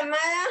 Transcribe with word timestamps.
llamada, 0.00 0.44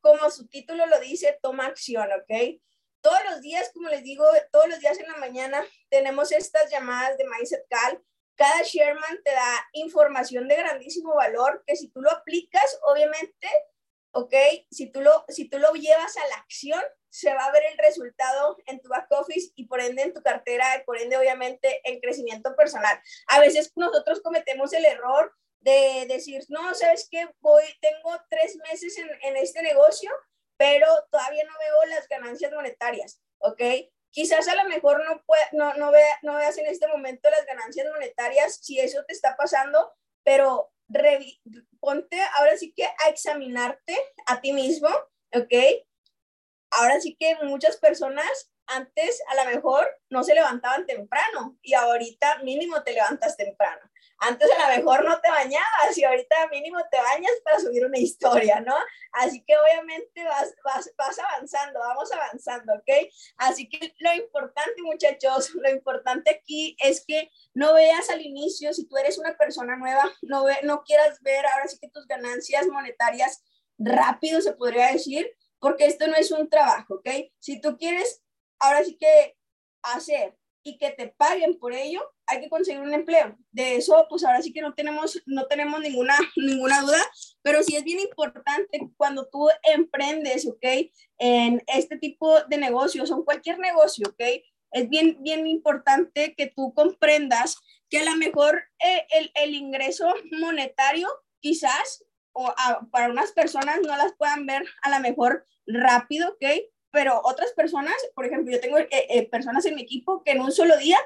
como 0.00 0.30
su 0.30 0.46
título 0.48 0.86
lo 0.86 1.00
dice, 1.00 1.38
toma 1.42 1.66
acción, 1.66 2.08
¿ok? 2.12 2.60
Todos 3.00 3.18
los 3.30 3.40
días, 3.40 3.70
como 3.72 3.88
les 3.88 4.02
digo, 4.02 4.24
todos 4.50 4.68
los 4.68 4.80
días 4.80 4.98
en 4.98 5.08
la 5.08 5.16
mañana 5.16 5.64
tenemos 5.90 6.32
estas 6.32 6.70
llamadas 6.70 7.16
de 7.18 7.24
Mindset 7.24 7.66
Call. 7.68 8.02
Cada 8.34 8.62
Sherman 8.62 9.22
te 9.24 9.30
da 9.30 9.68
información 9.72 10.48
de 10.48 10.56
grandísimo 10.56 11.14
valor 11.14 11.62
que 11.66 11.76
si 11.76 11.88
tú 11.88 12.02
lo 12.02 12.10
aplicas, 12.10 12.78
obviamente, 12.82 13.48
¿ok? 14.12 14.34
Si 14.70 14.90
tú 14.90 15.00
lo, 15.00 15.24
si 15.28 15.48
tú 15.48 15.58
lo 15.58 15.72
llevas 15.72 16.16
a 16.16 16.28
la 16.28 16.36
acción, 16.36 16.82
se 17.08 17.32
va 17.32 17.44
a 17.44 17.52
ver 17.52 17.62
el 17.70 17.78
resultado 17.78 18.58
en 18.66 18.80
tu 18.82 18.88
back 18.88 19.10
office 19.12 19.52
y 19.54 19.66
por 19.66 19.80
ende 19.80 20.02
en 20.02 20.12
tu 20.12 20.22
cartera, 20.22 20.76
y 20.76 20.84
por 20.84 20.98
ende 20.98 21.16
obviamente 21.16 21.80
en 21.84 22.00
crecimiento 22.00 22.54
personal. 22.56 23.00
A 23.28 23.40
veces 23.40 23.72
nosotros 23.74 24.20
cometemos 24.20 24.72
el 24.72 24.84
error 24.84 25.34
de 25.60 26.06
decir, 26.08 26.44
no, 26.48 26.74
¿sabes 26.74 27.08
qué? 27.10 27.28
Voy, 27.40 27.64
tengo 27.80 28.16
tres 28.30 28.56
meses 28.70 28.96
en, 28.98 29.08
en 29.22 29.36
este 29.36 29.62
negocio 29.62 30.10
pero 30.56 30.86
todavía 31.10 31.44
no 31.44 31.52
veo 31.58 31.84
las 31.90 32.08
ganancias 32.08 32.52
monetarias, 32.52 33.20
¿ok? 33.38 33.60
Quizás 34.10 34.48
a 34.48 34.54
lo 34.54 34.68
mejor 34.68 35.04
no, 35.04 35.22
no, 35.52 35.74
no, 35.74 35.92
no 36.22 36.36
veas 36.36 36.58
en 36.58 36.66
este 36.66 36.88
momento 36.88 37.28
las 37.30 37.44
ganancias 37.44 37.86
monetarias 37.92 38.58
si 38.62 38.80
eso 38.80 39.04
te 39.06 39.12
está 39.12 39.36
pasando, 39.36 39.92
pero 40.24 40.72
ponte 41.80 42.20
ahora 42.34 42.56
sí 42.56 42.72
que 42.72 42.84
a 42.84 43.08
examinarte 43.08 43.96
a 44.26 44.40
ti 44.40 44.52
mismo, 44.52 44.88
¿ok? 45.34 45.84
Ahora 46.70 47.00
sí 47.00 47.16
que 47.18 47.36
muchas 47.42 47.76
personas 47.76 48.50
antes 48.68 49.22
a 49.28 49.44
lo 49.44 49.50
mejor 49.50 49.88
no 50.10 50.24
se 50.24 50.34
levantaban 50.34 50.86
temprano 50.86 51.56
y 51.62 51.74
ahorita 51.74 52.42
mínimo 52.42 52.82
te 52.82 52.92
levantas 52.92 53.36
temprano. 53.36 53.82
Antes 54.18 54.48
a 54.50 54.70
lo 54.70 54.76
mejor 54.76 55.04
no 55.04 55.20
te 55.20 55.28
bañabas 55.28 55.96
y 55.96 56.04
ahorita 56.04 56.48
mínimo 56.50 56.78
te 56.90 56.98
bañas 56.98 57.32
para 57.44 57.60
subir 57.60 57.84
una 57.84 57.98
historia, 57.98 58.60
¿no? 58.60 58.74
Así 59.12 59.44
que 59.44 59.54
obviamente 59.56 60.24
vas, 60.24 60.54
vas, 60.64 60.90
vas 60.96 61.18
avanzando, 61.18 61.80
vamos 61.80 62.10
avanzando, 62.12 62.74
¿ok? 62.74 63.08
Así 63.36 63.68
que 63.68 63.94
lo 63.98 64.14
importante, 64.14 64.82
muchachos, 64.82 65.54
lo 65.54 65.70
importante 65.70 66.30
aquí 66.30 66.76
es 66.80 67.04
que 67.06 67.30
no 67.54 67.74
veas 67.74 68.08
al 68.10 68.22
inicio, 68.22 68.72
si 68.72 68.86
tú 68.86 68.96
eres 68.96 69.18
una 69.18 69.36
persona 69.36 69.76
nueva, 69.76 70.10
no, 70.22 70.44
ve, 70.44 70.56
no 70.62 70.82
quieras 70.82 71.20
ver 71.20 71.44
ahora 71.46 71.68
sí 71.68 71.78
que 71.78 71.88
tus 71.88 72.06
ganancias 72.06 72.66
monetarias 72.68 73.44
rápido, 73.78 74.40
se 74.40 74.52
podría 74.52 74.92
decir, 74.92 75.30
porque 75.58 75.86
esto 75.86 76.06
no 76.06 76.16
es 76.16 76.30
un 76.30 76.48
trabajo, 76.48 76.94
¿ok? 76.94 77.08
Si 77.38 77.60
tú 77.60 77.76
quieres 77.76 78.22
ahora 78.58 78.82
sí 78.84 78.96
que 78.96 79.36
hacer 79.82 80.36
y 80.66 80.78
que 80.78 80.90
te 80.90 81.06
paguen 81.06 81.60
por 81.60 81.72
ello, 81.72 82.02
hay 82.26 82.40
que 82.40 82.50
conseguir 82.50 82.80
un 82.80 82.92
empleo. 82.92 83.38
De 83.52 83.76
eso, 83.76 84.04
pues 84.10 84.24
ahora 84.24 84.42
sí 84.42 84.52
que 84.52 84.60
no 84.60 84.74
tenemos, 84.74 85.22
no 85.24 85.46
tenemos 85.46 85.80
ninguna, 85.80 86.16
ninguna 86.36 86.80
duda, 86.80 87.00
pero 87.40 87.62
sí 87.62 87.76
es 87.76 87.84
bien 87.84 88.00
importante 88.00 88.80
cuando 88.96 89.28
tú 89.28 89.48
emprendes, 89.62 90.44
¿ok? 90.44 90.90
En 91.18 91.62
este 91.68 91.98
tipo 91.98 92.40
de 92.48 92.58
negocios 92.58 93.12
o 93.12 93.18
en 93.18 93.22
cualquier 93.22 93.60
negocio, 93.60 94.08
¿ok? 94.08 94.42
Es 94.72 94.88
bien, 94.88 95.18
bien 95.20 95.46
importante 95.46 96.34
que 96.36 96.48
tú 96.48 96.74
comprendas 96.74 97.58
que 97.88 97.98
a 97.98 98.04
lo 98.04 98.16
mejor 98.16 98.64
eh, 98.84 99.06
el, 99.10 99.30
el, 99.36 99.54
ingreso 99.54 100.12
monetario 100.32 101.08
quizás 101.38 102.04
o 102.32 102.52
para 102.90 103.08
unas 103.08 103.30
personas 103.30 103.78
no 103.82 103.96
las 103.96 104.14
puedan 104.14 104.46
ver 104.46 104.64
a 104.82 104.90
lo 104.90 104.98
mejor 104.98 105.46
rápido, 105.64 106.30
¿ok? 106.30 106.44
Pero 106.96 107.20
otras 107.24 107.52
personas, 107.52 107.94
por 108.14 108.24
ejemplo, 108.24 108.50
yo 108.50 108.58
tengo 108.58 108.78
eh, 108.78 108.88
eh, 108.90 109.28
personas 109.28 109.66
en 109.66 109.74
mi 109.74 109.82
equipo 109.82 110.22
que 110.24 110.30
en 110.30 110.40
un 110.40 110.50
solo 110.50 110.78
día, 110.78 110.96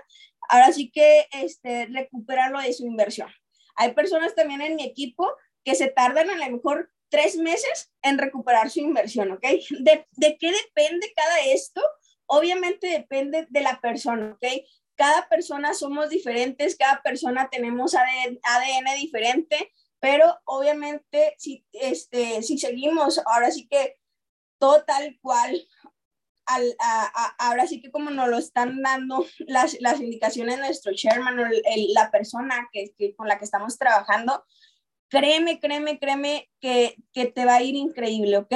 ahora 0.49 0.73
sí 0.73 0.89
que 0.89 1.27
este, 1.33 1.87
recuperan 1.87 2.53
lo 2.53 2.61
de 2.61 2.73
su 2.73 2.87
inversión. 2.87 3.29
Hay 3.75 3.93
personas 3.93 4.37
también 4.37 4.61
en 4.61 4.77
mi 4.77 4.85
equipo 4.85 5.29
que 5.65 5.75
se 5.75 5.89
tardan 5.89 6.31
a 6.31 6.37
lo 6.37 6.49
mejor 6.49 6.93
tres 7.09 7.37
meses 7.39 7.91
en 8.03 8.19
recuperar 8.19 8.71
su 8.71 8.79
inversión, 8.79 9.33
¿ok? 9.33 9.43
¿De, 9.81 10.07
de 10.13 10.39
qué 10.39 10.53
depende 10.53 11.13
cada 11.17 11.41
esto? 11.41 11.83
Obviamente 12.27 12.87
depende 12.87 13.49
de 13.51 13.61
la 13.61 13.81
persona, 13.81 14.39
¿ok? 14.41 14.63
Cada 14.95 15.29
persona 15.29 15.75
somos 15.75 16.09
diferentes, 16.09 16.77
cada 16.77 17.03
persona 17.03 17.49
tenemos 17.51 17.97
ADN, 17.97 18.39
ADN 18.45 18.97
diferente, 18.97 19.73
pero 19.99 20.39
obviamente 20.45 21.35
si, 21.37 21.67
este, 21.73 22.45
si 22.45 22.59
seguimos 22.59 23.21
ahora 23.27 23.51
sí 23.51 23.67
que 23.67 23.97
todo 24.61 24.85
tal 24.85 25.19
cual 25.21 25.67
ahora 27.39 27.67
sí 27.67 27.81
que 27.81 27.91
como 27.91 28.11
nos 28.11 28.29
lo 28.29 28.39
están 28.39 28.83
dando 28.83 29.25
las, 29.47 29.77
las 29.81 30.01
indicaciones 30.01 30.59
nuestro 30.59 30.93
chairman 30.95 31.39
o 31.39 31.45
la 31.95 32.11
persona 32.11 32.69
que, 32.73 32.93
que, 32.97 33.15
con 33.15 33.29
la 33.29 33.39
que 33.39 33.45
estamos 33.45 33.79
trabajando, 33.79 34.45
créeme, 35.09 35.59
créeme, 35.61 35.99
créeme 35.99 36.51
que, 36.61 36.97
que, 37.13 37.27
te 37.27 37.45
va 37.45 37.57
a 37.57 37.63
ir 37.63 37.75
increíble, 37.75 38.39
¿ok? 38.39 38.55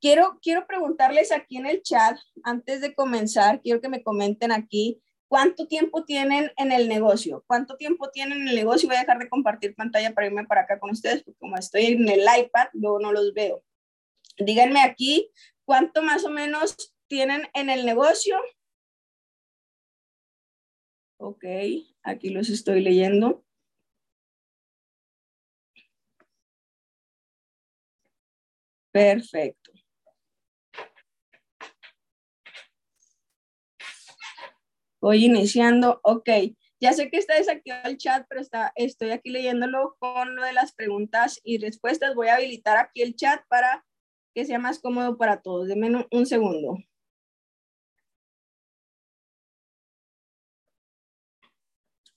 Quiero, 0.00 0.38
quiero 0.42 0.66
preguntarles 0.66 1.32
aquí 1.32 1.56
en 1.56 1.66
el 1.66 1.82
chat, 1.82 2.18
antes 2.42 2.80
de 2.80 2.94
comenzar, 2.94 3.62
quiero 3.62 3.80
que 3.80 3.88
me 3.88 4.02
comenten 4.02 4.52
aquí 4.52 5.00
cuánto 5.28 5.66
tiempo 5.66 6.04
tienen 6.04 6.52
en 6.56 6.72
el 6.72 6.88
negocio, 6.88 7.42
cuánto 7.46 7.76
tiempo 7.76 8.10
tienen 8.10 8.42
en 8.42 8.48
el 8.48 8.54
negocio. 8.54 8.88
Voy 8.88 8.96
a 8.96 9.00
dejar 9.00 9.18
de 9.18 9.28
compartir 9.28 9.74
pantalla 9.74 10.14
para 10.14 10.26
irme 10.26 10.46
para 10.46 10.60
acá 10.60 10.78
con 10.78 10.90
ustedes, 10.90 11.24
porque 11.24 11.38
como 11.38 11.56
estoy 11.56 11.86
en 11.86 12.08
el 12.08 12.20
iPad, 12.20 12.68
luego 12.74 13.00
no 13.00 13.12
los 13.12 13.32
veo. 13.32 13.64
Díganme 14.38 14.80
aquí 14.80 15.30
cuánto 15.64 16.02
más 16.02 16.24
o 16.24 16.30
menos 16.30 16.93
tienen 17.08 17.48
en 17.54 17.70
el 17.70 17.84
negocio. 17.86 18.36
Ok, 21.18 21.44
aquí 22.02 22.30
los 22.30 22.48
estoy 22.50 22.82
leyendo. 22.82 23.44
Perfecto. 28.92 29.72
Voy 35.00 35.24
iniciando. 35.24 36.00
Ok, 36.02 36.28
ya 36.80 36.92
sé 36.92 37.10
que 37.10 37.18
está 37.18 37.34
desactivado 37.34 37.88
el 37.88 37.98
chat, 37.98 38.26
pero 38.28 38.40
está, 38.40 38.72
estoy 38.76 39.10
aquí 39.10 39.30
leyéndolo 39.30 39.96
con 39.98 40.36
lo 40.36 40.44
de 40.44 40.52
las 40.52 40.72
preguntas 40.74 41.40
y 41.42 41.58
respuestas. 41.58 42.14
Voy 42.14 42.28
a 42.28 42.36
habilitar 42.36 42.76
aquí 42.76 43.02
el 43.02 43.16
chat 43.16 43.42
para 43.48 43.84
que 44.34 44.44
sea 44.44 44.58
más 44.58 44.78
cómodo 44.80 45.16
para 45.16 45.42
todos. 45.42 45.68
Denme 45.68 46.06
un 46.10 46.26
segundo. 46.26 46.78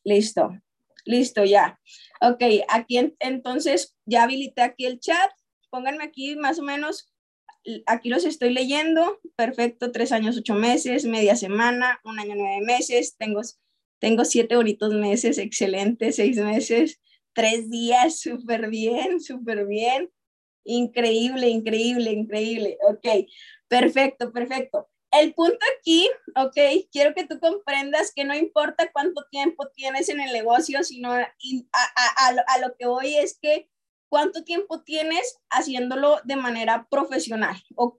Listo, 0.07 0.57
listo 1.03 1.43
ya. 1.43 1.81
Ok, 2.21 2.41
aquí 2.69 2.97
entonces 3.19 3.97
ya 4.05 4.23
habilité 4.23 4.61
aquí 4.61 4.85
el 4.85 5.01
chat. 5.01 5.31
Pónganme 5.69 6.05
aquí 6.05 6.37
más 6.37 6.59
o 6.59 6.63
menos, 6.63 7.13
aquí 7.87 8.07
los 8.07 8.23
estoy 8.23 8.53
leyendo. 8.53 9.19
Perfecto, 9.35 9.91
tres 9.91 10.13
años, 10.13 10.37
ocho 10.37 10.53
meses, 10.53 11.03
media 11.03 11.35
semana, 11.35 11.99
un 12.05 12.19
año, 12.19 12.35
nueve 12.37 12.65
meses. 12.65 13.17
Tengo, 13.17 13.41
tengo 13.99 14.23
siete 14.23 14.55
bonitos 14.55 14.93
meses, 14.93 15.37
excelente, 15.39 16.13
seis 16.13 16.37
meses, 16.37 17.01
tres 17.33 17.69
días, 17.69 18.17
súper 18.21 18.69
bien, 18.69 19.19
súper 19.19 19.67
bien. 19.67 20.09
Increíble, 20.63 21.49
increíble, 21.49 22.13
increíble. 22.13 22.77
Ok, 22.89 23.27
perfecto, 23.67 24.31
perfecto. 24.31 24.87
El 25.11 25.33
punto 25.33 25.59
aquí, 25.77 26.09
ok, 26.35 26.87
quiero 26.91 27.15
que 27.15 27.25
tú 27.25 27.39
comprendas 27.39 28.11
que 28.13 28.25
no 28.25 28.35
importa 28.35 28.91
cuánto 28.91 29.25
tiempo 29.31 29.67
tienes 29.73 30.09
en 30.09 30.19
el 30.19 30.33
negocio, 30.33 30.83
sino 30.83 31.11
a, 31.13 32.59
lo, 32.61 32.75
que 32.77 32.87
voy 32.87 33.15
es 33.15 33.39
que 33.41 33.69
cuánto 34.09 34.43
tiempo 34.43 34.83
tienes 34.83 35.39
haciéndolo 35.49 36.19
de 36.25 36.35
manera 36.35 36.87
profesional 36.89 37.61
o 37.75 37.95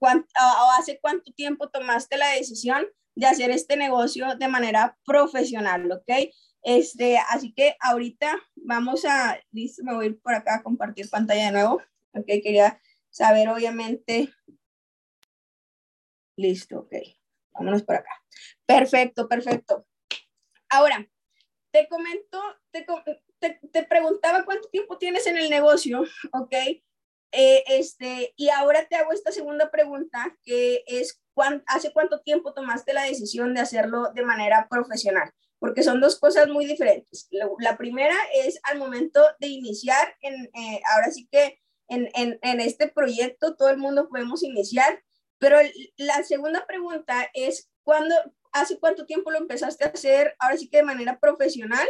hace 0.78 1.00
cuánto 1.00 1.32
tiempo 1.32 1.70
tomaste 1.70 2.18
la 2.18 2.28
decisión 2.30 2.86
de 3.18 3.26
hacer 3.26 3.50
este 3.50 3.76
negocio 3.76 4.36
de 4.36 4.46
manera 4.46 4.96
profesional, 5.04 5.90
¿ok? 5.90 6.30
Este, 6.62 7.18
así 7.30 7.52
que 7.52 7.76
ahorita 7.80 8.36
vamos 8.54 9.04
a, 9.04 9.38
listo, 9.50 9.82
me 9.82 9.94
voy 9.94 10.04
a 10.04 10.08
ir 10.10 10.20
por 10.20 10.34
acá 10.34 10.56
a 10.56 10.62
compartir 10.62 11.10
pantalla 11.10 11.46
de 11.46 11.52
nuevo, 11.52 11.82
ok, 12.12 12.26
quería 12.42 12.80
saber 13.10 13.48
obviamente 13.48 14.32
Listo, 16.38 16.78
ok. 16.78 16.94
Vámonos 17.52 17.82
por 17.82 17.96
acá. 17.96 18.10
Perfecto, 18.64 19.28
perfecto. 19.28 19.84
Ahora, 20.70 21.10
te 21.72 21.88
comento, 21.88 22.40
te, 22.70 22.86
te, 23.72 23.82
preguntaba 23.84 24.44
cuánto 24.44 24.68
tiempo 24.68 24.98
tienes 24.98 25.26
en 25.26 25.36
el 25.36 25.50
negocio, 25.50 26.04
¿ok? 26.32 26.52
Eh, 27.32 27.64
este, 27.66 28.34
y 28.36 28.50
ahora 28.50 28.86
te 28.86 28.94
hago 28.94 29.12
esta 29.12 29.32
segunda 29.32 29.72
pregunta, 29.72 30.38
que 30.44 30.84
es, 30.86 31.20
¿hace 31.66 31.92
cuánto 31.92 32.20
tiempo 32.20 32.54
tomaste 32.54 32.92
la 32.92 33.02
decisión 33.02 33.52
de 33.52 33.60
hacerlo 33.60 34.12
de 34.14 34.24
manera 34.24 34.68
profesional? 34.70 35.32
Porque 35.58 35.82
son 35.82 36.00
dos 36.00 36.20
cosas 36.20 36.46
muy 36.46 36.66
diferentes. 36.66 37.26
La, 37.58 37.76
primera 37.76 38.14
es 38.32 38.60
al 38.62 38.78
momento 38.78 39.20
de 39.40 39.48
iniciar, 39.48 40.16
en, 40.20 40.44
eh, 40.54 40.80
ahora 40.94 41.10
sí 41.10 41.28
que 41.32 41.60
en, 41.88 42.08
en, 42.14 42.38
en, 42.42 42.60
este 42.60 42.86
proyecto 42.86 43.56
todo 43.56 43.70
el 43.70 43.78
mundo 43.78 44.08
podemos 44.08 44.44
iniciar 44.44 45.02
pero 45.38 45.58
la 45.96 46.22
segunda 46.24 46.66
pregunta 46.66 47.30
es, 47.34 47.70
¿cuándo, 47.82 48.14
hace 48.52 48.78
cuánto 48.78 49.06
tiempo 49.06 49.30
lo 49.30 49.38
empezaste 49.38 49.84
a 49.84 49.88
hacer, 49.88 50.34
ahora 50.38 50.56
sí 50.56 50.68
que 50.68 50.78
de 50.78 50.82
manera 50.84 51.18
profesional? 51.18 51.86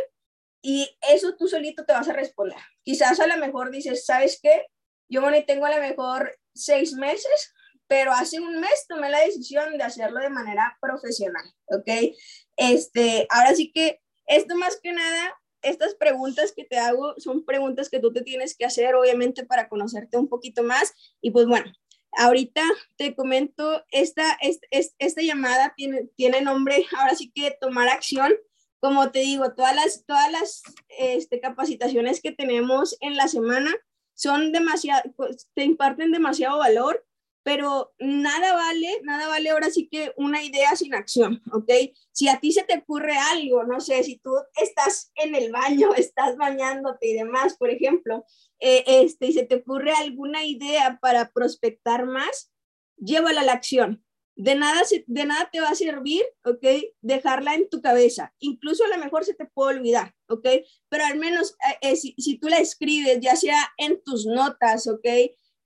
Y 0.62 0.88
eso 1.08 1.36
tú 1.36 1.48
solito 1.48 1.84
te 1.84 1.92
vas 1.92 2.08
a 2.08 2.12
responder. 2.12 2.58
Quizás 2.82 3.20
a 3.20 3.26
lo 3.26 3.36
mejor 3.36 3.70
dices, 3.70 4.04
¿sabes 4.04 4.38
qué? 4.42 4.66
Yo 5.08 5.22
bueno, 5.22 5.38
tengo 5.46 5.66
a 5.66 5.74
lo 5.74 5.80
mejor 5.80 6.36
seis 6.54 6.92
meses, 6.94 7.54
pero 7.86 8.12
hace 8.12 8.40
un 8.40 8.60
mes 8.60 8.86
tomé 8.86 9.08
la 9.08 9.20
decisión 9.20 9.78
de 9.78 9.84
hacerlo 9.84 10.20
de 10.20 10.30
manera 10.30 10.76
profesional, 10.80 11.44
¿ok? 11.66 12.14
Este, 12.56 13.26
ahora 13.30 13.54
sí 13.54 13.72
que 13.72 14.00
esto 14.26 14.56
más 14.56 14.78
que 14.82 14.92
nada, 14.92 15.40
estas 15.62 15.94
preguntas 15.94 16.52
que 16.54 16.64
te 16.64 16.78
hago 16.78 17.14
son 17.18 17.44
preguntas 17.44 17.88
que 17.88 17.98
tú 17.98 18.12
te 18.12 18.22
tienes 18.22 18.56
que 18.56 18.66
hacer, 18.66 18.94
obviamente, 18.94 19.46
para 19.46 19.68
conocerte 19.68 20.18
un 20.18 20.28
poquito 20.28 20.62
más. 20.62 20.92
Y 21.20 21.30
pues 21.30 21.46
bueno, 21.46 21.72
ahorita 22.16 22.62
te 22.96 23.14
comento, 23.14 23.84
esta, 23.90 24.38
esta, 24.40 24.66
esta 24.98 25.22
llamada 25.22 25.74
tiene, 25.76 26.08
tiene 26.16 26.40
nombre, 26.40 26.86
ahora 26.96 27.14
sí 27.14 27.30
que 27.34 27.56
tomar 27.60 27.88
acción. 27.88 28.32
Como 28.80 29.10
te 29.10 29.20
digo, 29.20 29.54
todas 29.54 29.74
las, 29.74 30.04
todas 30.06 30.30
las 30.30 30.62
este, 30.98 31.40
capacitaciones 31.40 32.20
que 32.20 32.30
tenemos 32.30 32.96
en 33.00 33.16
la 33.16 33.26
semana 33.26 33.74
son 34.14 34.52
demasiado, 34.52 35.02
pues, 35.16 35.48
te 35.54 35.64
imparten 35.64 36.12
demasiado 36.12 36.58
valor 36.58 37.04
pero 37.42 37.92
nada 37.98 38.54
vale, 38.54 39.00
nada 39.04 39.28
vale 39.28 39.50
ahora 39.50 39.70
sí 39.70 39.88
que 39.88 40.12
una 40.16 40.42
idea 40.42 40.76
sin 40.76 40.94
acción, 40.94 41.42
¿ok? 41.52 41.70
Si 42.12 42.28
a 42.28 42.40
ti 42.40 42.52
se 42.52 42.62
te 42.62 42.78
ocurre 42.78 43.16
algo, 43.16 43.64
no 43.64 43.80
sé, 43.80 44.02
si 44.02 44.18
tú 44.18 44.32
estás 44.60 45.12
en 45.14 45.34
el 45.34 45.50
baño, 45.50 45.90
estás 45.96 46.36
bañándote 46.36 47.08
y 47.08 47.14
demás, 47.14 47.56
por 47.56 47.70
ejemplo, 47.70 48.24
eh, 48.60 48.84
este, 48.86 49.28
y 49.28 49.32
se 49.32 49.46
te 49.46 49.56
ocurre 49.56 49.92
alguna 49.92 50.44
idea 50.44 50.98
para 51.00 51.30
prospectar 51.30 52.06
más, 52.06 52.52
llévala 52.96 53.40
a 53.40 53.44
la 53.44 53.52
acción. 53.52 54.04
De 54.36 54.54
nada, 54.54 54.82
de 55.06 55.24
nada 55.24 55.48
te 55.50 55.60
va 55.60 55.70
a 55.70 55.74
servir, 55.74 56.22
¿ok? 56.44 56.64
Dejarla 57.00 57.56
en 57.56 57.68
tu 57.68 57.82
cabeza. 57.82 58.32
Incluso 58.38 58.84
a 58.84 58.88
lo 58.88 59.02
mejor 59.02 59.24
se 59.24 59.34
te 59.34 59.46
puede 59.46 59.78
olvidar, 59.78 60.14
¿ok? 60.28 60.46
Pero 60.88 61.04
al 61.06 61.18
menos 61.18 61.56
eh, 61.82 61.90
eh, 61.90 61.96
si, 61.96 62.38
tú 62.38 62.48
la 62.48 62.58
escribes, 62.58 63.18
ya 63.20 63.34
sea 63.34 63.58
en 63.78 64.00
tus 64.04 64.26
notas, 64.26 64.86
¿ok? 64.86 65.06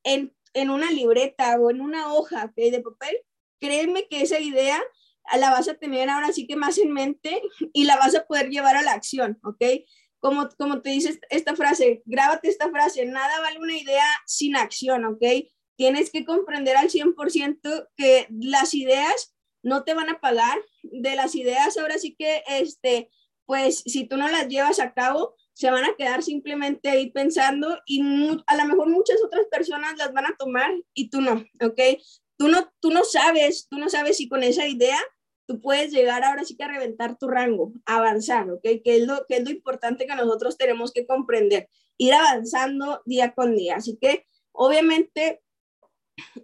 En 0.04 0.34
en 0.54 0.70
una 0.70 0.90
libreta 0.90 1.58
o 1.58 1.70
en 1.70 1.80
una 1.80 2.12
hoja 2.12 2.52
de 2.56 2.80
papel, 2.80 3.16
créeme 3.60 4.08
que 4.08 4.22
esa 4.22 4.40
idea 4.40 4.82
la 5.38 5.50
vas 5.50 5.68
a 5.68 5.74
tener 5.74 6.10
ahora 6.10 6.32
sí 6.32 6.46
que 6.46 6.56
más 6.56 6.78
en 6.78 6.92
mente 6.92 7.42
y 7.72 7.84
la 7.84 7.96
vas 7.96 8.14
a 8.14 8.26
poder 8.26 8.50
llevar 8.50 8.76
a 8.76 8.82
la 8.82 8.92
acción, 8.92 9.38
¿ok? 9.44 9.62
Como, 10.18 10.48
como 10.58 10.82
te 10.82 10.90
dice 10.90 11.20
esta 11.30 11.56
frase, 11.56 12.02
grábate 12.04 12.48
esta 12.48 12.70
frase, 12.70 13.04
nada 13.06 13.40
vale 13.40 13.58
una 13.58 13.76
idea 13.76 14.04
sin 14.26 14.56
acción, 14.56 15.04
¿ok? 15.04 15.22
Tienes 15.76 16.10
que 16.10 16.24
comprender 16.24 16.76
al 16.76 16.90
100% 16.90 17.88
que 17.96 18.26
las 18.30 18.74
ideas 18.74 19.34
no 19.62 19.84
te 19.84 19.94
van 19.94 20.10
a 20.10 20.20
pagar, 20.20 20.58
de 20.82 21.14
las 21.16 21.34
ideas 21.34 21.76
ahora 21.78 21.98
sí 21.98 22.14
que, 22.16 22.42
este, 22.48 23.10
pues 23.46 23.78
si 23.78 24.04
tú 24.04 24.16
no 24.16 24.28
las 24.28 24.48
llevas 24.48 24.80
a 24.80 24.92
cabo, 24.92 25.36
se 25.54 25.70
van 25.70 25.84
a 25.84 25.94
quedar 25.96 26.22
simplemente 26.22 26.88
ahí 26.88 27.10
pensando 27.10 27.78
y 27.86 28.02
a 28.46 28.56
lo 28.56 28.64
mejor 28.64 28.88
muchas 28.88 29.22
otras 29.24 29.46
personas 29.50 29.96
las 29.98 30.12
van 30.12 30.26
a 30.26 30.36
tomar 30.38 30.70
y 30.94 31.10
tú 31.10 31.20
no, 31.20 31.44
¿ok? 31.60 31.80
Tú 32.36 32.48
no, 32.48 32.72
tú 32.80 32.90
no 32.90 33.04
sabes, 33.04 33.68
tú 33.68 33.78
no 33.78 33.88
sabes 33.88 34.16
si 34.16 34.28
con 34.28 34.42
esa 34.42 34.66
idea 34.66 34.98
tú 35.46 35.60
puedes 35.60 35.92
llegar 35.92 36.24
ahora 36.24 36.44
sí 36.44 36.56
que 36.56 36.64
a 36.64 36.68
reventar 36.68 37.18
tu 37.18 37.28
rango, 37.28 37.72
avanzar, 37.84 38.50
¿ok? 38.50 38.62
Que 38.62 38.96
es 38.96 39.06
lo, 39.06 39.26
que 39.26 39.36
es 39.36 39.44
lo 39.44 39.50
importante 39.50 40.06
que 40.06 40.14
nosotros 40.14 40.56
tenemos 40.56 40.92
que 40.92 41.06
comprender, 41.06 41.68
ir 41.98 42.14
avanzando 42.14 43.02
día 43.04 43.34
con 43.34 43.54
día. 43.54 43.76
Así 43.76 43.98
que, 44.00 44.26
obviamente, 44.52 45.42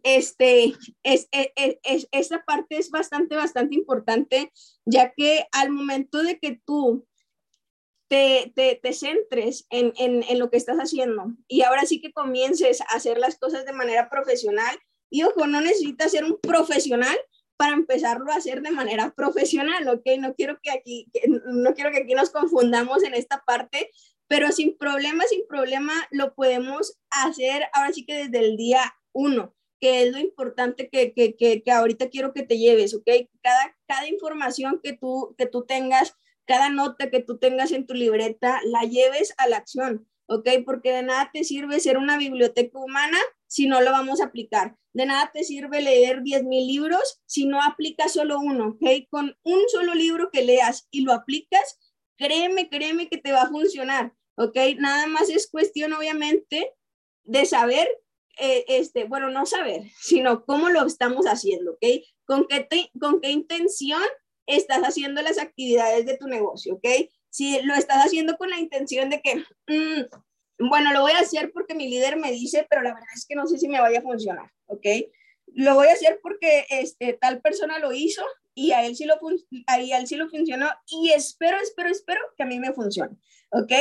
este, 0.03 0.75
es, 1.03 1.29
es, 1.33 1.49
es, 1.83 2.09
esta 2.11 2.45
parte 2.45 2.77
es 2.77 2.91
bastante, 2.91 3.37
bastante 3.37 3.75
importante, 3.75 4.53
ya 4.85 5.13
que 5.17 5.47
al 5.53 5.71
momento 5.71 6.23
de 6.23 6.39
que 6.39 6.61
tú 6.65 7.08
te, 8.09 8.53
te, 8.55 8.81
te 8.83 8.93
centres 8.93 9.67
en, 9.71 9.93
en, 9.99 10.23
en, 10.23 10.39
lo 10.39 10.51
que 10.51 10.57
estás 10.57 10.79
haciendo 10.79 11.33
y 11.47 11.63
ahora 11.63 11.85
sí 11.85 12.01
que 12.01 12.13
comiences 12.13 12.81
a 12.81 12.97
hacer 12.97 13.19
las 13.19 13.39
cosas 13.39 13.65
de 13.67 13.73
manera 13.73 14.09
profesional. 14.09 14.79
Y 15.11 15.23
ojo, 15.23 15.47
no 15.47 15.61
necesitas 15.61 16.13
ser 16.13 16.25
un 16.25 16.39
profesional 16.41 17.17
para 17.57 17.75
empezarlo 17.75 18.31
a 18.31 18.37
hacer 18.37 18.63
de 18.63 18.71
manera 18.71 19.13
profesional, 19.15 19.89
¿ok? 19.89 20.03
No 20.19 20.35
quiero 20.35 20.59
que 20.63 20.71
aquí, 20.71 21.11
no 21.47 21.75
quiero 21.75 21.91
que 21.91 21.99
aquí 21.99 22.15
nos 22.15 22.31
confundamos 22.31 23.03
en 23.03 23.15
esta 23.15 23.43
parte, 23.45 23.91
pero 24.29 24.53
sin 24.53 24.77
problema, 24.79 25.25
sin 25.25 25.47
problema, 25.47 25.93
lo 26.11 26.35
podemos 26.35 26.99
hacer 27.11 27.65
ahora 27.73 27.93
sí 27.93 28.07
que 28.07 28.27
desde 28.27 28.39
el 28.39 28.57
día 28.57 28.81
uno, 29.13 29.55
que 29.81 30.03
es 30.03 30.13
lo 30.13 30.19
importante 30.19 30.89
que, 30.89 31.13
que, 31.13 31.37
que, 31.37 31.63
que 31.63 31.71
ahorita 31.73 32.11
quiero 32.11 32.33
que 32.33 32.43
te 32.43 32.59
lleves, 32.59 32.95
¿ok? 32.95 33.09
Cada, 33.43 33.77
cada 33.87 34.07
información 34.07 34.81
que 34.83 34.93
tú, 34.93 35.35
que 35.37 35.47
tú 35.47 35.65
tengas 35.65 36.15
cada 36.49 36.71
nota 36.71 37.11
que 37.11 37.23
tú 37.23 37.39
tengas 37.39 37.73
en 37.73 37.87
tu 37.87 37.93
libreta 37.93 38.61
la 38.65 38.81
lleves 38.81 39.35
a 39.37 39.47
la 39.49 39.59
acción, 39.59 40.09
¿ok? 40.27 40.49
Porque 40.65 40.93
de 40.93 41.03
nada 41.03 41.31
te 41.31 41.45
sirve 41.45 41.79
ser 41.79 41.99
una 41.99 42.17
biblioteca 42.17 42.79
humana 42.79 43.19
si 43.47 43.67
no 43.67 43.83
lo 43.83 43.93
vamos 43.93 44.23
a 44.23 44.25
aplicar. 44.25 44.75
De 44.95 45.05
nada 45.05 45.31
te 45.31 45.45
sirve 45.45 45.83
leer 45.83 46.23
10.000 46.23 46.67
libros 46.67 47.21
si 47.27 47.45
no 47.45 47.63
aplicas 47.63 48.15
solo 48.15 48.41
uno, 48.41 48.79
¿ok? 48.81 49.09
Con 49.11 49.37
un 49.43 49.61
solo 49.69 49.95
libro 49.95 50.31
que 50.33 50.43
leas 50.43 50.89
y 50.91 51.03
lo 51.03 51.13
aplicas, 51.13 51.79
créeme, 52.17 52.71
créeme 52.71 53.11
que 53.11 53.19
te 53.19 53.31
va 53.31 53.43
a 53.43 53.51
funcionar, 53.51 54.15
¿ok? 54.37 54.57
Nada 54.79 55.07
más 55.07 55.29
es 55.29 55.51
cuestión, 55.51 55.93
obviamente, 55.93 56.73
de 57.25 57.45
saber, 57.45 57.87
eh, 58.39 58.65
este, 58.69 59.05
bueno, 59.05 59.29
no 59.29 59.45
saber, 59.45 59.83
sino 60.01 60.47
cómo 60.47 60.71
lo 60.71 60.87
estamos 60.87 61.27
haciendo, 61.27 61.73
¿ok? 61.73 61.85
¿Con 62.25 62.47
qué, 62.49 62.67
con 62.99 63.21
qué 63.21 63.33
intención 63.33 64.03
estás 64.49 64.83
haciendo 64.83 65.23
las 65.23 65.39
actividades 65.39 66.07
de 66.07 66.17
tu 66.17 66.27
negocio, 66.27 66.75
¿ok? 66.75 66.87
Si 67.31 67.61
lo 67.63 67.75
estás 67.75 68.05
haciendo 68.05 68.37
con 68.37 68.51
la 68.51 68.59
intención 68.59 69.11
de 69.11 69.21
que, 69.21 69.37
mm, 69.67 70.69
bueno, 70.69 70.93
lo 70.93 71.03
voy 71.03 71.13
a 71.13 71.21
hacer 71.21 71.53
porque 71.53 71.75
mi 71.75 71.89
líder 71.89 72.17
me 72.17 72.33
dice, 72.33 72.67
pero 72.69 72.83
la 72.83 72.95
verdad 72.95 73.09
es 73.15 73.27
que 73.27 73.37
no 73.37 73.47
sé 73.47 73.59
si 73.59 73.69
me 73.69 73.81
vaya 73.81 74.01
a 74.01 74.03
funcionar, 74.03 74.51
¿ok? 74.67 74.87
Lo 75.55 75.75
voy 75.75 75.89
a 75.89 75.93
hacer 75.93 76.19
porque 76.23 76.67
este, 76.71 77.13
tal 77.13 77.41
persona 77.41 77.79
lo 77.79 77.93
hizo 77.93 78.25
y 78.55 78.73
a 78.73 78.85
él 78.85 78.97
sí 78.97 79.05
lo, 79.05 79.15
a 79.67 79.79
él 79.79 80.07
sí 80.07 80.17
lo 80.17 80.29
funcionó 80.29 80.69
y 80.89 81.11
espero, 81.11 81.59
espero, 81.61 81.91
espero 81.91 82.21
que 82.37 82.43
a 82.43 82.47
mí 82.47 82.59
me 82.59 82.73
funcione, 82.73 83.17
¿ok? 83.51 83.73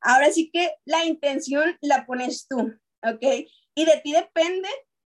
Ahora 0.00 0.30
sí 0.30 0.50
que 0.52 0.70
la 0.84 1.04
intención 1.04 1.76
la 1.80 2.06
pones 2.06 2.46
tú, 2.46 2.58
¿ok? 3.02 3.24
Y 3.74 3.84
de 3.86 4.00
ti 4.04 4.12
depende 4.12 4.68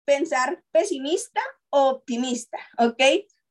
pensar 0.03 0.63
pesimista 0.71 1.41
o 1.69 1.89
optimista, 1.89 2.57
¿ok? 2.77 3.01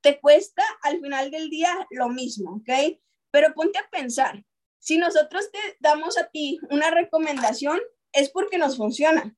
Te 0.05 0.21
cuesta 0.21 0.63
al 0.83 1.01
final 1.01 1.31
del 1.31 1.49
día 1.49 1.87
lo 1.91 2.11
mismo, 2.11 2.57
¿ok? 2.57 2.99
Pero 3.31 3.55
ponte 3.55 3.79
a 3.79 3.89
pensar, 3.91 4.45
si 4.79 4.99
nosotros 4.99 5.51
te 5.51 5.59
damos 5.81 6.19
a 6.19 6.29
ti 6.29 6.59
una 6.71 6.91
recomendación, 6.91 7.81
es 8.13 8.29
porque 8.29 8.59
nos 8.59 8.77
funciona. 8.77 9.35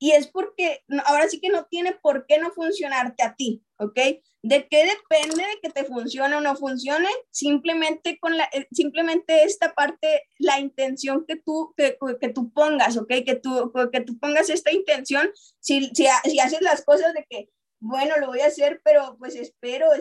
Y 0.00 0.12
es 0.12 0.26
porque 0.26 0.84
ahora 1.06 1.28
sí 1.28 1.40
que 1.40 1.50
no 1.50 1.66
tiene 1.66 1.92
por 2.02 2.26
qué 2.26 2.38
no 2.38 2.50
funcionarte 2.50 3.22
a 3.22 3.34
ti, 3.36 3.62
¿ok? 3.78 3.98
¿De 4.42 4.68
qué 4.68 4.86
depende 4.86 5.44
de 5.44 5.60
que 5.62 5.70
te 5.70 5.84
funcione 5.84 6.34
o 6.34 6.40
no 6.40 6.56
funcione? 6.56 7.08
Simplemente 7.30 8.18
con 8.18 8.36
la, 8.36 8.48
eh, 8.52 8.66
simplemente 8.72 9.44
esta 9.44 9.72
parte, 9.74 10.24
la 10.38 10.58
intención 10.58 11.24
que 11.26 11.36
tú, 11.36 11.74
que, 11.76 11.96
que 12.20 12.28
tú 12.28 12.52
pongas, 12.52 12.96
¿ok? 12.96 13.08
Que 13.24 13.36
tú, 13.40 13.72
que 13.92 14.00
tú 14.00 14.18
pongas 14.18 14.50
esta 14.50 14.72
intención, 14.72 15.30
si, 15.60 15.86
si, 15.94 16.06
si 16.24 16.40
haces 16.40 16.60
las 16.60 16.84
cosas 16.84 17.14
de 17.14 17.24
que, 17.28 17.50
bueno, 17.80 18.16
lo 18.18 18.28
voy 18.28 18.40
a 18.40 18.46
hacer, 18.46 18.80
pero 18.84 19.16
pues 19.18 19.36
espero 19.36 19.92
e, 19.94 20.00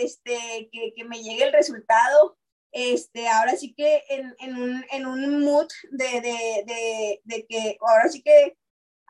este, 0.00 0.68
que, 0.70 0.92
que, 0.94 1.04
me 1.04 1.22
llegue 1.22 1.44
el 1.44 1.52
resultado. 1.52 2.38
Este, 2.70 3.28
ahora 3.28 3.56
sí 3.56 3.74
que 3.74 4.04
en, 4.10 4.34
en, 4.40 4.56
un, 4.56 4.84
en 4.90 5.06
un 5.06 5.42
mood 5.42 5.68
de, 5.90 6.20
de, 6.20 7.20
de, 7.24 7.46
que 7.46 7.78
ahora 7.80 8.08
sí 8.08 8.22
que 8.22 8.58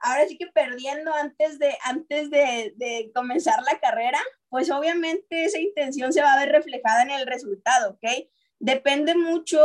ahora 0.00 0.28
sí 0.28 0.38
que 0.38 0.46
perdiendo 0.46 1.12
antes 1.12 1.58
de 1.58 1.76
antes 1.84 2.30
de, 2.30 2.72
de, 2.76 3.10
comenzar 3.12 3.60
la 3.64 3.80
carrera, 3.80 4.20
pues 4.48 4.70
obviamente 4.70 5.44
esa 5.44 5.58
intención 5.58 6.12
se 6.12 6.22
va 6.22 6.34
a 6.34 6.38
ver 6.38 6.52
reflejada 6.52 7.02
en 7.02 7.10
el 7.10 7.26
resultado, 7.26 7.90
¿ok? 7.90 8.28
Depende 8.60 9.16
mucho, 9.16 9.60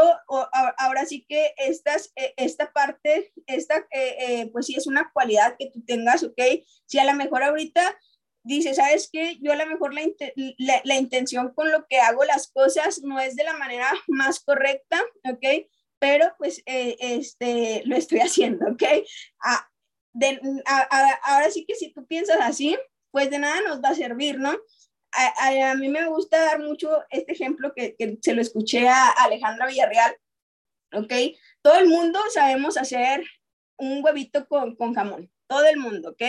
ahora 0.77 1.05
sí 1.05 1.25
que 1.27 1.53
estas, 1.57 2.11
e, 2.15 2.33
esta 2.37 2.73
parte, 2.73 3.31
esta, 3.47 3.87
eh, 3.91 4.49
pues 4.51 4.67
sí 4.67 4.75
es 4.75 4.87
una 4.87 5.11
cualidad 5.13 5.55
que 5.57 5.69
tú 5.71 5.83
tengas, 5.85 6.23
¿ok? 6.23 6.39
Si 6.85 6.97
a 6.97 7.05
lo 7.05 7.13
mejor 7.13 7.43
ahorita 7.43 7.95
dice, 8.43 8.73
¿sabes 8.73 9.09
qué? 9.11 9.37
Yo 9.41 9.53
a 9.53 9.55
lo 9.55 9.65
mejor 9.65 9.93
la, 9.93 10.81
la, 10.83 10.95
intención 10.95 11.53
con 11.53 11.71
lo 11.71 11.87
que 11.87 11.99
hago 11.99 12.23
las 12.25 12.51
cosas 12.51 13.01
no 13.03 13.19
es 13.19 13.35
de 13.35 13.43
la 13.43 13.57
manera 13.57 13.91
más 14.07 14.39
correcta, 14.41 15.01
¿ok? 15.29 15.67
Pero 15.99 16.33
pues 16.37 16.61
eh, 16.65 16.97
este, 16.99 17.83
lo 17.85 17.95
estoy 17.95 18.19
haciendo, 18.19 18.65
¿ok? 18.71 18.83
Ah, 19.43 19.67
ahora 21.23 21.49
sí 21.49 21.65
que 21.65 21.75
si 21.75 21.91
tú 21.93 22.05
piensas 22.05 22.37
así, 22.41 22.77
pues 23.11 23.29
de 23.29 23.39
nada 23.39 23.61
nos 23.61 23.81
va 23.81 23.89
a 23.89 23.95
servir, 23.95 24.37
¿no? 24.37 24.57
A, 25.11 25.69
a, 25.71 25.75
mí 25.75 25.89
me 25.89 26.07
gusta 26.07 26.43
dar 26.43 26.59
mucho 26.59 26.89
este 27.11 27.33
ejemplo 27.33 27.71
que, 27.75 27.95
que, 27.95 28.17
se 28.21 28.33
lo 28.33 28.41
escuché 28.41 28.87
a 28.87 29.09
Alejandra 29.09 29.67
Villarreal, 29.67 30.17
¿ok? 30.93 31.13
Todo 31.61 31.77
el 31.77 31.87
mundo 31.87 32.19
sabemos 32.33 32.77
hacer 32.77 33.23
un 33.77 34.03
huevito 34.03 34.47
con, 34.47 34.75
con 34.75 34.93
jamón, 34.93 35.31
todo 35.47 35.65
el 35.65 35.77
mundo, 35.77 36.11
¿ok? 36.11 36.23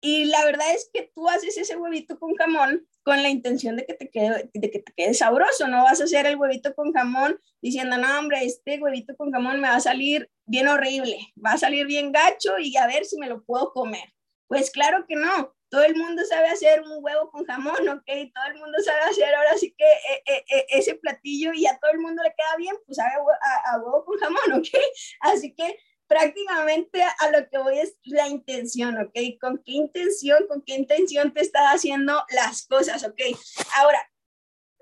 Y 0.00 0.26
la 0.26 0.44
verdad 0.44 0.74
es 0.74 0.90
que 0.92 1.10
tú 1.14 1.28
haces 1.28 1.56
ese 1.58 1.76
huevito 1.76 2.18
con 2.18 2.34
jamón 2.36 2.86
con 3.02 3.22
la 3.22 3.30
intención 3.30 3.76
de 3.76 3.86
que 3.86 3.94
te 3.94 4.10
quede, 4.10 4.50
de 4.52 4.70
que 4.70 4.80
te 4.80 4.92
quede 4.92 5.14
sabroso, 5.14 5.66
no 5.66 5.82
vas 5.82 6.00
a 6.00 6.04
hacer 6.04 6.26
el 6.26 6.36
huevito 6.36 6.74
con 6.74 6.92
jamón 6.92 7.40
diciendo, 7.62 7.96
no, 7.96 8.18
hombre, 8.18 8.44
este 8.44 8.78
huevito 8.78 9.16
con 9.16 9.32
jamón 9.32 9.60
me 9.60 9.68
va 9.68 9.76
a 9.76 9.80
salir 9.80 10.30
bien 10.44 10.68
horrible, 10.68 11.18
va 11.44 11.52
a 11.52 11.58
salir 11.58 11.86
bien 11.86 12.12
gacho 12.12 12.58
y 12.58 12.76
a 12.76 12.86
ver 12.86 13.06
si 13.06 13.16
me 13.18 13.26
lo 13.26 13.42
puedo 13.44 13.72
comer. 13.72 14.12
Pues 14.46 14.70
claro 14.70 15.06
que 15.06 15.16
no. 15.16 15.54
Todo 15.70 15.84
el 15.84 15.96
mundo 15.96 16.22
sabe 16.24 16.48
hacer 16.48 16.80
un 16.80 17.04
huevo 17.04 17.30
con 17.30 17.44
jamón, 17.44 17.88
¿ok? 17.88 18.06
Todo 18.34 18.46
el 18.46 18.58
mundo 18.58 18.78
sabe 18.82 19.00
hacer 19.02 19.34
ahora 19.34 19.54
sí 19.58 19.74
que 19.76 19.84
eh, 19.84 20.22
eh, 20.26 20.44
eh, 20.50 20.66
ese 20.70 20.94
platillo 20.94 21.52
y 21.52 21.66
a 21.66 21.78
todo 21.78 21.90
el 21.90 21.98
mundo 21.98 22.22
le 22.22 22.34
queda 22.34 22.56
bien, 22.56 22.74
pues 22.86 22.96
sabe 22.96 23.12
a, 23.12 23.74
a 23.74 23.78
huevo 23.78 24.04
con 24.04 24.18
jamón, 24.18 24.52
¿ok? 24.60 24.68
Así 25.20 25.54
que 25.54 25.78
prácticamente 26.08 27.02
a 27.02 27.30
lo 27.30 27.48
que 27.48 27.58
voy 27.58 27.78
es 27.78 27.94
la 28.04 28.28
intención, 28.28 28.98
¿ok? 28.98 29.14
¿Con 29.40 29.58
qué 29.58 29.72
intención, 29.72 30.46
con 30.48 30.62
qué 30.62 30.74
intención 30.74 31.32
te 31.32 31.42
estás 31.42 31.74
haciendo 31.74 32.24
las 32.30 32.66
cosas, 32.66 33.04
¿ok? 33.04 33.20
Ahora, 33.76 34.00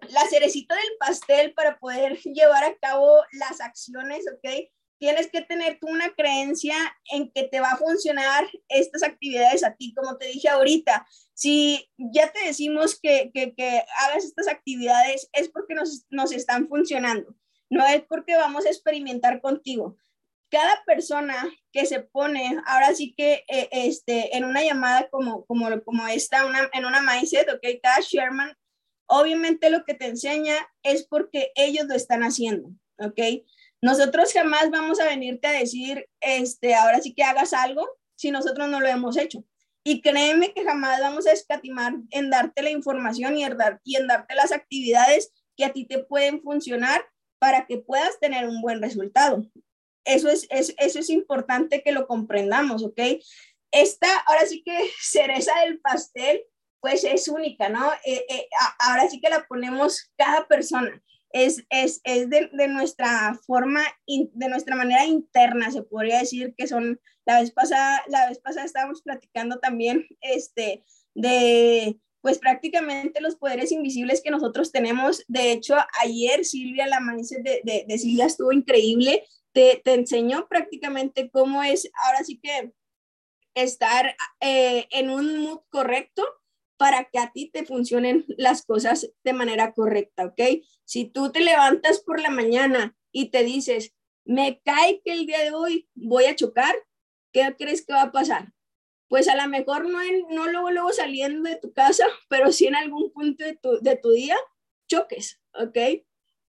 la 0.09 0.27
cerecita 0.29 0.75
del 0.77 0.97
pastel 0.99 1.53
para 1.53 1.79
poder 1.79 2.17
llevar 2.23 2.65
a 2.65 2.77
cabo 2.79 3.23
las 3.33 3.61
acciones, 3.61 4.25
¿ok? 4.33 4.71
Tienes 4.99 5.31
que 5.31 5.43
tener 5.43 5.79
tú 5.79 5.89
una 5.89 6.15
creencia 6.15 6.77
en 7.11 7.31
que 7.31 7.43
te 7.49 7.61
va 7.61 7.73
a 7.73 7.77
funcionar 7.77 8.49
estas 8.69 9.03
actividades 9.03 9.63
a 9.63 9.75
ti, 9.75 9.93
como 9.93 10.17
te 10.17 10.27
dije 10.29 10.49
ahorita. 10.49 11.07
Si 11.35 11.91
ya 11.99 12.33
te 12.33 12.47
decimos 12.47 12.99
que, 12.99 13.31
que, 13.35 13.55
que 13.55 13.85
hagas 13.99 14.25
estas 14.25 14.49
actividades, 14.49 15.29
es 15.33 15.51
porque 15.51 15.75
nos, 15.75 16.07
nos 16.09 16.33
están 16.33 16.69
funcionando, 16.69 17.35
no 17.69 17.85
es 17.87 18.03
porque 18.05 18.37
vamos 18.37 18.65
a 18.65 18.71
experimentar 18.71 19.43
contigo 19.43 19.99
cada 20.51 20.83
persona 20.85 21.49
que 21.73 21.87
se 21.87 22.01
pone, 22.01 22.61
ahora 22.67 22.95
sí 22.95 23.15
que 23.17 23.45
eh, 23.49 23.69
este, 23.73 24.37
en 24.37 24.45
una 24.45 24.63
llamada 24.63 25.09
como, 25.11 25.45
como, 25.47 25.69
como 25.83 26.07
esta, 26.07 26.47
una, 26.47 26.71
en 26.73 26.85
una 26.85 27.03
mindset, 27.03 27.49
ok, 27.51 27.81
cada 27.83 28.01
Sherman, 28.01 28.57
obviamente 29.07 29.71
lo 29.71 29.85
que 29.85 29.95
te 29.95 30.07
enseña 30.07 30.55
es 30.83 31.07
porque 31.07 31.53
ellos 31.55 31.87
lo 31.87 31.95
están 31.95 32.23
haciendo, 32.23 32.71
ok. 32.99 33.21
Nosotros 33.83 34.33
jamás 34.33 34.71
vamos 34.71 35.01
a 35.01 35.05
venirte 35.05 35.47
a 35.47 35.53
decir, 35.53 36.09
este, 36.21 36.75
ahora 36.75 37.01
sí 37.01 37.15
que 37.15 37.23
hagas 37.23 37.53
algo 37.53 37.87
si 38.17 38.31
nosotros 38.31 38.69
no 38.69 38.81
lo 38.81 38.87
hemos 38.87 39.17
hecho. 39.17 39.45
Y 39.85 40.01
créeme 40.01 40.53
que 40.53 40.65
jamás 40.65 41.01
vamos 41.01 41.27
a 41.27 41.33
escatimar 41.33 41.95
en 42.11 42.31
darte 42.31 42.63
la 42.63 42.71
información 42.71 43.37
y 43.37 43.45
en, 43.45 43.57
dar, 43.57 43.81
y 43.85 43.97
en 43.97 44.09
darte 44.09 44.35
las 44.35 44.51
actividades 44.51 45.33
que 45.57 45.65
a 45.65 45.73
ti 45.73 45.85
te 45.87 46.03
pueden 46.03 46.43
funcionar 46.43 47.05
para 47.39 47.67
que 47.67 47.79
puedas 47.79 48.19
tener 48.19 48.49
un 48.49 48.63
buen 48.63 48.81
resultado. 48.83 49.47
Eso 50.07 50.29
es, 50.29 50.47
eso 50.51 50.99
es 50.99 51.11
importante 51.11 51.83
que 51.83 51.93
lo 51.93 52.07
comprendamos, 52.07 52.85
¿ok? 52.85 53.01
Esta, 53.73 54.07
ahora 54.27 54.47
sí 54.47 54.63
que 54.65 54.79
cereza 55.01 55.53
del 55.65 55.81
pastel, 55.81 56.43
pues 56.81 57.05
es 57.05 57.29
única, 57.29 57.69
¿no? 57.69 57.93
Eh, 58.05 58.25
eh, 58.29 58.49
ahora 58.79 59.09
sí 59.11 59.21
que 59.21 59.29
la 59.29 59.45
ponemos 59.47 60.11
cada 60.17 60.47
persona. 60.47 61.03
Es, 61.33 61.65
es, 61.69 62.01
es 62.05 62.31
de, 62.31 62.49
de, 62.53 62.69
nuestra 62.69 63.39
forma, 63.47 63.83
de 64.07 64.49
nuestra 64.49 64.77
manera 64.77 65.05
interna, 65.05 65.71
se 65.71 65.83
podría 65.83 66.21
decir 66.21 66.55
que 66.57 66.67
son, 66.67 67.01
la 67.27 67.41
vez 67.41 67.51
pasada, 67.51 68.03
la 68.09 68.29
vez 68.29 68.39
pasada 68.39 68.65
estábamos 68.65 69.03
platicando 69.03 69.59
también, 69.59 70.07
este, 70.21 70.85
de, 71.15 71.99
pues 72.23 72.39
prácticamente 72.39 73.21
los 73.21 73.37
poderes 73.37 73.73
invisibles 73.73 74.23
que 74.23 74.31
nosotros 74.31 74.71
tenemos. 74.71 75.25
De 75.27 75.51
hecho, 75.51 75.77
ayer 76.01 76.45
Silvia, 76.45 76.87
la 76.87 77.01
mindset 77.01 77.43
de, 77.43 77.61
de, 77.65 77.85
de 77.87 77.99
Silvia 77.99 78.27
estuvo 78.27 78.53
increíble 78.53 79.25
te, 79.57 79.95
enseñó 79.95 80.49
prácticamente 80.49 81.31
cómo 81.31 81.63
es, 81.63 81.91
ahora 82.05 82.23
sí 82.25 82.39
que 82.39 82.75
estar 83.55 84.15
eh, 84.41 84.87
en 84.91 85.09
un 85.09 85.39
mood 85.39 85.61
correcto 85.71 86.23
para 86.77 87.05
que 87.05 87.19
a 87.19 87.33
ti 87.33 87.49
te 87.51 87.65
funcionen 87.65 88.27
las 88.37 88.67
cosas 88.67 89.11
de 89.25 89.33
manera 89.33 89.73
correcta, 89.73 90.27
¿ok? 90.27 90.63
Si 90.85 91.07
tú 91.07 91.33
te 91.33 91.41
levantas 91.41 92.01
por 92.01 92.21
la 92.21 92.29
mañana 92.29 92.95
y 93.13 93.31
te 93.31 93.45
dices, 93.45 93.95
me 94.27 94.61
cae 94.63 95.01
que 95.03 95.13
el 95.13 95.25
día 95.25 95.43
de 95.43 95.53
hoy 95.53 95.89
voy 95.95 96.27
a 96.27 96.37
chocar, 96.37 96.75
¿qué 97.33 97.55
crees 97.59 97.87
que 97.87 97.95
va 97.95 98.03
a 98.03 98.13
pasar? 98.13 98.53
Pues 99.09 99.27
a 99.27 99.37
lo 99.37 99.49
mejor 99.49 99.89
no, 99.89 100.03
en, 100.03 100.27
no 100.29 100.49
luego, 100.49 100.71
luego 100.71 100.93
saliendo 100.93 101.49
de 101.49 101.57
tu 101.57 101.73
casa, 101.73 102.05
pero 102.29 102.53
sí 102.53 102.67
en 102.67 102.77
algún 102.77 103.11
punto 103.11 103.43
de 103.43 103.57
tu, 103.57 103.81
de 103.81 103.97
tu 103.97 104.11
día 104.11 104.37
choques, 104.87 105.41
¿ok? 105.55 105.79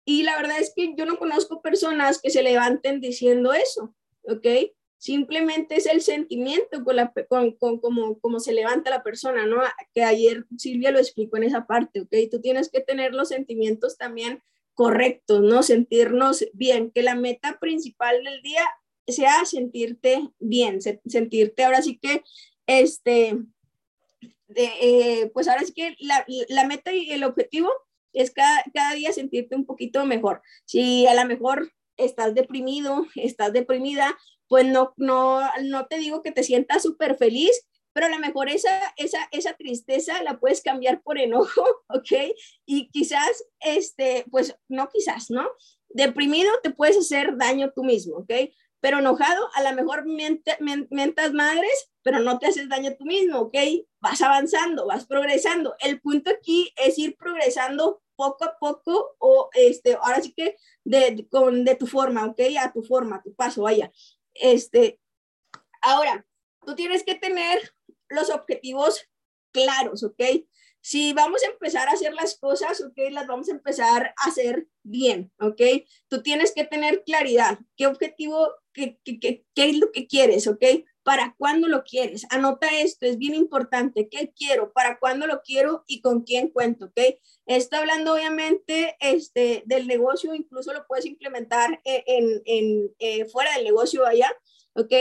Y 0.04 0.22
la 0.22 0.36
verdad 0.36 0.58
es 0.60 0.72
que 0.74 0.94
yo 0.96 1.06
no 1.06 1.18
conozco 1.18 1.62
personas 1.62 2.20
que 2.20 2.30
se 2.30 2.42
levanten 2.42 3.00
diciendo 3.00 3.52
eso, 3.54 3.94
¿ok? 4.22 4.46
Simplemente 4.98 5.76
es 5.76 5.86
el 5.86 6.02
sentimiento 6.02 6.84
con, 6.84 6.96
la, 6.96 7.12
con, 7.28 7.52
con 7.52 7.78
como, 7.80 8.18
como 8.20 8.40
se 8.40 8.52
levanta 8.52 8.90
la 8.90 9.02
persona, 9.02 9.46
¿no? 9.46 9.62
Que 9.94 10.02
ayer 10.02 10.44
Silvia 10.56 10.90
lo 10.90 10.98
explicó 10.98 11.36
en 11.36 11.44
esa 11.44 11.66
parte, 11.66 12.02
¿ok? 12.02 12.14
Tú 12.30 12.40
tienes 12.40 12.70
que 12.70 12.80
tener 12.80 13.14
los 13.14 13.28
sentimientos 13.28 13.96
también 13.96 14.42
correctos, 14.74 15.40
¿no? 15.42 15.62
Sentirnos 15.62 16.46
bien, 16.52 16.90
que 16.90 17.02
la 17.02 17.14
meta 17.14 17.58
principal 17.60 18.22
del 18.24 18.42
día 18.42 18.64
sea 19.06 19.44
sentirte 19.44 20.28
bien, 20.38 20.80
sentirte 20.80 21.64
ahora 21.64 21.82
sí 21.82 21.98
que, 21.98 22.22
este, 22.66 23.36
eh, 24.54 25.30
pues 25.32 25.48
ahora 25.48 25.64
sí 25.64 25.72
que 25.72 25.96
la, 25.98 26.24
la 26.48 26.66
meta 26.66 26.92
y 26.92 27.10
el 27.10 27.24
objetivo 27.24 27.70
es 28.14 28.30
cada, 28.30 28.64
cada 28.72 28.94
día 28.94 29.12
sentirte 29.12 29.56
un 29.56 29.66
poquito 29.66 30.04
mejor. 30.06 30.42
Si 30.64 31.06
a 31.06 31.14
lo 31.14 31.24
mejor 31.26 31.72
estás 31.96 32.34
deprimido, 32.34 33.06
estás 33.14 33.52
deprimida, 33.52 34.16
pues 34.48 34.66
no, 34.66 34.94
no, 34.96 35.40
no 35.62 35.86
te 35.86 35.98
digo 35.98 36.22
que 36.22 36.32
te 36.32 36.42
sientas 36.42 36.82
súper 36.82 37.16
feliz, 37.16 37.66
pero 37.92 38.06
a 38.06 38.10
lo 38.10 38.18
mejor 38.18 38.48
esa, 38.48 38.92
esa, 38.96 39.28
esa 39.30 39.54
tristeza 39.54 40.22
la 40.22 40.38
puedes 40.38 40.62
cambiar 40.62 41.00
por 41.02 41.18
enojo, 41.18 41.64
¿ok? 41.88 42.34
Y 42.66 42.90
quizás, 42.90 43.44
este, 43.60 44.24
pues 44.30 44.56
no 44.68 44.88
quizás, 44.88 45.30
¿no? 45.30 45.48
Deprimido 45.88 46.50
te 46.62 46.70
puedes 46.70 46.98
hacer 46.98 47.36
daño 47.36 47.72
tú 47.74 47.84
mismo, 47.84 48.18
¿ok? 48.18 48.32
Pero 48.80 48.98
enojado, 48.98 49.48
a 49.54 49.62
lo 49.62 49.74
mejor 49.74 50.04
mientas 50.06 51.32
madres, 51.32 51.90
pero 52.02 52.20
no 52.20 52.38
te 52.38 52.48
haces 52.48 52.68
daño 52.68 52.94
tú 52.98 53.06
mismo, 53.06 53.38
¿ok? 53.38 53.56
Vas 54.00 54.20
avanzando, 54.20 54.86
vas 54.86 55.06
progresando. 55.06 55.74
El 55.80 56.02
punto 56.02 56.30
aquí 56.30 56.70
es 56.76 56.98
ir 56.98 57.16
progresando 57.16 58.02
poco 58.16 58.44
a 58.44 58.58
poco 58.58 59.16
o 59.18 59.50
este, 59.54 59.94
ahora 59.94 60.20
sí 60.20 60.32
que 60.32 60.56
de, 60.84 61.26
con, 61.30 61.64
de 61.64 61.74
tu 61.74 61.86
forma, 61.86 62.26
¿ok? 62.26 62.40
A 62.60 62.72
tu 62.72 62.82
forma, 62.82 63.16
a 63.16 63.22
tu 63.22 63.34
paso, 63.34 63.62
vaya. 63.62 63.92
Este, 64.34 65.00
ahora, 65.82 66.26
tú 66.66 66.74
tienes 66.74 67.04
que 67.04 67.14
tener 67.14 67.74
los 68.08 68.30
objetivos 68.30 69.08
claros, 69.52 70.02
¿ok? 70.02 70.22
Si 70.80 71.14
vamos 71.14 71.42
a 71.42 71.46
empezar 71.46 71.88
a 71.88 71.92
hacer 71.92 72.12
las 72.12 72.36
cosas, 72.38 72.82
¿ok? 72.82 72.98
Las 73.10 73.26
vamos 73.26 73.48
a 73.48 73.52
empezar 73.52 74.14
a 74.18 74.28
hacer 74.28 74.66
bien, 74.82 75.32
¿ok? 75.40 75.60
Tú 76.08 76.22
tienes 76.22 76.52
que 76.52 76.64
tener 76.64 77.04
claridad, 77.04 77.58
qué 77.76 77.86
objetivo, 77.86 78.52
qué, 78.72 78.98
qué, 79.04 79.18
qué, 79.18 79.46
qué 79.54 79.70
es 79.70 79.78
lo 79.78 79.90
que 79.92 80.06
quieres, 80.06 80.46
¿ok? 80.46 80.62
¿Para 81.04 81.34
cuándo 81.36 81.68
lo 81.68 81.84
quieres? 81.84 82.26
Anota 82.30 82.66
esto, 82.80 83.04
es 83.04 83.18
bien 83.18 83.34
importante. 83.34 84.08
¿Qué 84.08 84.32
quiero? 84.34 84.72
¿Para 84.72 84.98
cuándo 84.98 85.26
lo 85.26 85.42
quiero? 85.42 85.84
¿Y 85.86 86.00
con 86.00 86.22
quién 86.22 86.48
cuento? 86.48 86.86
¿Ok? 86.86 86.98
Está 87.46 87.78
hablando 87.78 88.14
obviamente 88.14 88.96
este, 89.00 89.62
del 89.66 89.86
negocio, 89.86 90.34
incluso 90.34 90.72
lo 90.72 90.86
puedes 90.86 91.04
implementar 91.04 91.80
en, 91.84 92.42
en, 92.46 92.90
eh, 92.98 93.26
fuera 93.26 93.54
del 93.54 93.64
negocio 93.64 94.06
allá, 94.06 94.32
¿ok? 94.72 94.92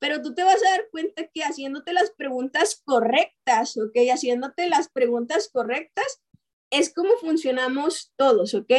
Pero 0.00 0.20
tú 0.20 0.34
te 0.34 0.42
vas 0.42 0.60
a 0.66 0.70
dar 0.70 0.88
cuenta 0.90 1.28
que 1.28 1.44
haciéndote 1.44 1.92
las 1.92 2.10
preguntas 2.10 2.82
correctas, 2.84 3.76
¿ok? 3.76 3.96
Haciéndote 4.12 4.68
las 4.68 4.88
preguntas 4.88 5.48
correctas 5.48 6.22
es 6.70 6.92
como 6.92 7.16
funcionamos 7.18 8.12
todos, 8.16 8.54
¿ok? 8.54 8.72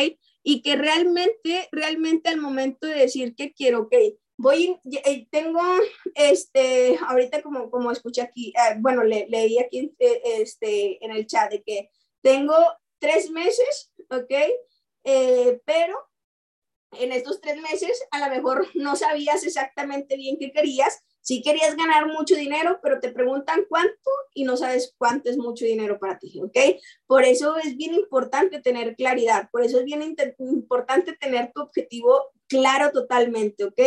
Y 0.44 0.62
que 0.62 0.76
realmente, 0.76 1.70
realmente 1.72 2.30
al 2.30 2.42
momento 2.42 2.88
de 2.88 2.96
decir 2.96 3.36
que 3.36 3.54
quiero, 3.54 3.84
¿ok? 3.84 3.96
Voy, 4.44 4.78
eh, 5.06 5.26
tengo, 5.32 5.62
este, 6.14 7.00
ahorita 7.08 7.42
como, 7.42 7.72
como 7.72 7.92
escuché 7.92 8.22
aquí, 8.22 8.50
eh, 8.50 8.76
bueno, 8.80 9.04
le, 9.04 9.26
leí 9.30 9.58
aquí 9.58 9.96
eh, 9.98 10.22
este, 10.42 11.04
en 11.04 11.12
el 11.12 11.26
chat 11.26 11.50
de 11.50 11.64
que 11.64 11.90
tengo 12.22 12.54
tres 13.00 13.32
meses, 13.32 13.92
¿ok? 14.10 14.32
pero 15.66 15.98
en 16.94 17.12
estos 17.12 17.42
tres 17.42 17.62
meses 17.62 18.02
a 18.12 18.20
lo 18.20 18.34
mejor 18.34 18.66
no 18.76 18.96
sabías 18.96 19.44
exactamente 19.44 20.16
bien 20.16 20.38
qué 20.40 20.54
querías, 20.54 21.04
si 21.20 21.42
querías 21.42 21.76
ganar 21.76 22.08
mucho 22.08 22.36
dinero, 22.36 22.80
pero 22.82 23.02
te 23.02 23.12
preguntan 23.12 23.66
cuánto 23.68 24.10
y 24.34 24.46
no 24.46 24.56
sabes 24.56 24.94
cuánto 24.98 25.30
es 25.30 25.38
mucho 25.38 25.66
dinero 25.66 26.00
para 26.00 26.20
ti, 26.20 26.40
¿ok? 26.42 26.58
Por 27.06 27.24
eso 27.24 27.58
es 27.58 27.76
bien 27.76 27.94
importante 27.94 28.62
tener 28.62 28.96
claridad, 28.96 29.50
por 29.52 29.64
eso 29.64 29.80
es 29.80 29.86
bien 29.86 30.16
importante 30.40 31.18
tener 31.18 31.52
tu 31.54 31.62
objetivo 31.64 32.32
claro 32.48 32.92
totalmente, 32.92 33.66
¿ok? 33.66 33.82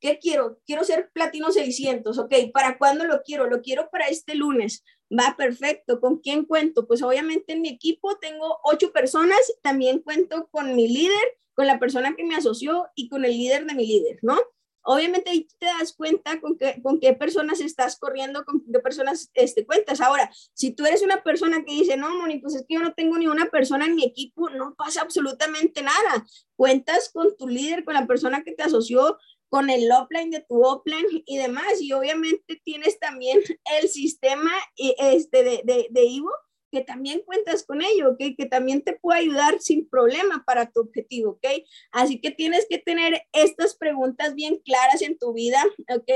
¿Qué 0.00 0.18
quiero? 0.18 0.58
Quiero 0.66 0.82
ser 0.84 1.10
platino 1.12 1.52
600, 1.52 2.18
¿ok? 2.18 2.34
¿Para 2.52 2.78
cuándo 2.78 3.04
lo 3.04 3.22
quiero? 3.22 3.48
Lo 3.48 3.60
quiero 3.60 3.90
para 3.90 4.06
este 4.06 4.34
lunes. 4.34 4.82
Va 5.12 5.36
perfecto. 5.36 6.00
¿Con 6.00 6.18
quién 6.18 6.44
cuento? 6.46 6.86
Pues 6.86 7.02
obviamente 7.02 7.52
en 7.52 7.60
mi 7.60 7.68
equipo 7.68 8.16
tengo 8.16 8.58
ocho 8.64 8.92
personas. 8.92 9.40
También 9.62 10.00
cuento 10.00 10.48
con 10.50 10.74
mi 10.74 10.88
líder, 10.88 11.38
con 11.52 11.66
la 11.66 11.78
persona 11.78 12.16
que 12.16 12.24
me 12.24 12.34
asoció 12.34 12.88
y 12.94 13.08
con 13.08 13.24
el 13.24 13.32
líder 13.32 13.66
de 13.66 13.74
mi 13.74 13.86
líder, 13.86 14.18
¿no? 14.22 14.38
Obviamente 14.82 15.30
ahí 15.30 15.46
te 15.58 15.66
das 15.66 15.92
cuenta 15.92 16.40
con 16.40 16.56
qué, 16.56 16.80
con 16.82 17.00
qué 17.00 17.12
personas 17.12 17.60
estás 17.60 17.98
corriendo, 17.98 18.44
con 18.44 18.64
qué 18.64 18.78
personas 18.78 19.30
este, 19.34 19.66
cuentas. 19.66 20.00
Ahora, 20.00 20.30
si 20.54 20.70
tú 20.72 20.86
eres 20.86 21.02
una 21.02 21.22
persona 21.22 21.62
que 21.64 21.72
dice, 21.72 21.98
no, 21.98 22.14
Moni, 22.16 22.38
pues 22.38 22.54
es 22.54 22.64
que 22.66 22.74
yo 22.74 22.80
no 22.80 22.94
tengo 22.94 23.18
ni 23.18 23.26
una 23.26 23.50
persona 23.50 23.84
en 23.84 23.94
mi 23.94 24.04
equipo, 24.04 24.48
no 24.48 24.74
pasa 24.74 25.02
absolutamente 25.02 25.82
nada. 25.82 26.26
Cuentas 26.56 27.10
con 27.12 27.36
tu 27.36 27.46
líder, 27.46 27.84
con 27.84 27.94
la 27.94 28.06
persona 28.06 28.42
que 28.42 28.52
te 28.52 28.62
asoció, 28.62 29.18
con 29.50 29.68
el 29.68 29.90
offline 29.92 30.30
de 30.30 30.40
tu 30.40 30.62
offline 30.64 31.22
y 31.26 31.36
demás. 31.36 31.80
Y 31.80 31.92
obviamente 31.92 32.60
tienes 32.64 32.98
también 32.98 33.40
el 33.78 33.88
sistema 33.88 34.50
este, 34.76 35.42
de, 35.42 35.88
de, 35.90 36.04
Ivo, 36.04 36.30
que 36.72 36.82
también 36.82 37.22
cuentas 37.26 37.64
con 37.64 37.82
ello. 37.82 38.16
Que 38.16 38.46
también 38.46 38.82
te 38.82 38.94
puede 38.94 39.20
ayudar 39.20 39.60
sin 39.60 39.88
problema 39.88 40.44
para 40.46 40.70
tu 40.70 40.80
objetivo, 40.80 41.32
¿ok? 41.32 41.46
Así 41.90 42.20
que 42.20 42.30
tienes 42.30 42.66
que 42.70 42.78
tener 42.78 43.22
estas 43.32 43.76
preguntas 43.76 44.34
bien 44.34 44.58
claras 44.64 45.02
en 45.02 45.18
tu 45.18 45.34
vida, 45.34 45.62
¿ok? 45.88 46.10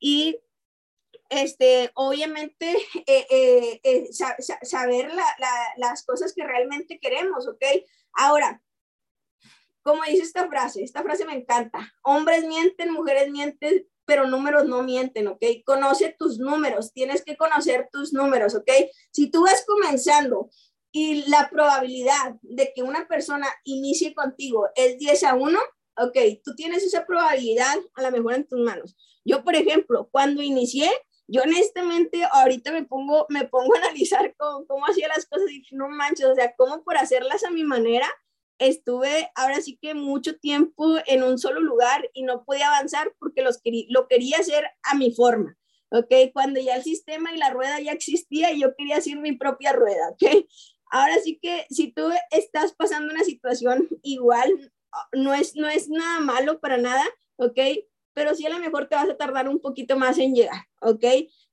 Y 0.00 0.40
este, 1.28 1.90
obviamente, 1.94 2.76
eh, 3.06 3.26
eh, 3.30 3.80
eh, 3.84 4.08
saber 4.62 5.10
las 5.76 6.04
cosas 6.04 6.32
que 6.34 6.44
realmente 6.44 6.98
queremos, 6.98 7.46
¿ok? 7.46 7.62
Ahora, 8.14 8.62
como 9.82 10.02
dice 10.04 10.22
esta 10.22 10.48
frase, 10.48 10.82
esta 10.82 11.02
frase 11.02 11.24
me 11.24 11.34
encanta, 11.34 11.92
hombres 12.02 12.44
mienten, 12.46 12.92
mujeres 12.92 13.30
mienten, 13.30 13.86
pero 14.04 14.26
números 14.26 14.66
no 14.66 14.82
mienten, 14.82 15.28
¿ok? 15.28 15.42
Conoce 15.64 16.14
tus 16.18 16.38
números, 16.38 16.92
tienes 16.92 17.24
que 17.24 17.36
conocer 17.36 17.88
tus 17.92 18.12
números, 18.12 18.54
¿ok? 18.54 18.70
Si 19.12 19.30
tú 19.30 19.42
vas 19.42 19.64
comenzando 19.64 20.50
y 20.92 21.28
la 21.28 21.48
probabilidad 21.48 22.34
de 22.42 22.72
que 22.74 22.82
una 22.82 23.06
persona 23.06 23.46
inicie 23.64 24.14
contigo 24.14 24.68
es 24.74 24.98
10 24.98 25.24
a 25.24 25.34
1, 25.34 25.60
ok, 25.98 26.18
tú 26.42 26.54
tienes 26.54 26.82
esa 26.82 27.06
probabilidad 27.06 27.76
a 27.94 28.02
lo 28.02 28.10
mejor 28.10 28.34
en 28.34 28.48
tus 28.48 28.58
manos. 28.60 28.96
Yo, 29.24 29.44
por 29.44 29.54
ejemplo, 29.54 30.08
cuando 30.10 30.42
inicié, 30.42 30.90
yo 31.28 31.42
honestamente 31.42 32.24
ahorita 32.32 32.72
me 32.72 32.84
pongo, 32.84 33.26
me 33.28 33.46
pongo 33.46 33.74
a 33.76 33.78
analizar 33.78 34.34
cómo, 34.36 34.66
cómo 34.66 34.86
hacía 34.86 35.06
las 35.08 35.26
cosas 35.26 35.48
y 35.50 35.62
no 35.70 35.88
manches, 35.88 36.26
o 36.26 36.34
sea, 36.34 36.54
cómo 36.56 36.82
por 36.82 36.96
hacerlas 36.96 37.44
a 37.44 37.50
mi 37.50 37.62
manera, 37.62 38.08
estuve 38.60 39.30
ahora 39.34 39.60
sí 39.60 39.78
que 39.80 39.94
mucho 39.94 40.38
tiempo 40.38 40.96
en 41.06 41.22
un 41.22 41.38
solo 41.38 41.60
lugar 41.60 42.08
y 42.12 42.22
no 42.22 42.44
podía 42.44 42.68
avanzar 42.68 43.12
porque 43.18 43.42
los 43.42 43.60
lo 43.88 44.06
quería 44.06 44.36
hacer 44.36 44.66
a 44.82 44.94
mi 44.94 45.12
forma, 45.12 45.56
¿ok? 45.90 46.12
Cuando 46.32 46.60
ya 46.60 46.76
el 46.76 46.84
sistema 46.84 47.32
y 47.32 47.38
la 47.38 47.50
rueda 47.50 47.80
ya 47.80 47.92
existía 47.92 48.52
y 48.52 48.60
yo 48.60 48.76
quería 48.76 48.98
hacer 48.98 49.16
mi 49.16 49.32
propia 49.32 49.72
rueda, 49.72 50.10
¿ok? 50.10 50.46
Ahora 50.92 51.16
sí 51.24 51.38
que 51.40 51.66
si 51.70 51.92
tú 51.92 52.10
estás 52.30 52.74
pasando 52.74 53.12
una 53.12 53.24
situación 53.24 53.88
igual, 54.02 54.72
no 55.12 55.32
es, 55.34 55.56
no 55.56 55.68
es 55.68 55.88
nada 55.88 56.20
malo 56.20 56.60
para 56.60 56.76
nada, 56.76 57.04
¿ok? 57.36 57.58
Pero 58.12 58.34
sí 58.34 58.44
a 58.44 58.50
lo 58.50 58.58
mejor 58.58 58.88
te 58.88 58.96
vas 58.96 59.08
a 59.08 59.16
tardar 59.16 59.48
un 59.48 59.60
poquito 59.60 59.96
más 59.96 60.18
en 60.18 60.34
llegar, 60.34 60.66
¿ok? 60.82 61.04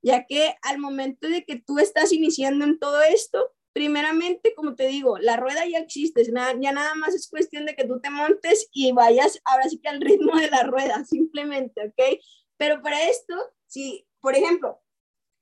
Ya 0.02 0.26
que 0.26 0.56
al 0.62 0.80
momento 0.80 1.30
de 1.30 1.46
que 1.46 1.58
tú 1.58 1.80
estás 1.80 2.12
iniciando 2.12 2.66
en 2.66 2.80
todo 2.80 3.02
esto, 3.02 3.54
primeramente, 3.78 4.56
como 4.56 4.74
te 4.74 4.88
digo, 4.88 5.20
la 5.20 5.38
rueda 5.38 5.64
ya 5.68 5.78
existe, 5.78 6.24
ya 6.26 6.72
nada 6.72 6.96
más 6.96 7.14
es 7.14 7.30
cuestión 7.30 7.64
de 7.68 7.76
que 7.76 7.86
tú 7.86 8.00
te 8.00 8.10
montes 8.10 8.68
y 8.72 8.92
vayas 8.92 9.40
ahora 9.46 9.70
sí 9.70 9.78
que 9.78 9.88
al 9.88 10.02
ritmo 10.02 10.36
de 10.36 10.50
la 10.50 10.64
rueda, 10.64 11.06
simplemente, 11.08 11.86
¿ok? 11.86 12.20
Pero 12.58 12.82
para 12.82 13.08
esto, 13.08 13.36
si, 13.68 14.08
por 14.20 14.36
ejemplo, 14.36 14.82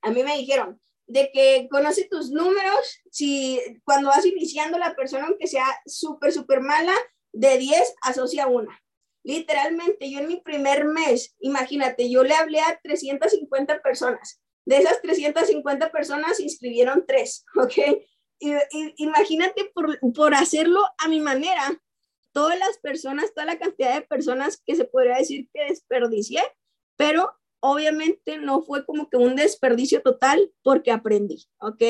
a 0.02 0.10
mí 0.10 0.22
me 0.22 0.36
dijeron 0.36 0.78
de 1.06 1.30
que 1.32 1.66
conoce 1.70 2.08
tus 2.10 2.30
números, 2.30 3.00
si 3.10 3.58
cuando 3.84 4.10
vas 4.10 4.26
iniciando 4.26 4.76
la 4.76 4.94
persona, 4.94 5.28
aunque 5.28 5.46
sea 5.46 5.64
súper, 5.86 6.30
súper 6.30 6.60
mala, 6.60 6.92
de 7.32 7.56
10 7.56 7.94
asocia 8.02 8.48
una. 8.48 8.78
Literalmente, 9.22 10.10
yo 10.10 10.18
en 10.18 10.28
mi 10.28 10.42
primer 10.42 10.84
mes, 10.84 11.34
imagínate, 11.38 12.10
yo 12.10 12.22
le 12.22 12.34
hablé 12.34 12.60
a 12.60 12.78
350 12.82 13.80
personas. 13.80 14.42
De 14.66 14.76
esas 14.76 15.00
350 15.00 15.90
personas 15.90 16.36
se 16.36 16.42
inscribieron 16.42 17.06
tres, 17.06 17.46
¿ok? 17.56 18.02
Imagínate 18.96 19.70
por, 19.74 19.98
por 20.14 20.34
hacerlo 20.34 20.80
a 20.98 21.08
mi 21.08 21.20
manera, 21.20 21.80
todas 22.32 22.58
las 22.58 22.78
personas, 22.78 23.32
toda 23.32 23.46
la 23.46 23.58
cantidad 23.58 23.94
de 23.94 24.02
personas 24.02 24.62
que 24.64 24.76
se 24.76 24.84
podría 24.84 25.16
decir 25.16 25.48
que 25.54 25.64
desperdicié, 25.64 26.42
pero 26.96 27.32
obviamente 27.60 28.38
no 28.38 28.62
fue 28.62 28.84
como 28.84 29.08
que 29.08 29.16
un 29.16 29.36
desperdicio 29.36 30.02
total 30.02 30.52
porque 30.62 30.92
aprendí, 30.92 31.46
¿ok? 31.60 31.82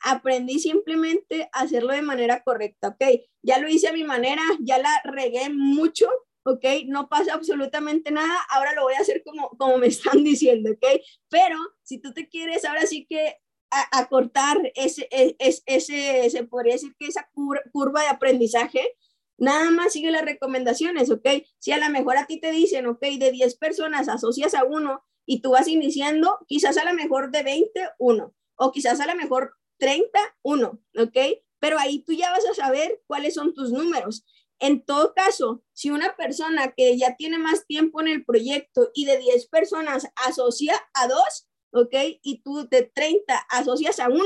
Aprendí 0.00 0.60
simplemente 0.60 1.48
a 1.52 1.62
hacerlo 1.62 1.92
de 1.92 2.02
manera 2.02 2.42
correcta, 2.44 2.88
¿ok? 2.88 3.04
Ya 3.42 3.58
lo 3.58 3.68
hice 3.68 3.88
a 3.88 3.92
mi 3.92 4.04
manera, 4.04 4.42
ya 4.60 4.78
la 4.78 5.02
regué 5.04 5.50
mucho, 5.50 6.08
¿ok? 6.44 6.64
No 6.86 7.08
pasa 7.08 7.34
absolutamente 7.34 8.10
nada, 8.10 8.38
ahora 8.50 8.74
lo 8.74 8.82
voy 8.82 8.94
a 8.94 9.00
hacer 9.00 9.22
como, 9.24 9.50
como 9.50 9.78
me 9.78 9.86
están 9.88 10.22
diciendo, 10.22 10.70
¿ok? 10.70 11.00
Pero 11.28 11.56
si 11.82 11.98
tú 11.98 12.12
te 12.12 12.28
quieres 12.28 12.64
ahora 12.64 12.86
sí 12.86 13.06
que 13.08 13.36
a, 13.70 14.08
cortar 14.08 14.58
ese, 14.74 15.08
e, 15.10 15.36
ese, 15.38 15.62
ese, 15.66 16.30
se 16.30 16.44
podría 16.44 16.74
decir 16.74 16.94
que 16.98 17.06
esa 17.06 17.28
curva 17.72 18.02
de 18.02 18.08
aprendizaje, 18.08 18.96
nada 19.36 19.70
más 19.70 19.92
sigue 19.92 20.10
las 20.10 20.24
recomendaciones, 20.24 21.10
¿ok? 21.10 21.26
Si 21.58 21.72
a 21.72 21.78
lo 21.78 21.88
mejor 21.90 22.16
a 22.16 22.26
ti 22.26 22.40
te 22.40 22.50
dicen, 22.50 22.86
ok, 22.86 23.00
de 23.00 23.30
10 23.30 23.56
personas 23.56 24.08
asocias 24.08 24.54
a 24.54 24.64
uno 24.64 25.04
y 25.26 25.40
tú 25.40 25.50
vas 25.50 25.68
iniciando, 25.68 26.38
quizás 26.46 26.76
a 26.78 26.84
lo 26.84 26.94
mejor 26.94 27.30
de 27.30 27.42
20, 27.42 27.90
uno, 27.98 28.34
o 28.56 28.72
quizás 28.72 29.00
a 29.00 29.06
lo 29.06 29.14
mejor 29.14 29.54
30, 29.78 30.18
uno, 30.42 30.80
¿ok? 30.98 31.16
Pero 31.60 31.78
ahí 31.78 32.02
tú 32.04 32.12
ya 32.12 32.30
vas 32.30 32.46
a 32.46 32.54
saber 32.54 33.02
cuáles 33.06 33.34
son 33.34 33.54
tus 33.54 33.72
números. 33.72 34.24
En 34.60 34.84
todo 34.84 35.14
caso, 35.14 35.62
si 35.72 35.90
una 35.90 36.16
persona 36.16 36.72
que 36.76 36.96
ya 36.98 37.14
tiene 37.16 37.38
más 37.38 37.66
tiempo 37.66 38.00
en 38.00 38.08
el 38.08 38.24
proyecto 38.24 38.90
y 38.92 39.04
de 39.04 39.18
10 39.18 39.48
personas 39.48 40.08
asocia 40.26 40.74
a 40.94 41.06
dos, 41.06 41.47
¿ok? 41.72 41.94
Y 42.22 42.42
tú 42.42 42.68
de 42.68 42.82
30 42.82 43.34
asocias 43.50 44.00
a 44.00 44.08
uno, 44.08 44.24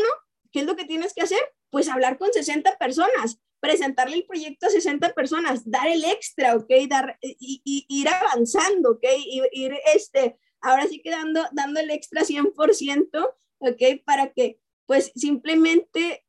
¿qué 0.50 0.60
es 0.60 0.66
lo 0.66 0.76
que 0.76 0.84
tienes 0.84 1.14
que 1.14 1.22
hacer? 1.22 1.40
Pues 1.70 1.88
hablar 1.88 2.18
con 2.18 2.32
60 2.32 2.76
personas, 2.78 3.40
presentarle 3.60 4.16
el 4.16 4.26
proyecto 4.26 4.66
a 4.66 4.70
60 4.70 5.12
personas, 5.14 5.62
dar 5.70 5.88
el 5.88 6.04
extra, 6.04 6.56
¿ok? 6.56 6.70
Dar, 6.88 7.18
y, 7.22 7.62
ir 7.88 8.08
avanzando, 8.08 8.92
¿ok? 8.92 9.04
Ir, 9.52 9.74
este, 9.94 10.36
ahora 10.60 10.86
sí 10.88 11.00
que 11.00 11.10
dando, 11.10 11.42
dando 11.52 11.80
el 11.80 11.90
extra 11.90 12.22
100%, 12.22 13.34
¿ok? 13.58 13.82
Para 14.04 14.32
que, 14.32 14.58
pues, 14.86 15.12
simplemente, 15.14 16.24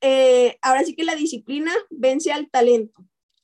eh, 0.00 0.58
ahora 0.62 0.84
sí 0.84 0.94
que 0.94 1.04
la 1.04 1.16
disciplina 1.16 1.72
vence 1.90 2.32
al 2.32 2.50
talento, 2.50 3.02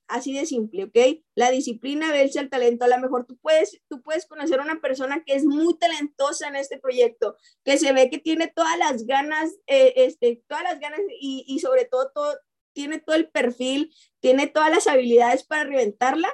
así 0.08 0.32
de 0.34 0.46
simple, 0.46 0.84
¿ok? 0.84 1.22
La 1.34 1.50
disciplina 1.50 2.12
verse 2.12 2.38
al 2.38 2.50
talento. 2.50 2.84
A 2.84 2.88
lo 2.88 2.98
mejor 2.98 3.26
tú 3.26 3.36
puedes, 3.38 3.80
tú 3.88 4.02
puedes 4.02 4.26
conocer 4.26 4.60
a 4.60 4.64
una 4.64 4.80
persona 4.80 5.22
que 5.24 5.34
es 5.34 5.44
muy 5.44 5.76
talentosa 5.78 6.48
en 6.48 6.56
este 6.56 6.78
proyecto, 6.78 7.36
que 7.64 7.78
se 7.78 7.92
ve 7.92 8.10
que 8.10 8.18
tiene 8.18 8.48
todas 8.48 8.78
las 8.78 9.06
ganas, 9.06 9.52
eh, 9.66 9.94
este, 9.96 10.42
todas 10.46 10.64
las 10.64 10.80
ganas 10.80 11.00
y, 11.20 11.44
y 11.46 11.58
sobre 11.60 11.84
todo, 11.84 12.10
todo, 12.14 12.34
tiene 12.72 12.98
todo 12.98 13.16
el 13.16 13.30
perfil, 13.30 13.94
tiene 14.20 14.46
todas 14.46 14.70
las 14.70 14.86
habilidades 14.86 15.44
para 15.44 15.64
reventarla, 15.64 16.28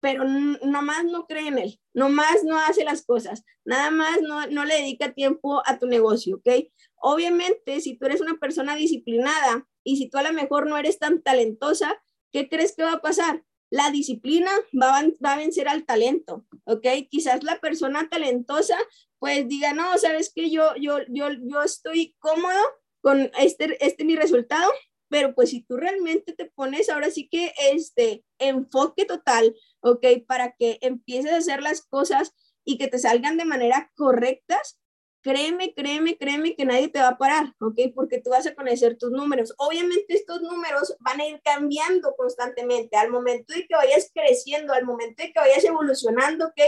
pero 0.00 0.24
nomás 0.24 1.04
no 1.04 1.26
cree 1.26 1.48
en 1.48 1.58
él, 1.58 1.80
nomás 1.92 2.44
no 2.44 2.58
hace 2.58 2.84
las 2.84 3.04
cosas, 3.04 3.42
nada 3.64 3.90
más 3.90 4.20
no, 4.22 4.46
no 4.46 4.64
le 4.64 4.74
dedica 4.74 5.12
tiempo 5.12 5.62
a 5.66 5.78
tu 5.78 5.86
negocio, 5.86 6.36
¿ok? 6.36 6.48
Obviamente, 6.96 7.80
si 7.80 7.96
tú 7.96 8.06
eres 8.06 8.20
una 8.20 8.38
persona 8.38 8.76
disciplinada 8.76 9.66
y 9.82 9.96
si 9.96 10.08
tú 10.08 10.18
a 10.18 10.22
lo 10.22 10.32
mejor 10.32 10.68
no 10.68 10.76
eres 10.76 10.98
tan 10.98 11.22
talentosa, 11.22 12.00
¿qué 12.32 12.48
crees 12.48 12.74
que 12.74 12.82
va 12.82 12.94
a 12.94 13.02
pasar? 13.02 13.44
La 13.70 13.90
disciplina 13.90 14.50
va 14.80 14.98
a, 14.98 15.36
vencer 15.36 15.68
al 15.68 15.84
talento, 15.84 16.46
¿ok? 16.64 16.86
Quizás 17.10 17.44
la 17.44 17.58
persona 17.60 18.08
talentosa 18.08 18.78
pues 19.18 19.48
diga, 19.48 19.74
no, 19.74 19.98
sabes 19.98 20.32
que 20.34 20.50
yo, 20.50 20.74
yo, 20.76 20.98
yo, 21.08 21.28
yo 21.32 21.62
estoy 21.62 22.14
cómodo 22.18 22.60
con 23.02 23.30
este, 23.38 23.84
este 23.84 24.04
mi 24.04 24.16
resultado, 24.16 24.70
pero 25.08 25.34
pues 25.34 25.50
si 25.50 25.62
tú 25.62 25.76
realmente 25.76 26.32
te 26.32 26.46
pones 26.46 26.88
ahora 26.88 27.10
sí 27.10 27.28
que 27.28 27.52
este 27.72 28.24
enfoque 28.38 29.04
total, 29.04 29.54
¿ok? 29.80 30.04
Para 30.26 30.52
que 30.52 30.78
empieces 30.82 31.32
a 31.32 31.38
hacer 31.38 31.62
las 31.62 31.82
cosas 31.82 32.34
y 32.64 32.78
que 32.78 32.88
te 32.88 32.98
salgan 32.98 33.36
de 33.36 33.44
manera 33.44 33.90
correctas, 33.96 34.80
créeme, 35.22 35.74
créeme, 35.74 36.16
créeme 36.16 36.54
que 36.54 36.64
nadie 36.64 36.88
te 36.88 37.00
va 37.00 37.08
a 37.08 37.18
parar, 37.18 37.52
¿ok? 37.60 37.78
Porque 37.94 38.20
tú 38.20 38.30
vas 38.30 38.46
a 38.46 38.54
conocer 38.54 38.96
tus 38.96 39.10
números. 39.10 39.54
Obviamente 39.58 40.14
estos 40.14 40.40
números 40.40 40.96
van 41.00 41.20
a 41.20 41.26
ir 41.26 41.40
cambiando 41.42 42.14
constantemente 42.16 42.96
al 42.96 43.10
momento 43.10 43.54
de 43.54 43.66
que 43.66 43.74
vayas 43.74 44.10
creciendo, 44.14 44.72
al 44.72 44.84
momento 44.84 45.22
de 45.22 45.32
que 45.32 45.40
vayas 45.40 45.64
evolucionando, 45.64 46.46
¿ok? 46.46 46.60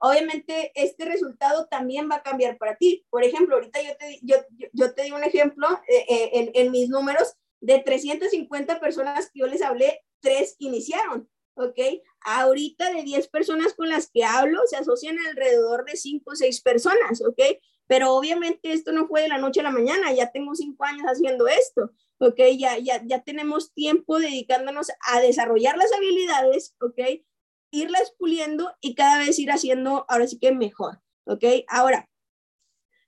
Obviamente 0.00 0.70
este 0.74 1.04
resultado 1.04 1.66
también 1.66 2.08
va 2.10 2.16
a 2.16 2.22
cambiar 2.22 2.56
para 2.56 2.76
ti. 2.76 3.04
Por 3.10 3.24
ejemplo, 3.24 3.56
ahorita 3.56 3.82
yo 3.82 3.96
te, 3.96 4.20
yo, 4.22 4.36
yo 4.72 4.94
te 4.94 5.02
di 5.02 5.12
un 5.12 5.24
ejemplo 5.24 5.68
eh, 5.88 6.04
eh, 6.08 6.30
en, 6.34 6.50
en 6.54 6.70
mis 6.70 6.88
números 6.88 7.34
de 7.60 7.80
350 7.80 8.78
personas 8.80 9.30
que 9.30 9.40
yo 9.40 9.46
les 9.46 9.62
hablé, 9.62 10.02
tres 10.20 10.54
iniciaron. 10.58 11.28
¿ok? 11.58 11.78
Ahorita 12.20 12.92
de 12.92 13.02
10 13.02 13.28
personas 13.28 13.74
con 13.74 13.88
las 13.88 14.10
que 14.10 14.24
hablo, 14.24 14.60
se 14.66 14.76
asocian 14.76 15.18
alrededor 15.18 15.84
de 15.84 15.96
5 15.96 16.30
o 16.30 16.36
6 16.36 16.60
personas, 16.62 17.20
¿ok? 17.20 17.40
Pero 17.88 18.14
obviamente 18.14 18.72
esto 18.72 18.92
no 18.92 19.08
fue 19.08 19.22
de 19.22 19.28
la 19.28 19.38
noche 19.38 19.60
a 19.60 19.64
la 19.64 19.70
mañana, 19.70 20.12
ya 20.12 20.30
tengo 20.30 20.54
cinco 20.54 20.84
años 20.84 21.06
haciendo 21.06 21.48
esto, 21.48 21.90
¿ok? 22.18 22.38
Ya, 22.56 22.78
ya, 22.78 23.02
ya 23.04 23.22
tenemos 23.22 23.72
tiempo 23.72 24.20
dedicándonos 24.20 24.88
a 25.00 25.20
desarrollar 25.20 25.76
las 25.76 25.92
habilidades, 25.92 26.76
¿ok? 26.80 27.24
Irlas 27.72 28.14
puliendo 28.18 28.72
y 28.80 28.94
cada 28.94 29.18
vez 29.18 29.38
ir 29.38 29.50
haciendo 29.50 30.04
ahora 30.08 30.26
sí 30.26 30.38
que 30.38 30.52
mejor, 30.52 31.00
¿ok? 31.24 31.44
Ahora, 31.66 32.08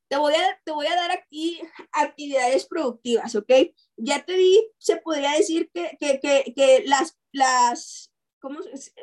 te 0.09 0.17
voy 0.17 0.35
a, 0.35 0.61
te 0.65 0.73
voy 0.73 0.87
a 0.87 0.97
dar 0.97 1.13
aquí 1.13 1.61
actividades 1.93 2.67
productivas, 2.67 3.37
¿ok? 3.37 3.53
Ya 3.97 4.25
te 4.25 4.33
di, 4.33 4.67
se 4.79 4.97
podría 4.97 5.33
decir 5.33 5.71
que, 5.73 5.97
que, 6.01 6.19
que, 6.21 6.53
que 6.57 6.83
las, 6.87 7.17
las 7.33 8.11
¿cómo? 8.41 8.61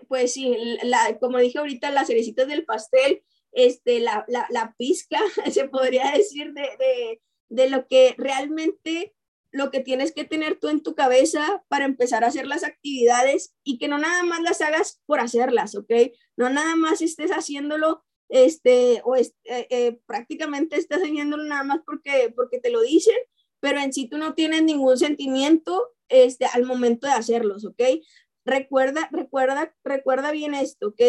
Pues 0.08 0.34
sí, 0.34 0.58
la, 0.84 1.18
como 1.20 1.38
dije 1.38 1.60
ahorita, 1.60 1.92
las 1.92 2.08
cerecitas 2.08 2.48
del 2.48 2.66
pastel, 2.66 3.24
este, 3.52 4.00
la, 4.00 4.26
la, 4.28 4.48
la 4.50 4.76
pizca, 4.78 5.20
se 5.52 5.68
podría 5.68 6.12
decir, 6.12 6.54
de, 6.54 7.20
de, 7.50 7.70
lo 7.70 7.88
que 7.88 8.16
realmente 8.18 9.16
lo 9.52 9.72
que 9.72 9.80
tienes 9.80 10.12
que 10.12 10.26
tener 10.26 10.60
tú 10.60 10.68
en 10.68 10.84
tu 10.84 10.94
cabeza 10.94 11.64
para 11.70 11.86
empezar 11.86 12.24
a 12.24 12.28
hacer 12.28 12.46
las 12.46 12.64
actividades 12.64 13.56
y 13.64 13.78
que 13.78 13.88
no 13.88 13.98
nada 13.98 14.24
más 14.24 14.42
las 14.42 14.62
hagas 14.62 15.02
por 15.06 15.20
hacerlas, 15.20 15.76
¿ok? 15.76 15.92
No 16.36 16.50
nada 16.50 16.76
más 16.76 17.02
estés 17.02 17.32
haciéndolo, 17.32 18.04
este, 18.30 19.02
o 19.06 19.16
eh, 19.16 19.32
eh, 19.46 20.00
prácticamente 20.06 20.78
estás 20.78 21.02
haciéndolo 21.02 21.44
nada 21.46 21.64
más 21.64 21.80
porque, 21.86 22.32
porque 22.36 22.60
te 22.60 22.70
lo 22.70 22.82
dicen, 22.82 23.16
pero 23.60 23.80
en 23.80 23.94
sí 23.94 24.08
tú 24.08 24.18
no 24.18 24.34
tienes 24.34 24.64
ningún 24.64 24.98
sentimiento 24.98 25.96
este, 26.10 26.46
al 26.46 26.64
momento 26.64 27.08
de 27.08 27.14
hacerlos, 27.14 27.66
¿ok? 27.66 27.82
Recuerda, 28.46 29.10
recuerda, 29.12 29.76
recuerda 29.84 30.32
bien 30.32 30.54
esto, 30.54 30.90
¿ok? 30.90 31.02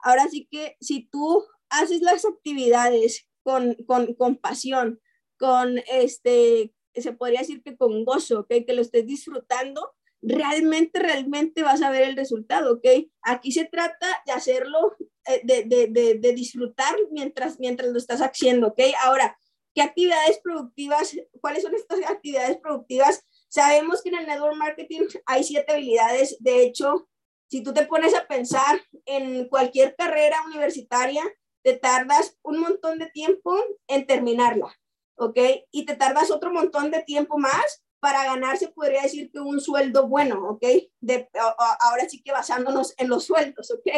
Ahora 0.00 0.28
sí 0.28 0.46
que 0.50 0.76
si 0.80 1.08
tú 1.10 1.44
haces 1.80 2.00
las 2.00 2.24
actividades 2.24 3.28
con, 3.42 3.74
con, 3.86 4.14
con 4.14 4.36
pasión, 4.36 5.00
con 5.38 5.78
este, 5.90 6.72
se 6.94 7.12
podría 7.12 7.40
decir 7.40 7.62
que 7.62 7.76
con 7.76 8.04
gozo, 8.04 8.40
¿ok? 8.40 8.48
Que 8.66 8.72
lo 8.72 8.82
estés 8.82 9.06
disfrutando, 9.06 9.92
realmente, 10.22 11.00
realmente 11.00 11.62
vas 11.62 11.82
a 11.82 11.90
ver 11.90 12.02
el 12.02 12.16
resultado, 12.16 12.74
¿ok? 12.74 12.86
Aquí 13.22 13.52
se 13.52 13.66
trata 13.66 14.22
de 14.26 14.32
hacerlo, 14.32 14.96
eh, 15.26 15.40
de, 15.44 15.64
de, 15.64 15.88
de, 15.88 16.14
de, 16.18 16.32
disfrutar 16.32 16.94
mientras, 17.10 17.58
mientras 17.60 17.90
lo 17.90 17.98
estás 17.98 18.20
haciendo, 18.20 18.68
¿ok? 18.68 18.80
Ahora, 19.02 19.36
¿qué 19.74 19.82
actividades 19.82 20.40
productivas, 20.42 21.14
cuáles 21.40 21.62
son 21.62 21.74
estas 21.74 22.00
actividades 22.08 22.58
productivas? 22.58 23.24
Sabemos 23.48 24.02
que 24.02 24.08
en 24.08 24.16
el 24.16 24.26
network 24.26 24.56
marketing 24.56 25.02
hay 25.26 25.44
siete 25.44 25.72
habilidades, 25.72 26.36
de 26.40 26.62
hecho, 26.62 27.08
si 27.50 27.62
tú 27.62 27.72
te 27.72 27.86
pones 27.86 28.14
a 28.14 28.26
pensar 28.26 28.80
en 29.04 29.48
cualquier 29.48 29.94
carrera 29.94 30.38
universitaria, 30.46 31.22
te 31.64 31.76
tardas 31.76 32.38
un 32.42 32.60
montón 32.60 32.98
de 32.98 33.06
tiempo 33.06 33.56
en 33.88 34.06
terminarla. 34.06 34.72
¿ok? 35.16 35.38
Y 35.70 35.86
te 35.86 35.96
tardas 35.96 36.30
otro 36.30 36.52
montón 36.52 36.90
de 36.90 37.02
tiempo 37.02 37.38
más 37.38 37.82
para 38.00 38.24
ganarse, 38.24 38.68
podría 38.68 39.02
decir 39.02 39.30
que 39.32 39.40
un 39.40 39.60
sueldo 39.60 40.08
bueno, 40.08 40.46
¿ok? 40.50 40.64
De, 41.00 41.28
ahora 41.32 42.06
sí 42.08 42.22
que 42.22 42.32
basándonos 42.32 42.92
en 42.98 43.08
los 43.08 43.24
sueldos, 43.24 43.70
¿ok? 43.70 43.88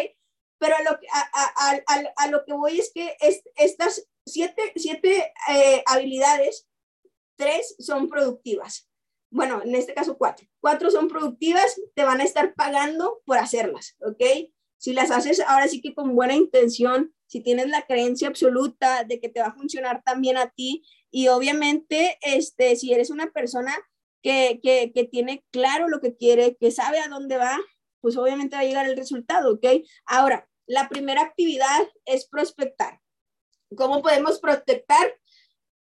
Pero 0.58 0.76
a 0.76 0.82
lo, 0.82 0.90
a, 0.90 1.30
a, 1.32 2.12
a, 2.16 2.28
lo 2.28 2.44
que 2.44 2.52
voy 2.52 2.78
es 2.78 2.92
que 2.94 3.16
es, 3.20 3.42
estas 3.56 4.08
siete, 4.24 4.72
siete 4.76 5.32
eh, 5.50 5.82
habilidades, 5.86 6.68
tres 7.36 7.74
son 7.80 8.08
productivas. 8.08 8.88
Bueno, 9.32 9.60
en 9.64 9.74
este 9.74 9.92
caso 9.92 10.16
cuatro. 10.16 10.46
Cuatro 10.60 10.90
son 10.90 11.08
productivas, 11.08 11.78
te 11.94 12.04
van 12.04 12.20
a 12.20 12.24
estar 12.24 12.54
pagando 12.54 13.22
por 13.26 13.38
hacerlas, 13.38 13.96
¿ok? 14.00 14.22
Si 14.78 14.92
las 14.92 15.10
haces 15.10 15.40
ahora 15.40 15.68
sí 15.68 15.80
que 15.80 15.94
con 15.94 16.14
buena 16.14 16.34
intención, 16.34 17.14
si 17.26 17.40
tienes 17.40 17.68
la 17.68 17.86
creencia 17.86 18.28
absoluta 18.28 19.04
de 19.04 19.20
que 19.20 19.28
te 19.28 19.40
va 19.40 19.48
a 19.48 19.54
funcionar 19.54 20.02
también 20.04 20.36
a 20.36 20.50
ti 20.50 20.84
y 21.10 21.28
obviamente, 21.28 22.18
este, 22.22 22.76
si 22.76 22.92
eres 22.92 23.10
una 23.10 23.30
persona 23.30 23.74
que, 24.22 24.60
que, 24.62 24.92
que 24.94 25.04
tiene 25.04 25.44
claro 25.50 25.88
lo 25.88 26.00
que 26.00 26.16
quiere, 26.16 26.56
que 26.56 26.70
sabe 26.70 27.00
a 27.00 27.08
dónde 27.08 27.36
va, 27.36 27.58
pues 28.00 28.16
obviamente 28.16 28.56
va 28.56 28.62
a 28.62 28.64
llegar 28.64 28.86
el 28.86 28.96
resultado, 28.96 29.54
¿ok? 29.54 29.66
Ahora, 30.04 30.48
la 30.66 30.88
primera 30.88 31.22
actividad 31.22 31.88
es 32.04 32.28
prospectar. 32.28 33.00
¿Cómo 33.76 34.02
podemos 34.02 34.38
prospectar? 34.38 35.06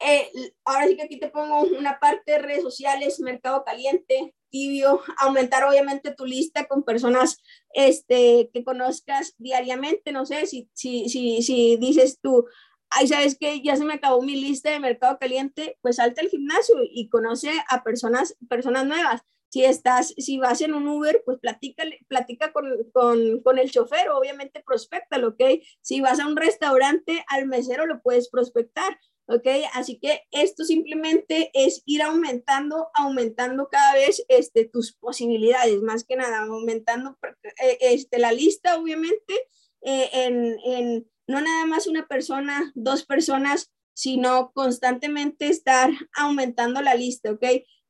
Eh, 0.00 0.30
ahora 0.64 0.88
sí 0.88 0.96
que 0.96 1.02
aquí 1.02 1.18
te 1.18 1.28
pongo 1.28 1.60
una 1.62 1.98
parte 2.00 2.32
de 2.32 2.38
redes 2.38 2.62
sociales, 2.62 3.20
mercado 3.20 3.64
caliente, 3.64 4.34
tibio, 4.52 5.00
aumentar 5.18 5.64
obviamente 5.64 6.14
tu 6.14 6.26
lista 6.26 6.66
con 6.68 6.84
personas 6.84 7.38
este, 7.74 8.50
que 8.52 8.62
conozcas 8.62 9.34
diariamente, 9.38 10.12
no 10.12 10.26
sé, 10.26 10.46
si, 10.46 10.70
si, 10.74 11.08
si, 11.08 11.42
si 11.42 11.76
dices 11.78 12.20
tú, 12.22 12.46
ay, 12.90 13.08
¿sabes 13.08 13.36
qué? 13.38 13.60
Ya 13.62 13.76
se 13.76 13.84
me 13.84 13.94
acabó 13.94 14.22
mi 14.22 14.40
lista 14.40 14.70
de 14.70 14.78
mercado 14.78 15.18
caliente, 15.18 15.78
pues 15.80 15.96
salta 15.96 16.20
al 16.20 16.28
gimnasio 16.28 16.76
y 16.88 17.08
conoce 17.08 17.50
a 17.68 17.82
personas, 17.82 18.36
personas 18.48 18.86
nuevas. 18.86 19.22
Si 19.48 19.64
estás, 19.64 20.14
si 20.16 20.38
vas 20.38 20.62
en 20.62 20.72
un 20.72 20.88
Uber, 20.88 21.22
pues 21.26 21.38
platica, 21.38 21.84
platica 22.08 22.52
con, 22.52 22.64
con, 22.92 23.42
con 23.42 23.58
el 23.58 23.70
chofer, 23.70 24.08
obviamente 24.10 24.62
prospecta, 24.64 25.18
¿ok? 25.26 25.42
Si 25.82 26.00
vas 26.00 26.20
a 26.20 26.26
un 26.26 26.36
restaurante, 26.36 27.24
al 27.28 27.46
mesero 27.46 27.86
lo 27.86 28.00
puedes 28.00 28.30
prospectar, 28.30 28.98
¿ok? 29.32 29.46
Así 29.74 29.98
que 29.98 30.22
esto 30.30 30.64
simplemente 30.64 31.50
es 31.54 31.82
ir 31.86 32.02
aumentando, 32.02 32.88
aumentando 32.94 33.68
cada 33.70 33.94
vez 33.94 34.24
este, 34.28 34.66
tus 34.66 34.94
posibilidades, 34.94 35.80
más 35.82 36.04
que 36.04 36.16
nada, 36.16 36.42
aumentando 36.42 37.18
eh, 37.62 37.78
este, 37.80 38.18
la 38.18 38.32
lista, 38.32 38.76
obviamente, 38.76 39.34
eh, 39.82 40.10
en, 40.12 40.56
en 40.64 41.10
no 41.26 41.40
nada 41.40 41.66
más 41.66 41.86
una 41.86 42.06
persona, 42.06 42.72
dos 42.74 43.04
personas, 43.04 43.72
sino 43.94 44.52
constantemente 44.52 45.48
estar 45.48 45.90
aumentando 46.16 46.82
la 46.82 46.94
lista, 46.94 47.32
¿ok? 47.32 47.44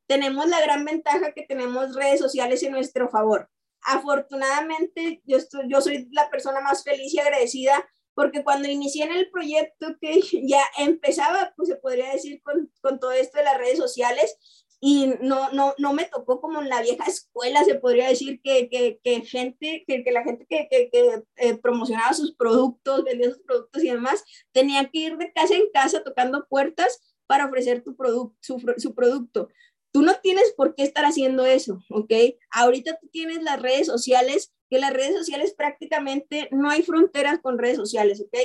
Tenemos 0.07 0.49
la 0.49 0.61
gran 0.61 0.85
ventaja 0.85 1.33
que 1.33 1.47
tenemos 1.47 1.95
redes 1.95 2.21
sociales 2.21 2.63
en 2.63 2.73
nuestro 2.73 3.09
favor. 3.09 3.49
Afortunadamente, 3.83 5.23
yo, 5.25 5.37
estoy, 5.39 5.65
yo 5.69 5.81
soy 5.81 6.09
la 6.13 6.31
persona 6.31 6.61
más 6.61 6.85
feliz 6.85 7.15
y 7.15 7.19
agradecida 7.19 7.89
porque 8.15 8.45
cuando 8.45 8.69
inicié 8.69 9.05
en 9.05 9.13
el 9.13 9.31
proyecto 9.31 9.97
que 10.01 10.21
ya 10.47 10.63
empezaba, 10.79 11.53
pues 11.57 11.69
se 11.69 11.77
podría 11.77 12.13
decir 12.13 12.43
con, 12.43 12.71
con 12.81 12.99
todo 13.01 13.13
esto 13.13 13.39
de 13.39 13.45
las 13.45 13.59
redes 13.59 13.79
sociales, 13.79 14.37
y 14.85 15.15
no, 15.21 15.53
no, 15.53 15.77
no 15.79 15.93
me 15.93 16.07
tocó 16.07 16.41
como 16.41 16.61
en 16.61 16.69
la 16.69 16.83
vieja 16.83 17.05
escuela, 17.05 17.63
se 17.63 17.77
podría 17.77 18.09
decir 18.09 18.41
que, 18.43 18.69
que, 18.69 18.99
que 19.05 19.21
gente, 19.21 19.85
que, 19.87 20.03
que, 20.03 20.11
la 20.11 20.25
gente 20.25 20.45
que, 20.45 20.67
que, 20.69 21.23
eh, 21.37 21.57
promocionaba 21.59 22.13
sus 22.15 22.35
productos, 22.35 23.05
vendía 23.05 23.31
sus 23.31 23.45
productos 23.45 23.85
y 23.85 23.91
demás, 23.91 24.25
tenía 24.51 24.91
que 24.91 24.99
ir 24.99 25.17
de 25.19 25.33
casa 25.33 25.55
en 25.55 25.71
casa 25.73 26.03
tocando 26.03 26.49
puertas 26.49 26.99
para 27.29 27.47
ofrecer 27.47 27.85
tu 27.85 27.95
producto, 27.95 28.37
su, 28.41 28.75
su 28.77 28.93
producto. 28.93 29.49
Tú 29.93 30.03
no 30.03 30.17
tienes 30.21 30.53
por 30.57 30.75
qué 30.75 30.83
estar 30.83 31.05
haciendo 31.05 31.47
eso, 31.47 31.81
¿ok? 31.89 32.13
Ahorita 32.51 32.99
tú 33.01 33.07
tienes 33.13 33.41
las 33.45 33.63
redes 33.63 33.87
sociales, 33.87 34.53
que 34.73 34.79
las 34.79 34.95
redes 34.95 35.15
sociales 35.15 35.53
prácticamente 35.53 36.49
no 36.51 36.71
hay 36.71 36.83
fronteras 36.83 37.41
con 37.41 37.59
redes 37.59 37.77
sociales, 37.77 38.23
¿ok? 38.23 38.39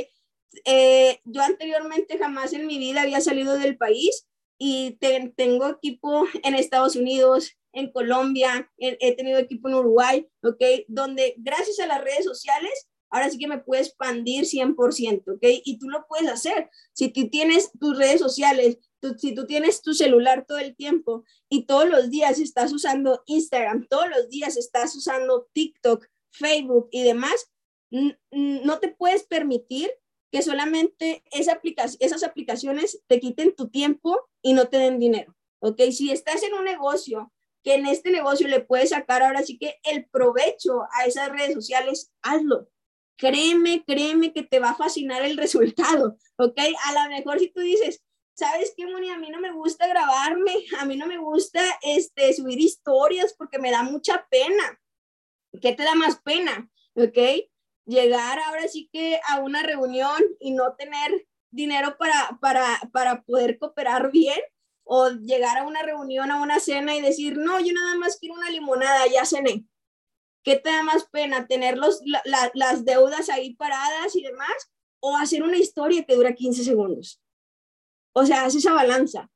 Eh, 0.66 1.22
yo 1.24 1.42
anteriormente 1.42 2.18
jamás 2.18 2.52
en 2.52 2.68
mi 2.68 2.78
vida 2.78 3.04
había 3.04 3.22
salido 3.22 3.58
del 3.58 3.78
país 3.78 4.28
y 4.58 4.98
tengo 5.38 5.70
equipo 5.70 6.26
en 6.44 6.54
Estados 6.54 6.98
Unidos, 6.98 7.54
en 7.72 7.94
Colombia, 7.94 8.70
he, 8.78 9.16
tenido 9.16 9.40
equipo 9.40 9.70
en 9.70 9.76
Uruguay, 9.76 10.28
¿ok? 10.44 10.62
Donde 10.90 11.34
gracias 11.38 11.80
a 11.80 11.88
las 11.88 12.04
redes 12.04 12.26
sociales, 12.26 12.90
ahora 13.10 13.30
sí 13.30 13.38
que 13.38 13.48
me 13.48 13.60
puedo 13.60 13.82
expandir 13.82 14.44
100%, 14.44 15.36
¿ok? 15.36 15.44
Y 15.64 15.80
tú 15.80 15.88
lo 15.88 16.08
puedes 16.08 16.30
hacer. 16.30 16.70
Si 16.92 17.08
tú 17.08 17.30
tienes 17.30 17.72
tus 17.80 17.98
redes 17.98 18.20
sociales, 18.20 18.80
si 19.18 19.34
tú 19.34 19.46
tienes 19.46 19.82
tu 19.82 19.94
celular 19.94 20.44
todo 20.46 20.58
el 20.58 20.76
tiempo 20.76 21.24
y 21.48 21.68
todos 21.68 21.88
los 21.88 22.10
días 22.10 22.38
estás 22.38 22.74
usando 22.74 23.24
Instagram, 23.28 23.88
todos 23.88 24.10
los 24.10 24.28
días 24.28 24.58
estás 24.58 24.94
usando 24.94 25.48
TikTok, 25.54 26.06
Facebook 26.38 26.90
y 26.92 27.04
demás, 27.04 27.52
no 27.90 28.80
te 28.80 28.90
puedes 28.90 29.24
permitir 29.24 29.92
que 30.32 30.42
solamente 30.42 31.24
esas 31.32 32.24
aplicaciones 32.24 33.02
te 33.08 33.20
quiten 33.20 33.56
tu 33.56 33.70
tiempo 33.70 34.30
y 34.42 34.54
no 34.54 34.68
te 34.68 34.78
den 34.78 35.00
dinero. 35.00 35.36
¿Ok? 35.60 35.82
Si 35.92 36.12
estás 36.12 36.44
en 36.44 36.54
un 36.54 36.66
negocio, 36.66 37.32
que 37.64 37.76
en 37.76 37.86
este 37.86 38.12
negocio 38.12 38.48
le 38.48 38.62
puedes 38.62 38.90
sacar 38.90 39.24
ahora 39.24 39.44
sí 39.44 39.58
que 39.58 39.76
el 39.84 40.06
provecho 40.06 40.84
a 40.94 41.06
esas 41.06 41.30
redes 41.30 41.54
sociales, 41.54 42.12
hazlo. 42.22 42.70
Créeme, 43.18 43.84
créeme 43.86 44.32
que 44.32 44.44
te 44.44 44.60
va 44.60 44.70
a 44.70 44.76
fascinar 44.76 45.24
el 45.24 45.38
resultado. 45.38 46.18
¿Ok? 46.38 46.58
A 46.86 46.94
lo 46.94 47.10
mejor 47.10 47.40
si 47.40 47.50
tú 47.50 47.62
dices, 47.62 48.04
¿sabes 48.36 48.74
qué, 48.78 48.86
Moni? 48.86 49.10
A 49.10 49.18
mí 49.18 49.30
no 49.30 49.40
me 49.40 49.52
gusta 49.52 49.88
grabarme, 49.88 50.54
a 50.80 50.86
mí 50.86 50.96
no 50.96 51.08
me 51.08 51.18
gusta 51.18 51.62
este, 51.82 52.34
subir 52.34 52.60
historias 52.60 53.34
porque 53.38 53.60
me 53.60 53.72
da 53.72 53.84
mucha 53.84 54.28
pena. 54.30 54.80
¿Qué 55.62 55.74
te 55.74 55.84
da 55.84 55.96
más 55.96 56.20
pena? 56.22 56.70
¿Ok? 56.96 57.18
llegar 57.88 58.38
ahora 58.40 58.68
sí 58.68 58.90
que 58.92 59.20
a 59.28 59.40
una 59.40 59.64
reunión 59.64 60.22
y 60.40 60.52
no 60.52 60.76
tener 60.76 61.26
dinero 61.50 61.98
para, 61.98 62.38
para, 62.42 62.80
para 62.92 63.24
poder 63.24 63.58
cooperar 63.58 64.12
bien 64.12 64.40
o 64.84 65.10
llegar 65.10 65.58
a 65.58 65.66
una 65.66 65.82
reunión, 65.82 66.30
a 66.30 66.42
una 66.42 66.60
cena 66.60 66.96
y 66.96 67.02
decir, 67.02 67.38
no, 67.38 67.60
yo 67.60 67.74
nada 67.74 67.96
más 67.96 68.18
quiero 68.20 68.36
una 68.36 68.52
limonada, 68.52 69.08
ya 69.08 69.26
cené. 69.26 69.66
¿Qué 70.44 70.58
te 70.58 70.70
da 70.70 70.84
más 70.84 71.06
pena? 71.10 71.48
¿Tener 71.48 71.78
los, 71.78 72.02
la, 72.06 72.52
las 72.54 72.86
deudas 72.86 73.30
ahí 73.30 73.56
paradas 73.56 74.16
y 74.16 74.24
demás? 74.24 74.72
¿O 75.00 75.18
hacer 75.18 75.44
una 75.44 75.58
historia 75.58 76.06
que 76.06 76.16
dura 76.16 76.36
15 76.36 76.64
segundos? 76.64 77.22
O 78.14 78.26
sea, 78.26 78.46
hace 78.46 78.60
esa 78.60 78.74
balanza. 78.74 79.30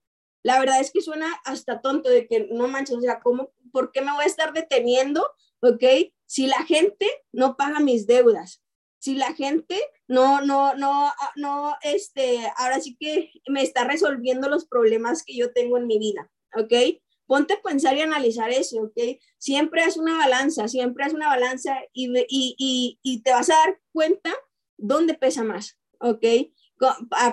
La 0.44 0.60
verdad 0.60 0.80
es 0.80 0.92
que 0.92 1.02
suena 1.02 1.28
hasta 1.46 1.82
tonto 1.82 2.10
de 2.10 2.28
que 2.28 2.48
no 2.52 2.68
manches, 2.68 2.98
o 2.98 3.02
sea, 3.02 3.20
¿cómo, 3.20 3.52
¿por 3.72 3.92
qué 3.92 4.02
me 4.02 4.12
voy 4.12 4.24
a 4.24 4.28
estar 4.28 4.54
deteniendo? 4.54 5.30
¿Ok? 5.62 5.84
Si 6.26 6.47
la 6.47 6.63
gente 6.63 7.08
no 7.32 7.58
paga 7.58 7.80
mis 7.80 8.08
deudas, 8.08 8.63
si 9.00 9.15
la 9.15 9.34
gente 9.34 9.80
no, 10.08 10.41
no, 10.41 10.76
no, 10.76 11.08
ah, 11.08 11.32
no, 11.36 11.76
este, 11.82 12.39
ahora 12.58 12.80
sí 12.80 12.95
que 13.00 13.32
me 13.47 13.63
está 13.63 13.84
resolviendo 13.84 14.47
los 14.50 14.65
problemas 14.65 15.24
que 15.24 15.36
yo 15.36 15.52
tengo 15.54 15.78
en 15.78 15.88
mi 15.88 15.97
vida, 15.97 16.30
¿ok? 16.56 17.02
ponte 17.32 17.54
a 17.54 17.62
pensar 17.62 17.95
y 17.95 18.02
analizar 18.02 18.50
eso, 18.50 18.82
¿ok? 18.82 19.17
Siempre 19.38 19.84
haz 19.84 19.95
una 19.95 20.17
balanza, 20.17 20.67
siempre 20.67 21.06
haz 21.06 21.13
una 21.13 21.30
balanza 21.30 21.78
y, 21.93 22.12
y, 22.28 22.56
y, 22.58 23.00
y 23.02 23.21
te 23.21 23.32
vas 23.32 23.50
a 23.50 23.56
dar 23.56 23.80
cuenta 23.93 24.34
dónde 24.76 25.13
pesa 25.13 25.41
más, 25.41 25.80
¿ok? 26.02 26.26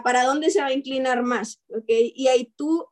Para 0.05 0.23
dónde 0.23 0.51
se 0.51 0.61
va 0.61 0.69
a 0.69 0.73
inclinar 0.73 1.25
más, 1.25 1.61
¿ok? 1.71 1.89
Y 1.89 2.29
ahí 2.29 2.55
tú 2.57 2.87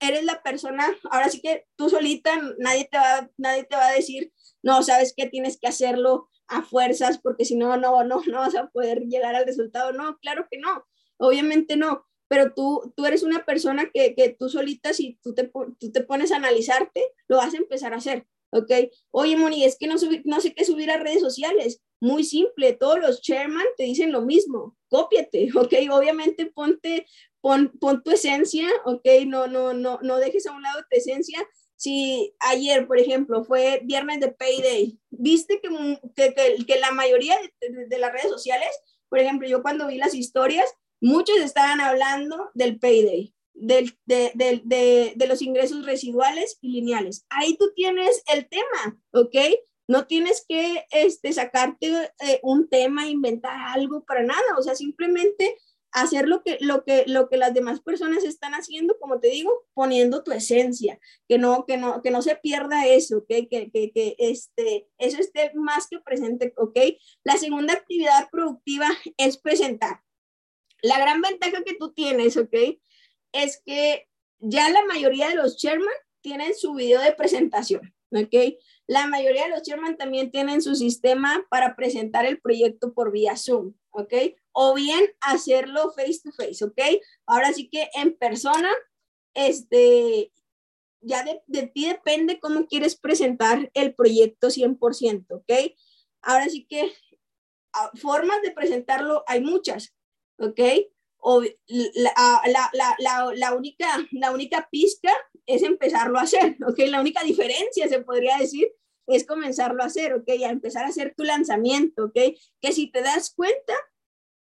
eres 0.00 0.24
la 0.24 0.42
persona, 0.42 0.92
ahora 1.12 1.28
sí 1.28 1.40
que 1.40 1.68
tú 1.76 1.88
solita, 1.88 2.36
nadie 2.58 2.88
te 2.90 2.98
va, 2.98 3.30
nadie 3.36 3.62
te 3.62 3.76
va 3.76 3.86
a 3.86 3.92
decir, 3.92 4.32
no, 4.62 4.82
sabes 4.82 5.14
que 5.16 5.28
tienes 5.28 5.58
que 5.58 5.68
hacerlo 5.68 6.28
a 6.48 6.62
fuerzas 6.62 7.18
porque 7.18 7.44
si 7.44 7.56
no, 7.56 7.76
no, 7.76 8.04
no, 8.04 8.22
no 8.26 8.38
vas 8.38 8.54
a 8.54 8.68
poder 8.68 9.02
llegar 9.06 9.34
al 9.34 9.46
resultado. 9.46 9.92
No, 9.92 10.18
claro 10.18 10.46
que 10.50 10.58
no, 10.58 10.84
obviamente 11.18 11.76
no, 11.76 12.06
pero 12.30 12.54
tú, 12.54 12.92
tú 12.96 13.06
eres 13.06 13.24
una 13.24 13.44
persona 13.44 13.90
que, 13.92 14.14
que 14.14 14.36
tú 14.38 14.48
solita, 14.48 14.92
si 14.92 15.18
tú 15.22 15.34
te, 15.34 15.50
tú 15.80 15.90
te 15.92 16.02
pones 16.02 16.30
a 16.30 16.36
analizarte, 16.36 17.02
lo 17.26 17.38
vas 17.38 17.54
a 17.54 17.56
empezar 17.56 17.92
a 17.92 17.96
hacer, 17.96 18.24
¿ok? 18.50 18.70
Oye, 19.10 19.36
Moni, 19.36 19.64
es 19.64 19.76
que 19.76 19.88
no, 19.88 19.96
no 20.24 20.40
sé 20.40 20.54
qué 20.54 20.64
subir 20.64 20.92
a 20.92 20.98
redes 20.98 21.20
sociales. 21.20 21.82
Muy 22.00 22.22
simple, 22.22 22.72
todos 22.72 23.00
los 23.00 23.20
chairman 23.20 23.66
te 23.76 23.82
dicen 23.82 24.12
lo 24.12 24.22
mismo, 24.22 24.76
cópiate, 24.88 25.48
¿ok? 25.56 25.74
Obviamente 25.90 26.46
ponte, 26.46 27.04
pon, 27.40 27.72
pon 27.80 28.02
tu 28.02 28.12
esencia, 28.12 28.68
¿ok? 28.84 29.06
No, 29.26 29.48
no, 29.48 29.74
no, 29.74 29.98
no 30.02 30.18
dejes 30.18 30.46
a 30.46 30.52
un 30.52 30.62
lado 30.62 30.82
tu 30.88 30.96
esencia, 30.96 31.44
si 31.80 32.34
ayer, 32.40 32.86
por 32.86 32.98
ejemplo, 32.98 33.42
fue 33.42 33.80
viernes 33.84 34.20
de 34.20 34.28
Payday, 34.28 34.98
viste 35.08 35.62
que, 35.62 35.98
que, 36.14 36.64
que, 36.66 36.78
la 36.78 36.92
mayoría 36.92 37.38
de, 37.58 37.86
de, 37.86 37.98
las 37.98 38.12
redes 38.12 38.28
sociales, 38.28 38.68
por 39.08 39.18
ejemplo, 39.18 39.48
yo 39.48 39.62
cuando 39.62 39.86
vi 39.86 39.96
las 39.96 40.12
historias, 40.12 40.70
muchos 41.00 41.38
estaban 41.38 41.80
hablando 41.80 42.50
del 42.52 42.78
Payday, 42.78 43.34
del, 43.54 43.96
de, 44.04 44.30
de, 44.34 45.14
de, 45.16 45.26
los 45.26 45.40
ingresos 45.40 45.86
residuales 45.86 46.58
y 46.60 46.70
lineales. 46.70 47.24
Ahí 47.30 47.56
tú 47.56 47.72
tienes 47.74 48.22
el 48.30 48.46
tema, 48.46 49.00
¿ok? 49.12 49.36
No 49.88 50.06
tienes 50.06 50.44
que 50.46 50.84
este, 50.90 51.32
sacarte 51.32 52.12
eh, 52.20 52.40
un 52.42 52.68
tema, 52.68 53.08
inventar 53.08 53.56
algo 53.68 54.04
para 54.04 54.22
nada, 54.22 54.58
o 54.58 54.62
sea, 54.62 54.74
simplemente 54.74 55.56
hacer 55.92 56.28
lo 56.28 56.42
que, 56.42 56.58
lo 56.60 56.84
que, 56.84 57.04
lo 57.06 57.28
que 57.28 57.36
las 57.36 57.52
demás 57.54 57.80
personas 57.80 58.24
están 58.24 58.52
haciendo, 58.52 58.98
como 58.98 59.20
te 59.20 59.28
digo, 59.28 59.66
poniendo 59.74 60.22
tu 60.22 60.32
esencia, 60.32 60.98
que 61.28 61.38
no, 61.38 61.66
que 61.66 61.76
no, 61.76 62.02
que 62.02 62.10
no 62.10 62.22
se 62.22 62.36
pierda 62.36 62.86
eso, 62.86 63.18
¿ok? 63.18 63.28
Que, 63.28 63.70
que, 63.72 63.90
que 63.92 64.16
este, 64.18 64.88
eso 64.98 65.18
esté 65.18 65.52
más 65.54 65.88
que 65.88 65.98
presente, 66.00 66.52
¿ok? 66.56 66.78
La 67.24 67.36
segunda 67.36 67.74
actividad 67.74 68.28
productiva 68.30 68.88
es 69.16 69.38
presentar. 69.38 70.00
La 70.82 70.98
gran 70.98 71.20
ventaja 71.20 71.62
que 71.64 71.74
tú 71.74 71.92
tienes, 71.92 72.36
¿ok? 72.36 72.54
Es 73.32 73.60
que 73.64 74.08
ya 74.38 74.70
la 74.70 74.84
mayoría 74.86 75.28
de 75.28 75.36
los 75.36 75.56
chairman 75.56 75.88
tienen 76.22 76.54
su 76.54 76.74
video 76.74 77.00
de 77.00 77.12
presentación, 77.12 77.94
¿ok? 78.10 78.56
La 78.86 79.06
mayoría 79.06 79.44
de 79.44 79.50
los 79.50 79.62
chairman 79.62 79.96
también 79.96 80.30
tienen 80.30 80.62
su 80.62 80.74
sistema 80.74 81.46
para 81.50 81.76
presentar 81.76 82.26
el 82.26 82.40
proyecto 82.40 82.92
por 82.92 83.12
vía 83.12 83.36
Zoom, 83.36 83.74
¿ok? 83.90 84.14
O 84.52 84.74
bien 84.74 85.04
hacerlo 85.20 85.92
face 85.92 86.20
to 86.24 86.32
face, 86.32 86.64
¿ok? 86.64 87.02
Ahora 87.26 87.52
sí 87.52 87.68
que 87.68 87.88
en 87.94 88.16
persona, 88.16 88.70
este, 89.34 90.32
ya 91.00 91.22
de, 91.24 91.42
de 91.46 91.66
ti 91.68 91.86
depende 91.86 92.40
cómo 92.40 92.66
quieres 92.66 92.96
presentar 92.96 93.70
el 93.74 93.94
proyecto 93.94 94.48
100%, 94.48 95.26
¿ok? 95.30 95.52
Ahora 96.22 96.48
sí 96.48 96.66
que 96.68 96.92
ah, 97.72 97.90
formas 97.94 98.42
de 98.42 98.50
presentarlo 98.50 99.24
hay 99.26 99.40
muchas, 99.40 99.94
¿ok? 100.38 100.60
O 101.18 101.42
la, 101.42 102.42
la, 102.46 102.70
la, 102.72 103.32
la, 103.34 103.54
única, 103.54 103.86
la 104.12 104.32
única 104.32 104.68
pizca 104.70 105.12
es 105.46 105.62
empezarlo 105.62 106.18
a 106.18 106.22
hacer, 106.22 106.56
¿ok? 106.66 106.78
La 106.86 107.00
única 107.00 107.22
diferencia, 107.22 107.88
se 107.88 108.00
podría 108.00 108.38
decir, 108.38 108.72
es 109.06 109.26
comenzarlo 109.26 109.82
a 109.82 109.86
hacer, 109.86 110.14
¿ok? 110.14 110.28
A 110.44 110.50
empezar 110.50 110.84
a 110.84 110.88
hacer 110.88 111.14
tu 111.16 111.24
lanzamiento, 111.24 112.06
¿ok? 112.06 112.18
Que 112.60 112.72
si 112.72 112.90
te 112.90 113.02
das 113.02 113.32
cuenta, 113.34 113.74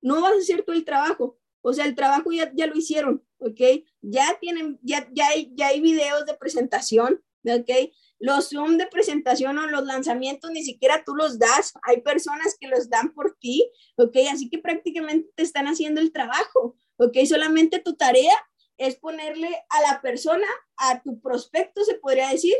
no 0.06 0.20
vas 0.20 0.34
a 0.34 0.38
hacer 0.38 0.62
todo 0.62 0.76
el 0.76 0.84
trabajo. 0.84 1.36
O 1.62 1.72
sea, 1.72 1.84
el 1.84 1.96
trabajo 1.96 2.30
ya, 2.30 2.52
ya 2.54 2.68
lo 2.68 2.76
hicieron, 2.76 3.26
¿ok? 3.38 3.60
Ya 4.00 4.38
tienen, 4.40 4.78
ya, 4.82 5.08
ya, 5.12 5.26
hay, 5.26 5.52
ya 5.56 5.68
hay 5.68 5.80
videos 5.80 6.24
de 6.26 6.34
presentación, 6.34 7.24
¿ok? 7.44 7.90
Los 8.20 8.50
Zoom 8.50 8.76
de 8.76 8.86
presentación 8.86 9.58
o 9.58 9.66
los 9.66 9.84
lanzamientos 9.84 10.52
ni 10.52 10.62
siquiera 10.62 11.02
tú 11.04 11.16
los 11.16 11.40
das. 11.40 11.74
Hay 11.82 12.02
personas 12.02 12.56
que 12.60 12.68
los 12.68 12.88
dan 12.88 13.12
por 13.14 13.36
ti, 13.40 13.68
¿ok? 13.96 14.16
Así 14.30 14.48
que 14.48 14.58
prácticamente 14.58 15.28
te 15.34 15.42
están 15.42 15.66
haciendo 15.66 16.00
el 16.00 16.12
trabajo, 16.12 16.76
¿ok? 16.98 17.16
Solamente 17.26 17.80
tu 17.80 17.96
tarea 17.96 18.36
es 18.78 18.94
ponerle 18.94 19.48
a 19.70 19.90
la 19.90 20.00
persona, 20.00 20.46
a 20.76 21.02
tu 21.02 21.20
prospecto, 21.20 21.84
se 21.84 21.94
podría 21.94 22.28
decir, 22.28 22.54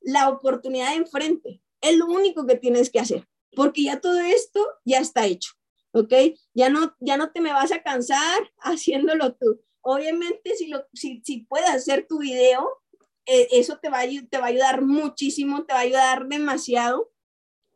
la 0.00 0.28
oportunidad 0.28 0.94
enfrente. 0.94 1.60
Es 1.80 1.96
lo 1.96 2.06
único 2.06 2.46
que 2.46 2.54
tienes 2.54 2.88
que 2.88 3.00
hacer, 3.00 3.26
porque 3.56 3.82
ya 3.82 4.00
todo 4.00 4.20
esto 4.20 4.64
ya 4.84 5.00
está 5.00 5.26
hecho, 5.26 5.54
¿ok? 5.94 6.12
Ya 6.52 6.68
no, 6.68 6.94
ya 7.00 7.16
no 7.16 7.30
te 7.30 7.40
me 7.40 7.52
vas 7.52 7.72
a 7.72 7.82
cansar 7.82 8.52
haciéndolo 8.58 9.34
tú. 9.34 9.60
Obviamente, 9.80 10.54
si, 10.56 10.68
lo, 10.68 10.86
si, 10.92 11.22
si 11.24 11.44
puedes 11.44 11.70
hacer 11.70 12.06
tu 12.08 12.18
video, 12.18 12.82
eh, 13.26 13.48
eso 13.52 13.78
te 13.78 13.88
va, 13.88 14.00
a, 14.00 14.06
te 14.06 14.38
va 14.38 14.46
a 14.46 14.48
ayudar 14.48 14.82
muchísimo, 14.82 15.64
te 15.64 15.72
va 15.72 15.80
a 15.80 15.82
ayudar 15.82 16.26
demasiado, 16.26 17.12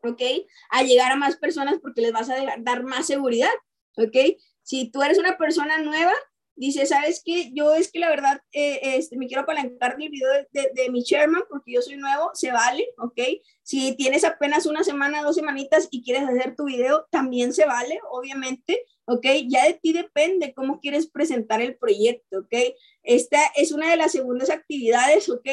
¿ok? 0.02 0.22
A 0.70 0.82
llegar 0.82 1.12
a 1.12 1.16
más 1.16 1.36
personas 1.36 1.78
porque 1.80 2.02
les 2.02 2.12
vas 2.12 2.28
a 2.28 2.36
dar 2.58 2.82
más 2.82 3.06
seguridad, 3.06 3.50
¿ok? 3.96 4.16
Si 4.62 4.90
tú 4.90 5.02
eres 5.02 5.18
una 5.18 5.38
persona 5.38 5.78
nueva, 5.78 6.12
dice, 6.58 6.86
¿sabes 6.86 7.22
qué? 7.24 7.50
Yo 7.54 7.74
es 7.74 7.90
que 7.90 8.00
la 8.00 8.10
verdad 8.10 8.40
eh, 8.52 8.80
este, 8.82 9.16
me 9.16 9.26
quiero 9.26 9.42
apalancar 9.42 9.96
del 9.96 10.10
video 10.10 10.28
de, 10.52 10.90
mi 10.90 11.02
chairman 11.04 11.42
porque 11.48 11.72
yo 11.72 11.82
soy 11.82 11.96
nuevo, 11.96 12.30
se 12.34 12.50
vale, 12.50 12.86
¿ok? 12.98 13.20
Si 13.62 13.94
tienes 13.96 14.24
apenas 14.24 14.66
una 14.66 14.84
semana, 14.84 15.22
dos 15.22 15.36
semanitas 15.36 15.88
y 15.90 16.02
quieres 16.02 16.24
hacer 16.24 16.56
tu 16.56 16.64
video, 16.64 17.06
también 17.10 17.52
se 17.52 17.64
vale, 17.64 18.00
obviamente, 18.10 18.84
¿ok? 19.06 19.24
Ya 19.46 19.64
de 19.64 19.74
ti 19.74 19.92
depende 19.92 20.52
cómo 20.52 20.80
quieres 20.80 21.08
presentar 21.08 21.62
el 21.62 21.76
proyecto, 21.76 22.40
¿ok? 22.40 22.54
Esta 23.02 23.40
es 23.56 23.72
una 23.72 23.90
de 23.90 23.96
las 23.96 24.12
segundas 24.12 24.50
actividades, 24.50 25.28
¿ok? 25.28 25.48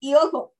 Y 0.00 0.14
ojo, 0.14 0.54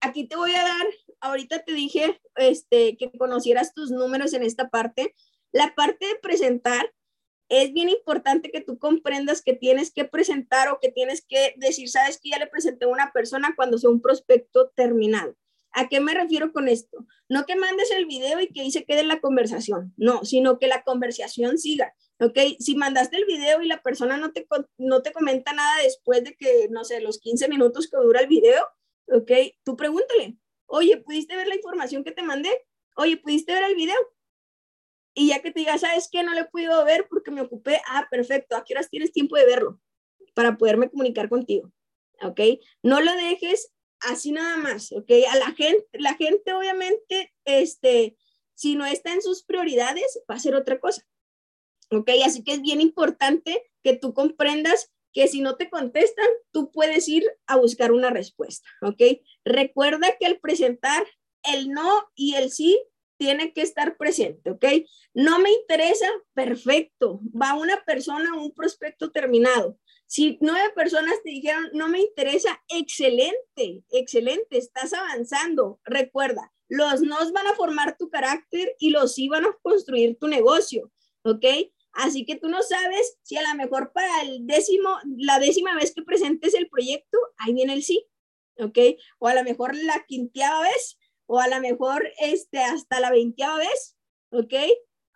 aquí 0.00 0.26
te 0.26 0.36
voy 0.36 0.54
a 0.54 0.62
dar, 0.62 0.86
ahorita 1.20 1.64
te 1.64 1.72
dije 1.72 2.20
este, 2.36 2.96
que 2.96 3.10
conocieras 3.18 3.74
tus 3.74 3.90
números 3.90 4.34
en 4.34 4.42
esta 4.42 4.68
parte. 4.68 5.14
La 5.50 5.74
parte 5.74 6.06
de 6.06 6.16
presentar, 6.16 6.92
es 7.48 7.72
bien 7.72 7.88
importante 7.88 8.50
que 8.50 8.60
tú 8.60 8.78
comprendas 8.78 9.42
que 9.42 9.54
tienes 9.54 9.90
que 9.90 10.04
presentar 10.04 10.68
o 10.68 10.78
que 10.80 10.90
tienes 10.90 11.24
que 11.26 11.54
decir, 11.56 11.88
sabes 11.88 12.20
que 12.20 12.30
ya 12.30 12.38
le 12.38 12.46
presenté 12.46 12.84
a 12.84 12.88
una 12.88 13.12
persona 13.12 13.54
cuando 13.56 13.78
sea 13.78 13.90
un 13.90 14.02
prospecto 14.02 14.70
terminado. 14.74 15.34
¿A 15.72 15.88
qué 15.88 16.00
me 16.00 16.14
refiero 16.14 16.52
con 16.52 16.68
esto? 16.68 17.06
No 17.28 17.44
que 17.44 17.56
mandes 17.56 17.90
el 17.90 18.06
video 18.06 18.40
y 18.40 18.48
que 18.48 18.62
ahí 18.62 18.70
se 18.70 18.84
quede 18.84 19.04
la 19.04 19.20
conversación, 19.20 19.92
no, 19.96 20.24
sino 20.24 20.58
que 20.58 20.66
la 20.66 20.82
conversación 20.82 21.58
siga, 21.58 21.94
¿ok? 22.20 22.38
Si 22.58 22.74
mandaste 22.74 23.16
el 23.16 23.26
video 23.26 23.62
y 23.62 23.66
la 23.66 23.82
persona 23.82 24.16
no 24.16 24.32
te, 24.32 24.46
no 24.78 25.02
te 25.02 25.12
comenta 25.12 25.52
nada 25.52 25.82
después 25.82 26.24
de 26.24 26.34
que, 26.34 26.68
no 26.70 26.84
sé, 26.84 27.00
los 27.00 27.18
15 27.18 27.48
minutos 27.48 27.88
que 27.88 27.98
dura 27.98 28.20
el 28.20 28.28
video, 28.28 28.64
¿ok? 29.08 29.30
Tú 29.64 29.76
pregúntale, 29.76 30.36
oye, 30.66 30.96
¿pudiste 30.98 31.36
ver 31.36 31.48
la 31.48 31.56
información 31.56 32.02
que 32.02 32.12
te 32.12 32.22
mandé? 32.22 32.50
Oye, 32.96 33.16
¿pudiste 33.16 33.52
ver 33.52 33.64
el 33.64 33.76
video? 33.76 33.98
Y 35.18 35.30
ya 35.30 35.42
que 35.42 35.50
te 35.50 35.58
diga, 35.58 35.76
¿sabes 35.78 36.08
qué? 36.12 36.22
No 36.22 36.32
lo 36.32 36.42
he 36.42 36.44
podido 36.44 36.84
ver 36.84 37.08
porque 37.10 37.32
me 37.32 37.40
ocupé. 37.40 37.80
Ah, 37.88 38.06
perfecto. 38.08 38.54
¿A 38.54 38.62
qué 38.62 38.74
horas 38.74 38.88
tienes 38.88 39.10
tiempo 39.10 39.34
de 39.34 39.46
verlo? 39.46 39.80
Para 40.32 40.56
poderme 40.56 40.88
comunicar 40.88 41.28
contigo. 41.28 41.72
¿Ok? 42.22 42.40
No 42.84 43.00
lo 43.00 43.12
dejes 43.16 43.72
así 43.98 44.30
nada 44.30 44.56
más. 44.58 44.92
¿Ok? 44.92 45.10
A 45.28 45.36
la 45.38 45.52
gente, 45.56 45.88
la 45.94 46.14
gente 46.14 46.52
obviamente, 46.52 47.34
este, 47.44 48.16
si 48.54 48.76
no 48.76 48.86
está 48.86 49.12
en 49.12 49.20
sus 49.20 49.42
prioridades, 49.42 50.22
va 50.30 50.36
a 50.36 50.38
ser 50.38 50.54
otra 50.54 50.78
cosa. 50.78 51.04
¿Ok? 51.90 52.10
Así 52.24 52.44
que 52.44 52.52
es 52.52 52.62
bien 52.62 52.80
importante 52.80 53.68
que 53.82 53.96
tú 53.96 54.14
comprendas 54.14 54.92
que 55.12 55.26
si 55.26 55.40
no 55.40 55.56
te 55.56 55.68
contestan, 55.68 56.28
tú 56.52 56.70
puedes 56.70 57.08
ir 57.08 57.24
a 57.48 57.56
buscar 57.56 57.90
una 57.90 58.10
respuesta. 58.10 58.68
¿Ok? 58.82 59.02
Recuerda 59.44 60.16
que 60.16 60.26
al 60.26 60.38
presentar 60.38 61.04
el 61.42 61.70
no 61.70 62.08
y 62.14 62.36
el 62.36 62.52
sí 62.52 62.80
tiene 63.18 63.52
que 63.52 63.62
estar 63.62 63.96
presente, 63.96 64.50
¿ok? 64.50 64.64
No 65.12 65.38
me 65.40 65.50
interesa, 65.50 66.06
perfecto. 66.34 67.20
Va 67.30 67.54
una 67.54 67.84
persona, 67.84 68.34
un 68.34 68.54
prospecto 68.54 69.10
terminado. 69.10 69.78
Si 70.06 70.38
nueve 70.40 70.70
personas 70.74 71.22
te 71.22 71.30
dijeron, 71.30 71.68
no 71.74 71.88
me 71.88 72.00
interesa, 72.00 72.62
excelente, 72.68 73.84
excelente, 73.90 74.56
estás 74.56 74.94
avanzando. 74.94 75.80
Recuerda, 75.84 76.52
los 76.68 77.02
nos 77.02 77.32
van 77.32 77.46
a 77.46 77.54
formar 77.54 77.96
tu 77.98 78.08
carácter 78.08 78.74
y 78.78 78.90
los 78.90 79.14
sí 79.14 79.28
van 79.28 79.44
a 79.44 79.56
construir 79.62 80.16
tu 80.18 80.28
negocio, 80.28 80.90
¿ok? 81.24 81.44
Así 81.92 82.24
que 82.24 82.36
tú 82.36 82.48
no 82.48 82.62
sabes 82.62 83.18
si 83.22 83.36
a 83.36 83.42
lo 83.42 83.54
mejor 83.56 83.92
para 83.92 84.22
el 84.22 84.46
décimo, 84.46 84.96
la 85.16 85.38
décima 85.38 85.74
vez 85.74 85.92
que 85.94 86.02
presentes 86.02 86.54
el 86.54 86.68
proyecto, 86.68 87.18
ahí 87.38 87.54
viene 87.54 87.72
el 87.74 87.82
sí, 87.82 88.06
¿ok? 88.58 88.78
O 89.18 89.28
a 89.28 89.34
lo 89.34 89.42
mejor 89.42 89.74
la 89.76 90.04
quinteava 90.06 90.62
vez 90.62 90.97
o 91.28 91.38
a 91.38 91.48
lo 91.48 91.60
mejor 91.60 92.08
este, 92.20 92.58
hasta 92.58 93.00
la 93.00 93.10
veinteava 93.10 93.58
vez, 93.58 93.96
¿ok? 94.30 94.54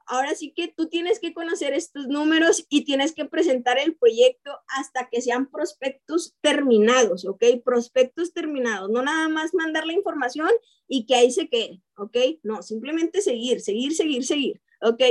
ahora 0.06 0.34
sí 0.34 0.52
que 0.54 0.68
tú 0.68 0.88
tienes 0.88 1.20
que 1.20 1.32
conocer 1.32 1.72
estos 1.72 2.06
números 2.06 2.66
y 2.68 2.84
tienes 2.84 3.14
que 3.14 3.24
presentar 3.24 3.78
el 3.78 3.96
proyecto 3.96 4.58
hasta 4.68 5.08
que 5.08 5.20
sean 5.20 5.50
prospectos 5.50 6.34
terminados, 6.40 7.24
¿ok? 7.24 7.42
Prospectos 7.64 8.32
terminados, 8.32 8.90
no 8.90 9.02
nada 9.02 9.28
más 9.28 9.54
mandar 9.54 9.86
la 9.86 9.92
información 9.92 10.50
y 10.86 11.06
que 11.06 11.14
ahí 11.14 11.30
se 11.30 11.48
quede, 11.48 11.82
¿ok? 11.96 12.16
No, 12.42 12.62
simplemente 12.62 13.22
seguir, 13.22 13.60
seguir, 13.60 13.94
seguir, 13.94 14.24
seguir, 14.24 14.62
¿ok? 14.80 15.02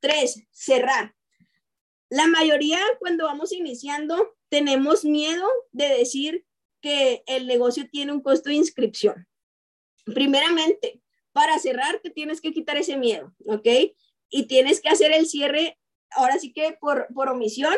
Tres, 0.00 0.44
cerrar. 0.50 1.14
La 2.10 2.26
mayoría 2.26 2.78
cuando 3.00 3.24
vamos 3.24 3.52
iniciando 3.52 4.36
tenemos 4.48 5.04
miedo 5.04 5.46
de 5.72 5.88
decir 5.88 6.46
que 6.80 7.24
el 7.26 7.46
negocio 7.46 7.88
tiene 7.90 8.12
un 8.12 8.20
costo 8.20 8.50
de 8.50 8.56
inscripción. 8.56 9.26
Primeramente, 10.04 11.00
para 11.32 11.58
cerrar 11.58 12.00
te 12.00 12.10
tienes 12.10 12.40
que 12.40 12.52
quitar 12.52 12.76
ese 12.76 12.96
miedo, 12.96 13.34
¿ok? 13.46 13.66
y 14.34 14.46
tienes 14.46 14.80
que 14.80 14.88
hacer 14.88 15.12
el 15.12 15.26
cierre, 15.26 15.78
ahora 16.10 16.38
sí 16.40 16.52
que 16.52 16.76
por, 16.80 17.06
por 17.14 17.28
omisión. 17.28 17.74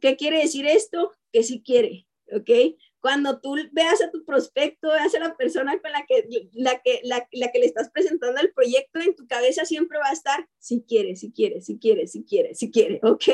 ¿Qué 0.00 0.16
quiere 0.16 0.38
decir 0.38 0.66
esto? 0.66 1.12
Que 1.30 1.42
sí 1.42 1.62
quiere, 1.62 2.06
¿ok? 2.32 2.74
Cuando 3.00 3.38
tú 3.40 3.54
veas 3.72 4.00
a 4.00 4.10
tu 4.10 4.24
prospecto, 4.24 4.88
veas 4.88 5.14
a 5.14 5.18
la 5.18 5.36
persona 5.36 5.78
con 5.78 5.92
la 5.92 6.06
que, 6.06 6.26
la 6.54 6.80
que, 6.80 7.00
la, 7.04 7.28
la 7.32 7.52
que 7.52 7.58
le 7.58 7.66
estás 7.66 7.90
presentando 7.90 8.40
el 8.40 8.50
proyecto, 8.54 8.98
en 9.00 9.14
tu 9.14 9.26
cabeza 9.26 9.66
siempre 9.66 9.98
va 9.98 10.08
a 10.08 10.14
estar, 10.14 10.48
si 10.58 10.82
quiere, 10.82 11.16
si 11.16 11.32
quiere, 11.32 11.60
si 11.60 11.78
quiere, 11.78 12.06
si 12.06 12.24
quiere, 12.24 12.54
si 12.54 12.70
quiere, 12.70 12.98
¿ok? 13.02 13.28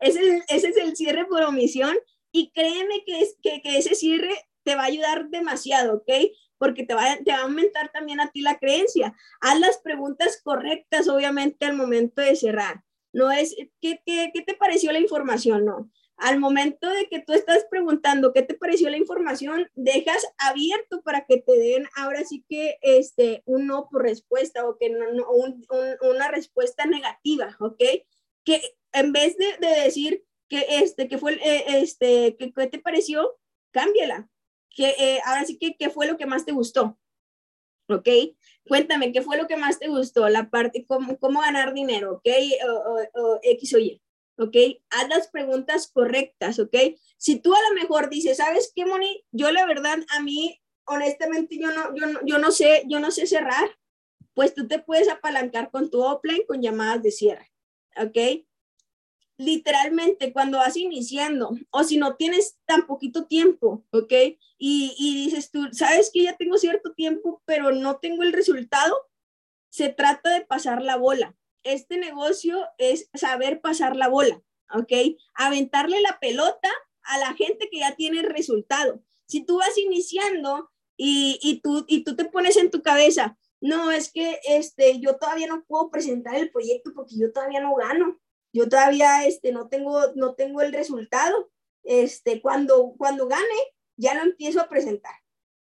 Ese, 0.00 0.42
ese 0.48 0.68
es 0.68 0.76
el 0.76 0.94
cierre 0.96 1.24
por 1.24 1.42
omisión 1.42 1.96
y 2.32 2.50
créeme 2.50 3.02
que, 3.06 3.22
es, 3.22 3.36
que, 3.42 3.62
que 3.62 3.78
ese 3.78 3.94
cierre 3.94 4.34
te 4.62 4.74
va 4.74 4.82
a 4.82 4.86
ayudar 4.86 5.30
demasiado, 5.30 5.94
¿ok? 5.94 6.10
Porque 6.60 6.84
te 6.84 6.92
va, 6.92 7.16
te 7.24 7.32
va 7.32 7.38
a 7.38 7.42
aumentar 7.44 7.90
también 7.90 8.20
a 8.20 8.30
ti 8.30 8.42
la 8.42 8.58
creencia. 8.58 9.16
Haz 9.40 9.58
las 9.58 9.78
preguntas 9.78 10.40
correctas, 10.44 11.08
obviamente, 11.08 11.64
al 11.64 11.74
momento 11.74 12.20
de 12.20 12.36
cerrar. 12.36 12.84
No 13.14 13.32
es, 13.32 13.56
¿qué, 13.80 14.02
qué, 14.04 14.30
qué 14.32 14.42
te 14.42 14.54
pareció 14.54 14.92
la 14.92 15.00
información? 15.00 15.64
No. 15.64 15.90
Al 16.18 16.38
momento 16.38 16.90
de 16.90 17.08
que 17.08 17.20
tú 17.20 17.32
estás 17.32 17.64
preguntando 17.70 18.34
qué 18.34 18.42
te 18.42 18.52
pareció 18.52 18.90
la 18.90 18.98
información, 18.98 19.70
dejas 19.74 20.22
abierto 20.36 21.00
para 21.00 21.24
que 21.24 21.38
te 21.38 21.58
den 21.58 21.88
ahora 21.96 22.24
sí 22.24 22.44
que 22.46 22.76
este, 22.82 23.42
un 23.46 23.66
no 23.66 23.88
por 23.90 24.02
respuesta 24.02 24.68
o 24.68 24.76
que 24.76 24.90
no, 24.90 25.12
no 25.12 25.30
un, 25.30 25.66
una 26.02 26.28
respuesta 26.28 26.84
negativa, 26.84 27.56
¿ok? 27.58 27.82
Que 28.44 28.60
en 28.92 29.12
vez 29.12 29.38
de, 29.38 29.46
de 29.66 29.80
decir 29.80 30.24
que 30.50 30.66
este, 30.68 31.08
que 31.08 31.16
fue, 31.16 31.36
eh, 31.42 31.64
este, 31.80 32.36
que, 32.36 32.52
¿qué 32.52 32.66
te 32.66 32.80
pareció? 32.80 33.38
Cámbiala 33.70 34.29
que 34.70 34.94
eh, 34.98 35.20
ahora 35.24 35.44
sí 35.44 35.58
que, 35.58 35.76
¿qué 35.76 35.90
fue 35.90 36.06
lo 36.06 36.16
que 36.16 36.26
más 36.26 36.44
te 36.44 36.52
gustó? 36.52 36.98
¿Ok? 37.88 38.08
Cuéntame, 38.66 39.12
¿qué 39.12 39.22
fue 39.22 39.36
lo 39.36 39.46
que 39.46 39.56
más 39.56 39.78
te 39.78 39.88
gustó? 39.88 40.28
La 40.28 40.48
parte, 40.48 40.86
cómo, 40.86 41.18
cómo 41.18 41.40
ganar 41.40 41.74
dinero, 41.74 42.14
¿ok? 42.14 42.28
O, 43.14 43.40
X 43.42 43.74
o 43.74 43.78
Y, 43.78 44.00
¿ok? 44.38 44.56
Haz 44.90 45.08
las 45.08 45.28
preguntas 45.28 45.90
correctas, 45.92 46.58
¿ok? 46.60 46.74
Si 47.16 47.40
tú 47.40 47.52
a 47.54 47.68
lo 47.68 47.80
mejor 47.80 48.08
dices, 48.08 48.36
¿sabes 48.36 48.72
qué, 48.74 48.86
Moni? 48.86 49.24
Yo 49.32 49.50
la 49.50 49.66
verdad, 49.66 49.98
a 50.10 50.22
mí, 50.22 50.60
honestamente, 50.86 51.58
yo 51.58 51.72
no, 51.72 51.94
yo 51.96 52.06
no, 52.06 52.20
yo 52.24 52.38
no 52.38 52.52
sé, 52.52 52.84
yo 52.86 53.00
no 53.00 53.10
sé 53.10 53.26
cerrar, 53.26 53.76
pues 54.34 54.54
tú 54.54 54.68
te 54.68 54.78
puedes 54.78 55.08
apalancar 55.08 55.70
con 55.70 55.90
tu 55.90 56.02
offline 56.02 56.44
con 56.46 56.62
llamadas 56.62 57.02
de 57.02 57.10
cierre, 57.10 57.50
¿ok? 57.96 58.46
Literalmente 59.40 60.34
cuando 60.34 60.58
vas 60.58 60.76
iniciando 60.76 61.56
o 61.70 61.82
si 61.82 61.96
no 61.96 62.16
tienes 62.16 62.58
tan 62.66 62.86
poquito 62.86 63.24
tiempo, 63.24 63.86
¿ok? 63.90 64.12
Y, 64.58 64.94
y, 64.98 65.24
dices 65.24 65.50
tú, 65.50 65.66
sabes 65.72 66.10
que 66.12 66.24
ya 66.24 66.36
tengo 66.36 66.58
cierto 66.58 66.92
tiempo, 66.92 67.42
pero 67.46 67.72
no 67.72 67.96
tengo 67.96 68.22
el 68.22 68.34
resultado, 68.34 68.94
se 69.70 69.88
trata 69.88 70.34
de 70.34 70.42
pasar 70.42 70.82
la 70.82 70.96
bola. 70.96 71.34
Este 71.62 71.96
negocio 71.96 72.66
es 72.76 73.08
saber 73.14 73.62
pasar 73.62 73.96
la 73.96 74.08
bola, 74.08 74.42
¿ok? 74.74 74.92
Aventarle 75.32 76.02
la 76.02 76.18
pelota 76.20 76.68
a 77.04 77.18
la 77.18 77.32
gente 77.32 77.70
que 77.70 77.78
ya 77.78 77.96
tiene 77.96 78.20
el 78.20 78.28
resultado. 78.28 79.02
Si 79.26 79.42
tú 79.42 79.56
vas 79.56 79.78
iniciando 79.78 80.70
y, 80.98 81.38
y, 81.42 81.62
tú, 81.62 81.86
y 81.88 82.04
tú 82.04 82.14
te 82.14 82.26
pones 82.26 82.58
en 82.58 82.70
tu 82.70 82.82
cabeza, 82.82 83.38
no, 83.62 83.90
es 83.90 84.12
que 84.12 84.38
este, 84.46 85.00
yo 85.00 85.16
todavía 85.16 85.46
no 85.46 85.64
puedo 85.64 85.90
presentar 85.90 86.34
el 86.34 86.50
proyecto 86.50 86.92
porque 86.94 87.16
yo 87.16 87.32
todavía 87.32 87.60
no 87.60 87.74
gano 87.74 88.20
yo 88.52 88.68
todavía 88.68 89.26
este, 89.26 89.52
no, 89.52 89.68
tengo, 89.68 90.00
no 90.14 90.34
tengo 90.34 90.60
el 90.62 90.72
resultado. 90.72 91.50
Este, 91.82 92.40
cuando, 92.40 92.94
cuando 92.96 93.26
gane, 93.26 93.44
ya 93.96 94.14
lo 94.14 94.22
empiezo 94.22 94.60
a 94.60 94.68
presentar. 94.68 95.14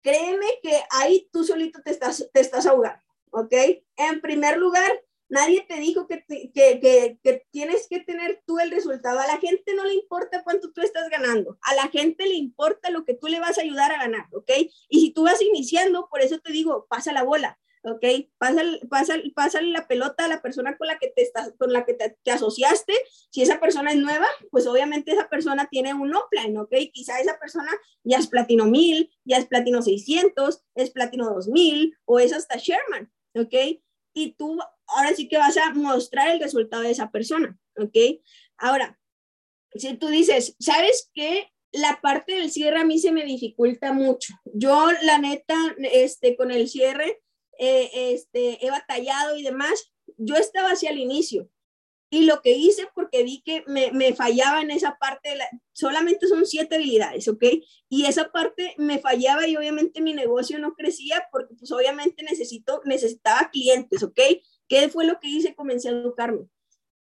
Créeme 0.01 0.47
que 0.63 0.81
ahí 0.91 1.29
tú 1.31 1.43
solito 1.43 1.81
te 1.83 1.91
estás, 1.91 2.29
te 2.33 2.39
estás 2.39 2.65
ahogando, 2.65 3.03
¿ok? 3.31 3.53
En 3.97 4.19
primer 4.21 4.57
lugar, 4.57 4.91
nadie 5.29 5.65
te 5.67 5.79
dijo 5.79 6.07
que, 6.07 6.25
que, 6.27 6.51
que, 6.53 7.19
que, 7.23 7.45
tienes 7.51 7.87
que 7.87 7.99
tener 7.99 8.41
tú 8.45 8.59
el 8.59 8.71
resultado. 8.71 9.19
A 9.19 9.27
la 9.27 9.37
gente 9.37 9.73
no 9.75 9.85
le 9.85 9.93
importa 9.93 10.43
cuánto 10.43 10.71
tú 10.71 10.81
estás 10.81 11.09
ganando. 11.09 11.57
A 11.61 11.75
la 11.75 11.87
gente 11.87 12.25
le 12.25 12.33
importa 12.33 12.89
lo 12.89 13.05
que 13.05 13.13
tú 13.13 13.27
le 13.27 13.39
vas 13.39 13.57
a 13.57 13.61
ayudar 13.61 13.91
a 13.91 13.99
ganar, 13.99 14.27
¿ok? 14.33 14.51
Y 14.89 15.01
si 15.01 15.11
tú 15.11 15.23
vas 15.23 15.41
iniciando, 15.41 16.09
por 16.09 16.21
eso 16.21 16.39
te 16.39 16.51
digo, 16.51 16.87
pasa 16.89 17.13
la 17.13 17.23
bola. 17.23 17.59
¿Ok? 17.83 18.03
Pásale, 18.37 18.79
pásale, 18.89 19.31
pásale, 19.31 19.67
la 19.67 19.87
pelota 19.87 20.25
a 20.25 20.27
la 20.27 20.41
persona 20.41 20.77
con 20.77 20.87
la 20.87 20.97
que 20.97 21.07
te, 21.09 21.21
estás, 21.21 21.53
con 21.57 21.73
la 21.73 21.85
que 21.85 21.93
te, 21.93 22.31
asociaste. 22.31 22.93
Si 23.29 23.41
esa 23.41 23.59
persona 23.59 23.91
es 23.91 23.97
nueva, 23.97 24.27
pues 24.51 24.67
obviamente 24.67 25.11
esa 25.11 25.29
persona 25.29 25.67
tiene 25.69 25.93
un 25.93 26.13
offline, 26.13 26.57
¿ok? 26.57 26.73
Quizá 26.93 27.19
esa 27.19 27.39
persona 27.39 27.71
ya 28.03 28.17
es 28.17 28.27
platino 28.27 28.65
1000, 28.65 29.09
ya 29.25 29.37
es 29.37 29.45
platino 29.45 29.81
600, 29.81 30.63
es 30.75 30.91
platino 30.91 31.33
2000 31.33 31.97
o 32.05 32.19
es 32.19 32.33
hasta 32.33 32.57
Sherman, 32.57 33.11
¿ok? 33.35 33.81
Y 34.13 34.33
tú 34.33 34.59
ahora 34.87 35.13
sí 35.15 35.27
que 35.27 35.37
vas 35.37 35.57
a 35.57 35.73
mostrar 35.73 36.31
el 36.31 36.39
resultado 36.39 36.83
de 36.83 36.91
esa 36.91 37.11
persona, 37.11 37.57
¿ok? 37.77 38.21
Ahora, 38.57 38.99
si 39.73 39.95
tú 39.95 40.07
dices, 40.07 40.55
¿sabes 40.59 41.09
qué? 41.13 41.47
La 41.71 41.99
parte 42.01 42.33
del 42.33 42.51
cierre 42.51 42.81
a 42.81 42.85
mí 42.85 42.99
se 42.99 43.13
me 43.13 43.23
dificulta 43.23 43.93
mucho. 43.93 44.33
Yo, 44.43 44.89
la 45.03 45.17
neta, 45.19 45.55
este, 45.77 46.35
con 46.35 46.51
el 46.51 46.67
cierre, 46.67 47.21
eh, 47.57 48.13
este, 48.13 48.65
he 48.65 48.69
batallado 48.69 49.35
y 49.35 49.43
demás, 49.43 49.91
yo 50.17 50.35
estaba 50.35 50.69
hacia 50.69 50.91
el 50.91 50.99
inicio. 50.99 51.49
Y 52.13 52.25
lo 52.25 52.41
que 52.41 52.51
hice, 52.51 52.89
porque 52.93 53.23
vi 53.23 53.41
que 53.41 53.63
me, 53.67 53.91
me 53.93 54.13
fallaba 54.13 54.61
en 54.61 54.69
esa 54.69 54.97
parte, 54.97 55.29
solamente 55.71 56.27
son 56.27 56.45
siete 56.45 56.75
habilidades, 56.75 57.29
¿ok? 57.29 57.43
Y 57.87 58.05
esa 58.05 58.33
parte 58.33 58.75
me 58.77 58.99
fallaba 58.99 59.47
y 59.47 59.55
obviamente 59.55 60.01
mi 60.01 60.13
negocio 60.13 60.59
no 60.59 60.73
crecía 60.73 61.29
porque 61.31 61.55
pues 61.55 61.71
obviamente 61.71 62.23
necesito, 62.23 62.81
necesitaba 62.83 63.49
clientes, 63.49 64.03
¿ok? 64.03 64.19
¿Qué 64.67 64.89
fue 64.89 65.05
lo 65.05 65.19
que 65.21 65.29
hice? 65.29 65.55
Comencé 65.55 65.87
a 65.87 65.91
educarme. 65.91 66.47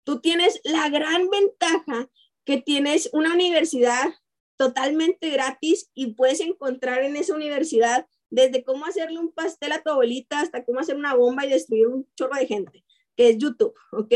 Tú 0.05 0.20
tienes 0.20 0.61
la 0.62 0.88
gran 0.88 1.28
ventaja 1.31 2.09
que 2.44 2.59
tienes 2.61 3.11
una 3.12 3.35
universidad 3.35 4.14
totalmente 4.57 5.31
gratis 5.31 5.90
y 5.94 6.14
puedes 6.14 6.40
encontrar 6.40 7.02
en 7.02 7.16
esa 7.16 7.35
universidad 7.35 8.07
desde 8.33 8.64
cómo 8.64 8.87
hacerle 8.87 9.18
un 9.18 9.31
pastel 9.31 9.73
a 9.73 9.83
tu 9.83 9.90
abuelita 9.90 10.40
hasta 10.40 10.64
cómo 10.64 10.81
hacer 10.81 10.97
una 10.97 11.14
bomba 11.14 11.45
y 11.45 11.51
destruir 11.51 11.87
un 11.87 12.09
chorro 12.16 12.35
de 12.37 12.47
gente, 12.47 12.83
que 13.14 13.29
es 13.29 13.38
YouTube, 13.38 13.75
¿ok? 13.92 14.14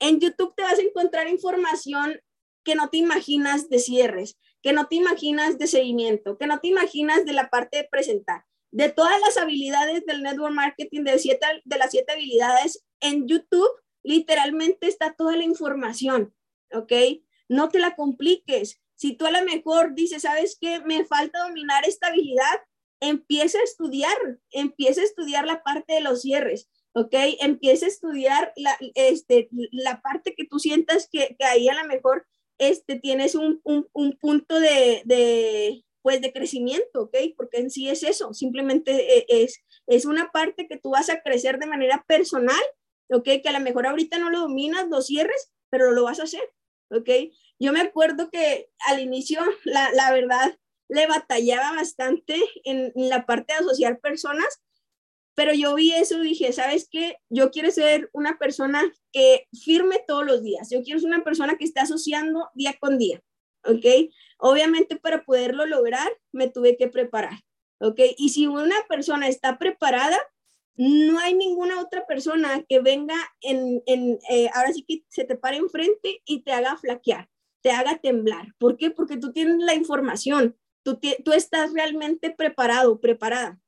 En 0.00 0.18
YouTube 0.18 0.54
te 0.56 0.64
vas 0.64 0.78
a 0.78 0.82
encontrar 0.82 1.28
información 1.28 2.20
que 2.64 2.74
no 2.74 2.90
te 2.90 2.96
imaginas 2.96 3.68
de 3.68 3.78
cierres, 3.78 4.36
que 4.60 4.72
no 4.72 4.88
te 4.88 4.96
imaginas 4.96 5.56
de 5.56 5.68
seguimiento, 5.68 6.36
que 6.36 6.48
no 6.48 6.58
te 6.58 6.66
imaginas 6.66 7.24
de 7.24 7.32
la 7.32 7.48
parte 7.48 7.76
de 7.76 7.88
presentar. 7.88 8.44
De 8.72 8.90
todas 8.90 9.20
las 9.20 9.36
habilidades 9.36 10.04
del 10.04 10.24
network 10.24 10.52
marketing, 10.52 11.04
de, 11.04 11.12
las 11.12 11.90
siete 11.92 12.12
habilidades, 12.12 12.84
en 13.00 13.28
YouTube 13.28 13.70
literalmente 14.02 14.88
está 14.88 15.14
toda 15.14 15.36
la 15.36 15.44
información, 15.44 16.34
¿ok? 16.72 16.92
No 17.48 17.68
te 17.68 17.78
la 17.78 17.94
compliques. 17.94 18.80
Si 18.96 19.14
tú 19.16 19.26
a 19.26 19.30
lo 19.30 19.44
mejor 19.44 19.94
dices, 19.94 20.22
¿sabes 20.22 20.58
qué? 20.60 20.80
Me 20.80 21.04
falta 21.04 21.46
dominar 21.46 21.86
esta 21.86 22.08
habilidad, 22.08 22.60
empieza 23.08 23.58
a 23.58 23.64
estudiar, 23.64 24.16
empieza 24.50 25.00
a 25.00 25.04
estudiar 25.04 25.46
la 25.46 25.62
parte 25.62 25.94
de 25.94 26.00
los 26.00 26.22
cierres, 26.22 26.68
¿ok? 26.94 27.14
Empieza 27.40 27.86
a 27.86 27.88
estudiar 27.88 28.52
la, 28.56 28.76
este, 28.94 29.48
la 29.70 30.00
parte 30.00 30.34
que 30.34 30.46
tú 30.46 30.58
sientas 30.58 31.08
que, 31.10 31.36
que 31.38 31.44
ahí 31.44 31.68
a 31.68 31.80
lo 31.80 31.86
mejor 31.88 32.26
este, 32.58 32.98
tienes 32.98 33.34
un, 33.34 33.60
un, 33.64 33.88
un 33.92 34.12
punto 34.18 34.60
de, 34.60 35.02
de, 35.04 35.84
pues, 36.02 36.20
de 36.20 36.32
crecimiento, 36.32 37.02
¿ok? 37.02 37.16
Porque 37.36 37.58
en 37.58 37.70
sí 37.70 37.88
es 37.88 38.02
eso, 38.02 38.32
simplemente 38.32 39.18
e, 39.18 39.26
es, 39.28 39.60
es 39.86 40.04
una 40.04 40.30
parte 40.30 40.66
que 40.68 40.78
tú 40.78 40.90
vas 40.90 41.10
a 41.10 41.20
crecer 41.20 41.58
de 41.58 41.66
manera 41.66 42.04
personal, 42.06 42.62
¿ok? 43.10 43.24
Que 43.42 43.48
a 43.48 43.52
lo 43.52 43.60
mejor 43.60 43.86
ahorita 43.86 44.18
no 44.18 44.30
lo 44.30 44.40
dominas, 44.40 44.88
los 44.88 45.06
cierres, 45.06 45.52
pero 45.70 45.92
lo 45.92 46.04
vas 46.04 46.20
a 46.20 46.24
hacer, 46.24 46.48
¿ok? 46.90 47.10
Yo 47.58 47.72
me 47.72 47.80
acuerdo 47.80 48.30
que 48.30 48.70
al 48.86 49.00
inicio, 49.00 49.40
la, 49.64 49.90
la 49.92 50.12
verdad, 50.12 50.58
le 50.88 51.06
batallaba 51.06 51.72
bastante 51.72 52.36
en, 52.64 52.92
la 52.94 53.26
parte 53.26 53.52
de 53.54 53.60
asociar 53.60 54.00
personas, 54.00 54.62
pero 55.34 55.52
yo 55.52 55.74
vi 55.74 55.92
eso 55.92 56.22
y 56.22 56.28
dije, 56.28 56.52
¿sabes 56.52 56.88
qué? 56.90 57.16
Yo 57.28 57.50
quiero 57.50 57.70
ser 57.70 58.08
una 58.12 58.38
persona 58.38 58.82
que 59.12 59.48
firme 59.64 60.02
todos 60.06 60.24
los 60.24 60.42
días, 60.42 60.70
yo 60.70 60.82
quiero 60.82 61.00
ser 61.00 61.08
una 61.08 61.24
persona 61.24 61.56
que 61.56 61.64
esté 61.64 61.80
asociando 61.80 62.48
día 62.54 62.76
con 62.78 62.98
día, 62.98 63.22
¿ok? 63.64 64.12
Obviamente 64.38 64.96
para 64.96 65.24
poderlo 65.24 65.66
lograr 65.66 66.08
me 66.32 66.48
tuve 66.48 66.76
que 66.76 66.88
preparar, 66.88 67.40
¿ok? 67.80 68.00
Y 68.16 68.28
si 68.28 68.46
una 68.46 68.76
persona 68.88 69.26
está 69.28 69.58
preparada, 69.58 70.18
no 70.76 71.18
hay 71.20 71.34
ninguna 71.34 71.80
otra 71.80 72.06
persona 72.06 72.64
que 72.68 72.80
venga 72.80 73.14
en, 73.40 73.82
en 73.86 74.18
eh, 74.28 74.50
ahora 74.54 74.72
sí 74.72 74.84
que 74.86 75.04
se 75.08 75.24
te 75.24 75.36
pare 75.36 75.56
enfrente 75.56 76.20
y 76.24 76.42
te 76.42 76.52
haga 76.52 76.76
flaquear, 76.76 77.28
te 77.62 77.70
haga 77.70 77.98
temblar. 77.98 78.48
¿Por 78.58 78.76
qué? 78.76 78.90
Porque 78.90 79.16
tú 79.16 79.32
tienes 79.32 79.58
la 79.58 79.74
información, 79.74 80.56
tú, 80.84 81.32
estás 81.32 81.72
realmente 81.72 82.30
preparado, 82.30 83.00
preparada. 83.00 83.58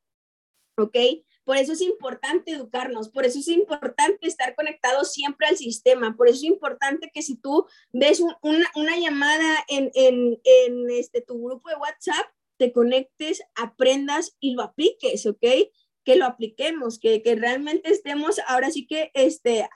¿Ok? 0.78 0.96
Por 1.44 1.56
eso 1.56 1.72
es 1.72 1.80
importante 1.80 2.52
educarnos, 2.52 3.08
por 3.08 3.24
eso 3.24 3.38
es 3.38 3.48
importante 3.48 4.26
estar 4.26 4.54
conectado 4.54 5.04
siempre 5.04 5.46
al 5.46 5.56
sistema, 5.56 6.14
por 6.16 6.28
eso 6.28 6.38
es 6.38 6.44
importante 6.44 7.10
que 7.14 7.22
si 7.22 7.36
tú 7.36 7.66
ves 7.92 8.20
una, 8.42 8.70
una, 8.74 8.98
llamada 8.98 9.64
en, 9.68 9.90
en, 9.94 10.40
en 10.44 10.90
este, 10.90 11.22
tu 11.22 11.42
grupo 11.42 11.70
de 11.70 11.76
WhatsApp, 11.76 12.26
te 12.58 12.72
conectes, 12.72 13.42
aprendas 13.54 14.36
y 14.40 14.54
lo 14.54 14.62
apliques, 14.62 15.24
¿ok? 15.26 15.44
que 16.06 16.14
lo 16.14 16.24
apliquemos, 16.24 17.00
que, 17.00 17.20
que 17.20 17.34
realmente 17.34 17.90
estemos 17.90 18.40
ahora 18.46 18.70
sí 18.70 18.86
que 18.86 19.10
este, 19.12 19.68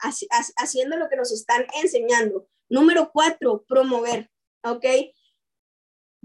haciendo 0.55 0.95
lo 0.95 1.09
que 1.09 1.17
nos 1.17 1.31
están 1.33 1.67
enseñando. 1.83 2.47
Número 2.69 3.11
cuatro, 3.11 3.65
promover, 3.67 4.31
¿ok? 4.63 4.85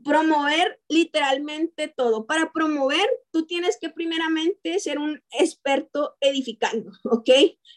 Promover 0.04 0.80
literalmente 0.88 1.88
todo. 1.88 2.26
Para 2.26 2.52
promover, 2.52 3.08
tú 3.30 3.46
tienes 3.46 3.78
que 3.80 3.90
primeramente 3.90 4.78
ser 4.78 4.98
un 4.98 5.22
experto 5.30 6.16
edificando, 6.20 6.90
¿ok? 7.04 7.30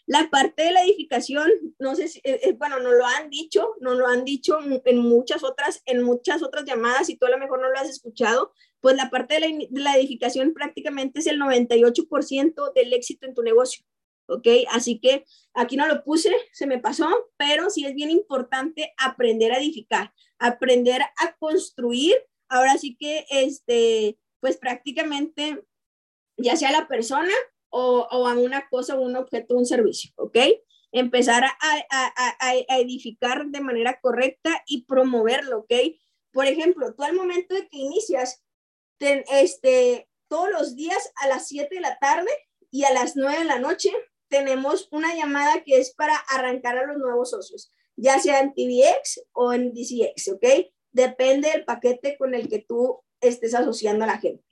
La 0.06 0.28
parte 0.30 0.64
de 0.64 0.72
la 0.72 0.82
edificación, 0.82 1.50
no 1.78 1.94
sé 1.94 2.08
si, 2.08 2.18
eh, 2.24 2.40
eh, 2.42 2.56
bueno, 2.58 2.78
no 2.80 2.92
lo 2.92 3.06
han 3.06 3.30
dicho, 3.30 3.74
no 3.80 3.94
lo 3.94 4.06
han 4.06 4.24
dicho 4.24 4.58
en 4.84 4.98
muchas 4.98 5.44
otras, 5.44 5.82
en 5.86 6.02
muchas 6.02 6.42
otras 6.42 6.64
llamadas 6.64 7.08
y 7.08 7.16
tú 7.16 7.26
a 7.26 7.30
lo 7.30 7.38
mejor 7.38 7.60
no 7.60 7.70
lo 7.70 7.78
has 7.78 7.88
escuchado, 7.88 8.52
pues 8.80 8.96
la 8.96 9.10
parte 9.10 9.34
de 9.34 9.68
la, 9.70 9.96
edificación 9.96 10.54
prácticamente 10.54 11.20
es 11.20 11.26
el 11.26 11.38
98% 11.38 12.72
del 12.74 12.92
éxito 12.92 13.26
en 13.26 13.34
tu 13.34 13.42
negocio. 13.42 13.84
¿Ok? 14.30 14.46
Así 14.70 15.00
que 15.00 15.24
aquí 15.54 15.76
no 15.76 15.86
lo 15.86 16.04
puse, 16.04 16.34
se 16.52 16.66
me 16.66 16.78
pasó, 16.78 17.08
pero 17.36 17.70
sí 17.70 17.84
es 17.84 17.94
bien 17.94 18.10
importante 18.10 18.94
aprender 18.98 19.52
a 19.52 19.58
edificar, 19.58 20.12
aprender 20.38 21.02
a 21.02 21.36
construir. 21.38 22.14
Ahora 22.48 22.78
sí 22.78 22.96
que, 22.98 23.26
este, 23.30 24.18
pues 24.40 24.56
prácticamente, 24.56 25.62
ya 26.36 26.56
sea 26.56 26.72
la 26.72 26.88
persona 26.88 27.32
o, 27.68 28.06
o 28.10 28.26
a 28.26 28.34
una 28.34 28.68
cosa, 28.68 28.98
un 28.98 29.16
objeto, 29.16 29.56
un 29.56 29.66
servicio, 29.66 30.12
¿ok? 30.16 30.38
Empezar 30.92 31.44
a, 31.44 31.54
a, 31.90 32.36
a, 32.40 32.78
edificar 32.78 33.46
de 33.46 33.60
manera 33.60 34.00
correcta 34.00 34.62
y 34.66 34.84
promoverlo, 34.84 35.60
¿ok? 35.60 35.72
Por 36.32 36.46
ejemplo, 36.46 36.94
tú 36.94 37.04
al 37.04 37.14
momento 37.14 37.54
de 37.54 37.68
que 37.68 37.78
inicias, 37.78 38.44
este, 38.98 40.08
todos 40.28 40.50
los 40.50 40.76
días 40.76 41.12
a 41.16 41.28
las 41.28 41.48
7 41.48 41.74
de 41.74 41.80
la 41.80 41.98
tarde 41.98 42.30
y 42.70 42.84
a 42.84 42.92
las 42.92 43.16
9 43.16 43.40
de 43.40 43.44
la 43.44 43.58
noche 43.58 43.92
tenemos 44.30 44.88
una 44.90 45.14
llamada 45.14 45.62
que 45.64 45.78
es 45.78 45.92
para 45.94 46.16
arrancar 46.16 46.78
a 46.78 46.86
los 46.86 46.96
nuevos 46.96 47.30
socios, 47.30 47.72
ya 47.96 48.18
sea 48.18 48.40
en 48.40 48.54
TVX 48.54 49.22
o 49.32 49.52
en 49.52 49.74
DCX, 49.74 50.28
¿ok? 50.32 50.46
Depende 50.92 51.50
del 51.50 51.64
paquete 51.64 52.16
con 52.16 52.34
el 52.34 52.48
que 52.48 52.60
tú 52.60 53.02
estés 53.20 53.54
asociando 53.54 54.04
a 54.04 54.08
la 54.08 54.18
gente. 54.18 54.44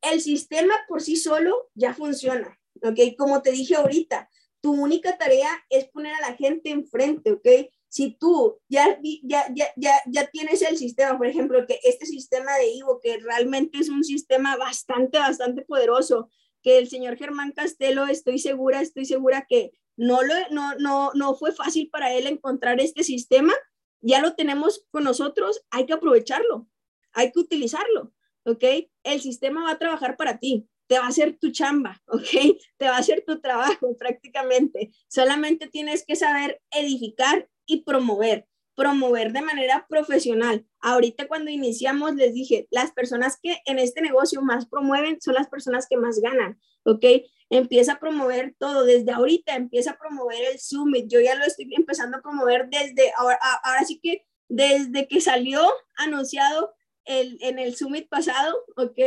El 0.00 0.20
sistema 0.20 0.74
por 0.86 1.02
sí 1.02 1.16
solo 1.16 1.70
ya 1.74 1.94
funciona, 1.94 2.58
¿ok? 2.82 3.16
Como 3.18 3.42
te 3.42 3.50
dije 3.50 3.74
ahorita, 3.74 4.30
tu 4.60 4.72
única 4.72 5.18
tarea 5.18 5.50
es 5.70 5.86
poner 5.88 6.14
a 6.14 6.30
la 6.30 6.36
gente 6.36 6.70
enfrente, 6.70 7.32
¿ok? 7.32 7.48
si 7.92 8.16
tú 8.18 8.58
ya, 8.70 8.98
ya, 9.22 9.44
ya, 9.54 9.66
ya, 9.76 9.92
ya 10.06 10.26
tienes 10.28 10.62
el 10.62 10.78
sistema, 10.78 11.18
por 11.18 11.26
ejemplo, 11.26 11.66
que 11.66 11.78
este 11.84 12.06
sistema 12.06 12.56
de 12.56 12.72
Ivo, 12.72 12.98
que 13.02 13.18
realmente 13.18 13.76
es 13.78 13.90
un 13.90 14.02
sistema 14.02 14.56
bastante, 14.56 15.18
bastante 15.18 15.60
poderoso, 15.60 16.30
que 16.62 16.78
el 16.78 16.88
señor 16.88 17.16
Germán 17.16 17.52
Castelo, 17.52 18.06
estoy 18.06 18.38
segura, 18.38 18.80
estoy 18.80 19.04
segura 19.04 19.46
que 19.48 19.72
no, 19.96 20.22
lo, 20.22 20.34
no, 20.50 20.74
no, 20.76 21.10
no 21.14 21.34
fue 21.34 21.52
fácil 21.52 21.90
para 21.90 22.12
él 22.14 22.26
encontrar 22.26 22.80
este 22.80 23.02
sistema, 23.04 23.52
ya 24.00 24.20
lo 24.20 24.34
tenemos 24.34 24.86
con 24.90 25.04
nosotros, 25.04 25.62
hay 25.70 25.86
que 25.86 25.92
aprovecharlo, 25.92 26.68
hay 27.12 27.32
que 27.32 27.40
utilizarlo, 27.40 28.12
¿ok? 28.44 28.64
El 29.04 29.20
sistema 29.20 29.64
va 29.64 29.72
a 29.72 29.78
trabajar 29.78 30.16
para 30.16 30.38
ti, 30.38 30.68
te 30.86 30.98
va 30.98 31.06
a 31.06 31.08
hacer 31.08 31.38
tu 31.38 31.50
chamba, 31.50 32.02
¿ok? 32.06 32.22
Te 32.76 32.86
va 32.86 32.96
a 32.96 32.98
hacer 32.98 33.24
tu 33.26 33.40
trabajo 33.40 33.96
prácticamente. 33.98 34.92
Solamente 35.08 35.66
tienes 35.68 36.04
que 36.04 36.16
saber 36.16 36.60
edificar 36.70 37.48
y 37.64 37.82
promover, 37.82 38.46
promover 38.82 39.32
de 39.32 39.42
manera 39.42 39.86
profesional. 39.88 40.66
Ahorita 40.80 41.28
cuando 41.28 41.52
iniciamos 41.52 42.16
les 42.16 42.34
dije, 42.34 42.66
las 42.72 42.90
personas 42.90 43.38
que 43.40 43.58
en 43.64 43.78
este 43.78 44.02
negocio 44.02 44.42
más 44.42 44.66
promueven 44.66 45.20
son 45.20 45.34
las 45.34 45.46
personas 45.46 45.86
que 45.88 45.96
más 45.96 46.18
ganan, 46.18 46.58
¿ok? 46.84 47.04
Empieza 47.48 47.92
a 47.92 48.00
promover 48.00 48.56
todo, 48.58 48.84
desde 48.84 49.12
ahorita 49.12 49.54
empieza 49.54 49.92
a 49.92 49.98
promover 49.98 50.38
el 50.50 50.58
Summit, 50.58 51.06
yo 51.08 51.20
ya 51.20 51.36
lo 51.36 51.44
estoy 51.44 51.72
empezando 51.76 52.18
a 52.18 52.22
promover 52.22 52.68
desde 52.70 53.12
ahora, 53.16 53.38
ahora 53.62 53.84
sí 53.84 54.00
que 54.02 54.26
desde 54.48 55.06
que 55.06 55.20
salió 55.20 55.62
anunciado 55.94 56.74
el, 57.04 57.38
en 57.40 57.60
el 57.60 57.76
Summit 57.76 58.08
pasado, 58.08 58.64
¿ok? 58.76 58.98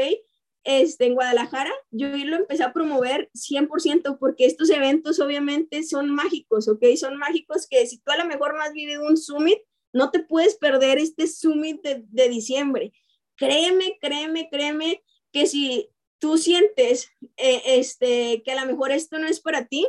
Este, 0.66 1.06
en 1.06 1.14
Guadalajara, 1.14 1.72
yo 1.92 2.10
lo 2.10 2.36
empecé 2.36 2.64
a 2.64 2.74
promover 2.74 3.30
100% 3.34 4.18
porque 4.20 4.46
estos 4.46 4.70
eventos 4.72 5.20
obviamente 5.20 5.84
son 5.84 6.10
mágicos, 6.10 6.68
¿ok? 6.68 6.84
Son 6.98 7.18
mágicos 7.18 7.68
que 7.70 7.86
si 7.86 8.00
tú 8.00 8.12
a 8.12 8.18
lo 8.18 8.26
mejor 8.26 8.58
más 8.58 8.74
vivido 8.74 9.06
un 9.06 9.16
summit, 9.16 9.60
no 9.94 10.12
te 10.12 10.20
puedes 10.20 10.56
perder 10.58 10.98
este 10.98 11.28
summit 11.28 11.82
de, 11.82 12.04
de 12.08 12.30
diciembre. 12.30 12.92
Créeme, 13.38 13.98
créeme, 14.02 14.50
créeme 14.50 15.04
que 15.32 15.46
si 15.46 15.90
tú 16.20 16.38
sientes 16.38 17.12
eh, 17.38 17.62
este, 17.66 18.42
que 18.44 18.52
a 18.52 18.60
lo 18.60 18.66
mejor 18.66 18.92
esto 18.92 19.20
no 19.20 19.28
es 19.28 19.40
para 19.40 19.68
ti, 19.68 19.88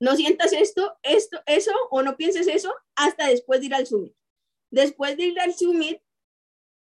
no 0.00 0.16
sientas 0.16 0.52
esto, 0.52 0.98
esto, 1.04 1.40
eso, 1.46 1.70
o 1.90 2.02
no 2.02 2.16
pienses 2.16 2.48
eso 2.48 2.74
hasta 2.96 3.28
después 3.28 3.60
de 3.60 3.66
ir 3.66 3.74
al 3.74 3.86
summit. 3.86 4.12
Después 4.70 5.16
de 5.16 5.26
ir 5.26 5.38
al 5.38 5.54
summit, 5.54 6.00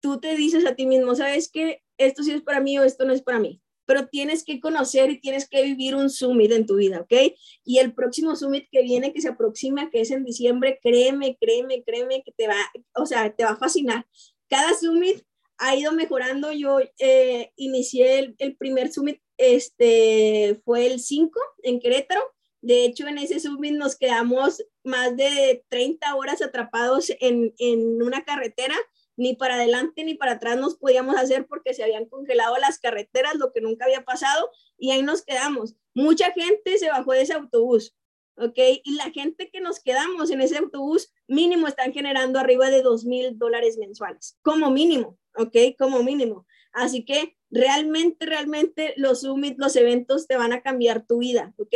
tú 0.01 0.21
te 0.21 0.35
dices 0.37 0.65
a 0.65 0.75
ti 0.75 0.85
mismo, 0.85 1.15
¿sabes 1.15 1.51
qué? 1.51 1.83
Esto 1.99 2.23
sí 2.23 2.31
es 2.31 2.41
para 2.41 2.61
mí 2.61 2.79
o 2.79 2.83
esto 2.83 3.05
no 3.05 3.13
es 3.13 3.21
para 3.21 3.39
mí. 3.39 3.61
Pero 3.85 4.07
tienes 4.07 4.43
que 4.43 4.59
conocer 4.59 5.09
y 5.09 5.19
tienes 5.19 5.47
que 5.47 5.63
vivir 5.63 5.95
un 5.95 6.09
summit 6.09 6.51
en 6.51 6.65
tu 6.65 6.75
vida, 6.75 7.01
¿ok? 7.01 7.33
Y 7.63 7.79
el 7.79 7.93
próximo 7.93 8.35
summit 8.35 8.67
que 8.71 8.81
viene, 8.81 9.13
que 9.13 9.21
se 9.21 9.29
aproxima, 9.29 9.89
que 9.89 10.01
es 10.01 10.11
en 10.11 10.23
diciembre, 10.23 10.79
créeme, 10.81 11.37
créeme, 11.39 11.83
créeme 11.83 12.23
que 12.23 12.31
te 12.31 12.47
va, 12.47 12.57
o 12.95 13.05
sea, 13.05 13.35
te 13.35 13.43
va 13.43 13.51
a 13.51 13.57
fascinar. 13.57 14.07
Cada 14.47 14.75
summit 14.77 15.23
ha 15.59 15.75
ido 15.75 15.91
mejorando. 15.91 16.51
Yo 16.51 16.79
eh, 16.97 17.51
inicié 17.55 18.35
el, 18.37 18.55
primer 18.57 18.91
summit, 18.91 19.19
este, 19.37 20.59
fue 20.65 20.87
el 20.87 20.99
5 20.99 21.39
en 21.63 21.79
Querétaro. 21.79 22.21
De 22.61 22.85
hecho, 22.85 23.07
en 23.07 23.17
ese 23.17 23.39
summit 23.39 23.73
nos 23.73 23.95
quedamos 23.95 24.63
más 24.83 25.15
de 25.15 25.63
30 25.69 26.15
horas 26.15 26.41
atrapados 26.41 27.11
en, 27.19 27.53
en 27.57 28.01
una 28.01 28.23
carretera 28.23 28.75
ni 29.19 29.35
para 29.35 29.55
adelante 29.55 30.05
ni 30.05 30.15
para 30.15 30.33
atrás 30.33 30.57
nos 30.57 30.77
podíamos 30.77 31.17
hacer 31.17 31.45
porque 31.45 31.73
se 31.73 31.83
habían 31.83 32.05
congelado 32.05 32.55
las 32.57 32.79
carreteras, 32.79 33.35
lo 33.35 33.51
que 33.51 33.59
nunca 33.59 33.83
había 33.83 34.05
pasado, 34.05 34.49
y 34.77 34.91
ahí 34.91 35.03
nos 35.03 35.23
quedamos. 35.23 35.75
Mucha 35.93 36.31
gente 36.31 36.77
se 36.77 36.89
bajó 36.89 37.11
de 37.11 37.23
ese 37.23 37.33
autobús, 37.33 37.93
¿ok? 38.37 38.57
Y 38.83 38.95
la 38.95 39.11
gente 39.11 39.49
que 39.51 39.59
nos 39.59 39.81
quedamos 39.81 40.31
en 40.31 40.39
ese 40.39 40.57
autobús, 40.57 41.13
mínimo 41.27 41.67
están 41.67 41.91
generando 41.91 42.39
arriba 42.39 42.69
de 42.69 42.81
dos 42.81 43.03
mil 43.03 43.37
dólares 43.37 43.77
mensuales, 43.77 44.37
como 44.41 44.71
mínimo, 44.71 45.19
¿ok? 45.35 45.75
Como 45.77 46.01
mínimo. 46.01 46.47
Así 46.71 47.03
que 47.03 47.35
realmente, 47.49 48.25
realmente 48.25 48.93
los 48.95 49.21
summits, 49.21 49.59
los 49.59 49.75
eventos 49.75 50.27
te 50.27 50.37
van 50.37 50.53
a 50.53 50.61
cambiar 50.61 51.05
tu 51.05 51.17
vida, 51.17 51.53
¿ok? 51.57 51.75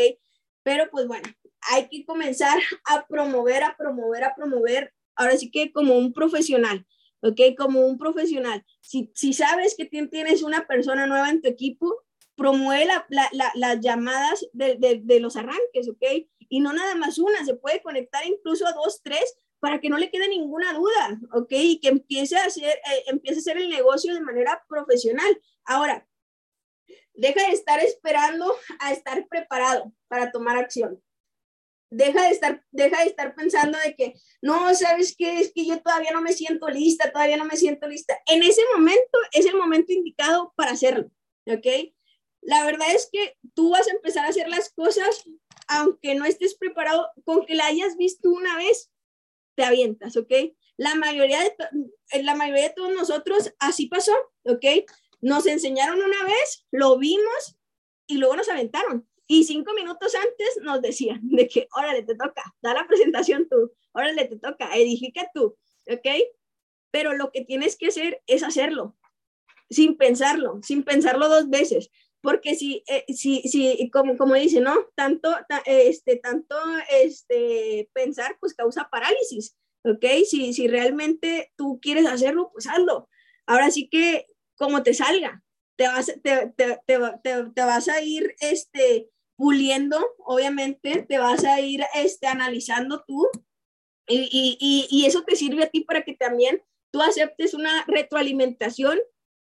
Pero 0.63 0.89
pues 0.91 1.07
bueno, 1.07 1.27
hay 1.71 1.89
que 1.89 2.05
comenzar 2.05 2.57
a 2.85 3.05
promover, 3.05 3.63
a 3.63 3.75
promover, 3.75 4.23
a 4.23 4.33
promover, 4.33 4.93
ahora 5.17 5.35
sí 5.35 5.51
que 5.51 5.73
como 5.73 5.97
un 5.97 6.13
profesional. 6.13 6.87
¿Ok? 7.23 7.55
Como 7.57 7.85
un 7.87 7.97
profesional. 7.97 8.63
Si, 8.81 9.11
si 9.15 9.33
sabes 9.33 9.75
que 9.75 9.85
tienes 9.85 10.43
una 10.43 10.67
persona 10.67 11.07
nueva 11.07 11.29
en 11.29 11.41
tu 11.41 11.47
equipo, 11.47 12.03
promueve 12.35 12.85
la, 12.85 13.07
la, 13.09 13.51
las 13.55 13.79
llamadas 13.79 14.45
de, 14.53 14.75
de, 14.75 15.01
de, 15.03 15.19
los 15.19 15.35
arranques, 15.35 15.89
¿ok? 15.89 16.03
Y 16.49 16.59
no 16.59 16.73
nada 16.73 16.95
más 16.95 17.17
una, 17.17 17.45
se 17.45 17.55
puede 17.55 17.81
conectar 17.81 18.25
incluso 18.25 18.67
a 18.67 18.73
dos, 18.73 19.01
tres, 19.03 19.35
para 19.59 19.79
que 19.79 19.89
no 19.89 19.97
le 19.97 20.11
quede 20.11 20.27
ninguna 20.27 20.73
duda, 20.73 21.19
¿ok? 21.31 21.51
Y 21.51 21.79
que 21.79 21.87
empiece 21.87 22.35
a 22.35 22.45
hacer, 22.45 22.65
eh, 22.65 23.03
empiece 23.07 23.37
a 23.37 23.41
hacer 23.41 23.57
el 23.57 23.69
negocio 23.69 24.13
de 24.13 24.21
manera 24.21 24.63
profesional. 24.67 25.41
Ahora, 25.63 26.05
deja 27.13 27.47
de 27.47 27.53
estar 27.53 27.79
esperando 27.79 28.53
a 28.79 28.91
estar 28.91 29.27
preparado 29.27 29.93
para 30.07 30.31
tomar 30.31 30.57
acción 30.57 31.01
deja 31.93 32.23
de 32.23 32.29
estar, 32.29 32.63
deja 32.71 33.01
de 33.01 33.09
estar 33.09 33.35
pensando 33.35 33.77
de 33.79 33.95
que, 33.95 34.13
no, 34.41 34.73
¿sabes 34.75 35.15
qué? 35.17 35.39
Es 35.39 35.51
que 35.53 35.65
yo 35.65 35.81
todavía 35.81 36.11
no 36.11 36.21
me 36.21 36.33
siento 36.33 36.67
lista, 36.67 37.11
todavía 37.11 37.37
no 37.37 37.45
me 37.45 37.57
siento 37.57 37.87
lista. 37.87 38.17
En 38.25 38.43
ese 38.43 38.61
momento 38.75 39.17
es 39.31 39.45
el 39.45 39.55
momento 39.55 39.93
indicado 39.93 40.53
para 40.55 40.71
hacerlo, 40.71 41.11
¿ok? 41.45 41.93
La 42.41 42.65
verdad 42.65 42.93
es 42.93 43.09
que 43.11 43.37
tú 43.53 43.69
vas 43.69 43.87
a 43.87 43.91
empezar 43.91 44.25
a 44.25 44.29
hacer 44.29 44.49
las 44.49 44.73
cosas 44.73 45.23
aunque 45.67 46.15
no 46.15 46.25
estés 46.25 46.55
preparado, 46.55 47.09
con 47.23 47.45
que 47.45 47.55
la 47.55 47.67
hayas 47.67 47.97
visto 47.97 48.29
una 48.29 48.57
vez, 48.57 48.91
te 49.55 49.63
avientas, 49.63 50.17
¿ok? 50.17 50.31
La 50.77 50.95
mayoría 50.95 51.39
de, 51.39 52.23
la 52.23 52.35
mayoría 52.35 52.63
de 52.63 52.73
todos 52.75 52.93
nosotros 52.93 53.53
así 53.59 53.87
pasó, 53.87 54.13
¿ok? 54.43 54.65
Nos 55.21 55.45
enseñaron 55.45 56.01
una 56.01 56.23
vez, 56.25 56.65
lo 56.71 56.97
vimos 56.97 57.57
y 58.07 58.17
luego 58.17 58.35
nos 58.35 58.49
aventaron. 58.49 59.07
Y 59.27 59.45
cinco 59.45 59.73
minutos 59.73 60.13
antes 60.15 60.59
nos 60.61 60.81
decían 60.81 61.19
de 61.23 61.47
que, 61.47 61.67
órale, 61.75 62.03
te 62.03 62.15
toca, 62.15 62.43
da 62.61 62.73
la 62.73 62.87
presentación 62.87 63.47
tú, 63.49 63.71
órale, 63.93 64.25
te 64.25 64.37
toca, 64.37 64.75
edifica 64.75 65.29
tú, 65.33 65.57
¿ok? 65.87 66.07
Pero 66.91 67.13
lo 67.13 67.31
que 67.31 67.43
tienes 67.43 67.75
que 67.75 67.87
hacer 67.87 68.21
es 68.27 68.43
hacerlo, 68.43 68.95
sin 69.69 69.97
pensarlo, 69.97 70.59
sin 70.61 70.83
pensarlo 70.83 71.29
dos 71.29 71.49
veces. 71.49 71.89
Porque 72.21 72.55
si, 72.55 72.83
eh, 72.87 73.03
si, 73.13 73.41
si 73.41 73.89
como, 73.89 74.15
como 74.15 74.35
dice, 74.35 74.61
¿no? 74.61 74.87
Tanto, 74.95 75.35
este, 75.65 76.15
tanto 76.17 76.55
este, 76.89 77.89
pensar, 77.91 78.37
pues 78.39 78.53
causa 78.53 78.87
parálisis, 78.89 79.57
¿ok? 79.83 80.05
Si, 80.25 80.53
si 80.53 80.67
realmente 80.67 81.51
tú 81.57 81.79
quieres 81.81 82.05
hacerlo, 82.05 82.49
pues 82.53 82.67
hazlo. 82.67 83.09
Ahora 83.45 83.71
sí 83.71 83.89
que 83.89 84.27
como 84.55 84.83
te 84.83 84.93
salga, 84.93 85.43
te 85.75 85.87
vas, 85.87 86.05
te, 86.05 86.53
te, 86.55 86.79
te, 86.85 86.97
te 87.23 87.61
vas 87.61 87.89
a 87.89 88.01
ir 88.01 88.35
este, 88.39 89.09
puliendo, 89.35 89.99
obviamente, 90.19 91.05
te 91.07 91.17
vas 91.17 91.43
a 91.43 91.59
ir 91.61 91.81
este, 91.95 92.27
analizando 92.27 93.03
tú. 93.07 93.27
Y, 94.07 94.57
y, 94.59 94.87
y, 94.89 95.05
eso 95.05 95.23
te 95.23 95.35
sirve 95.35 95.63
a 95.63 95.69
ti 95.69 95.81
para 95.81 96.03
que 96.03 96.13
también 96.13 96.61
tú 96.91 97.01
aceptes 97.01 97.53
una 97.53 97.85
retroalimentación. 97.87 98.99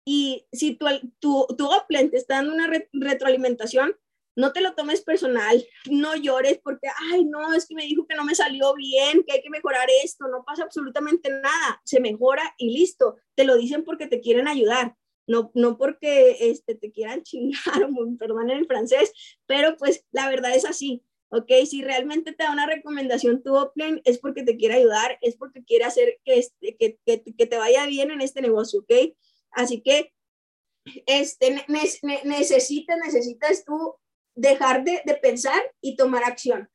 Y 0.05 0.47
si 0.51 0.75
tu, 0.75 0.85
tu, 1.19 1.47
tu 1.57 1.69
te 1.87 2.17
está 2.17 2.35
dando 2.35 2.53
una 2.53 2.69
retroalimentación, 2.91 3.95
no 4.35 4.53
te 4.53 4.61
lo 4.61 4.73
tomes 4.73 5.01
personal, 5.01 5.65
no 5.89 6.15
llores 6.15 6.59
porque, 6.63 6.87
ay, 7.11 7.25
no, 7.25 7.53
es 7.53 7.67
que 7.67 7.75
me 7.75 7.83
dijo 7.83 8.07
que 8.07 8.15
no 8.15 8.23
me 8.23 8.35
salió 8.35 8.73
bien, 8.73 9.23
que 9.23 9.33
hay 9.33 9.41
que 9.41 9.49
mejorar 9.49 9.87
esto, 10.03 10.27
no 10.27 10.43
pasa 10.45 10.63
absolutamente 10.63 11.29
nada, 11.29 11.81
se 11.83 11.99
mejora 11.99 12.55
y 12.57 12.71
listo, 12.71 13.17
te 13.35 13.43
lo 13.43 13.57
dicen 13.57 13.83
porque 13.83 14.07
te 14.07 14.21
quieren 14.21 14.47
ayudar 14.47 14.95
no, 15.29 15.51
no 15.53 15.77
porque 15.77 16.37
este, 16.39 16.73
te 16.73 16.91
quieran 16.91 17.21
chingar, 17.23 17.87
perdón 18.17 18.49
en 18.49 18.57
el 18.57 18.65
francés, 18.65 19.13
pero 19.45 19.77
pues 19.77 20.03
la 20.11 20.27
verdad 20.27 20.55
es 20.55 20.65
así, 20.65 21.03
¿ok? 21.29 21.51
Si 21.69 21.83
realmente 21.83 22.33
te 22.33 22.43
da 22.43 22.51
una 22.51 22.65
recomendación 22.65 23.43
tu 23.43 23.55
Upline 23.55 24.01
es 24.05 24.17
porque 24.17 24.43
te 24.43 24.57
quiere 24.57 24.75
ayudar, 24.75 25.19
es 25.21 25.37
porque 25.37 25.63
quiere 25.63 25.85
hacer 25.85 26.19
que, 26.25 26.39
este, 26.39 26.75
que, 26.77 26.97
que, 27.05 27.23
que 27.23 27.45
te 27.45 27.57
vaya 27.57 27.85
bien 27.85 28.09
en 28.09 28.21
este 28.21 28.41
negocio, 28.41 28.79
¿ok? 28.81 29.13
Así 29.51 29.81
que 29.81 30.11
este, 31.05 31.63
necesitas, 32.23 32.97
necesitas 32.97 33.63
tú 33.63 33.95
dejar 34.33 34.83
de, 34.83 35.03
de, 35.05 35.13
pensar 35.15 35.61
y 35.79 35.95
tomar 35.95 36.23
acción. 36.23 36.69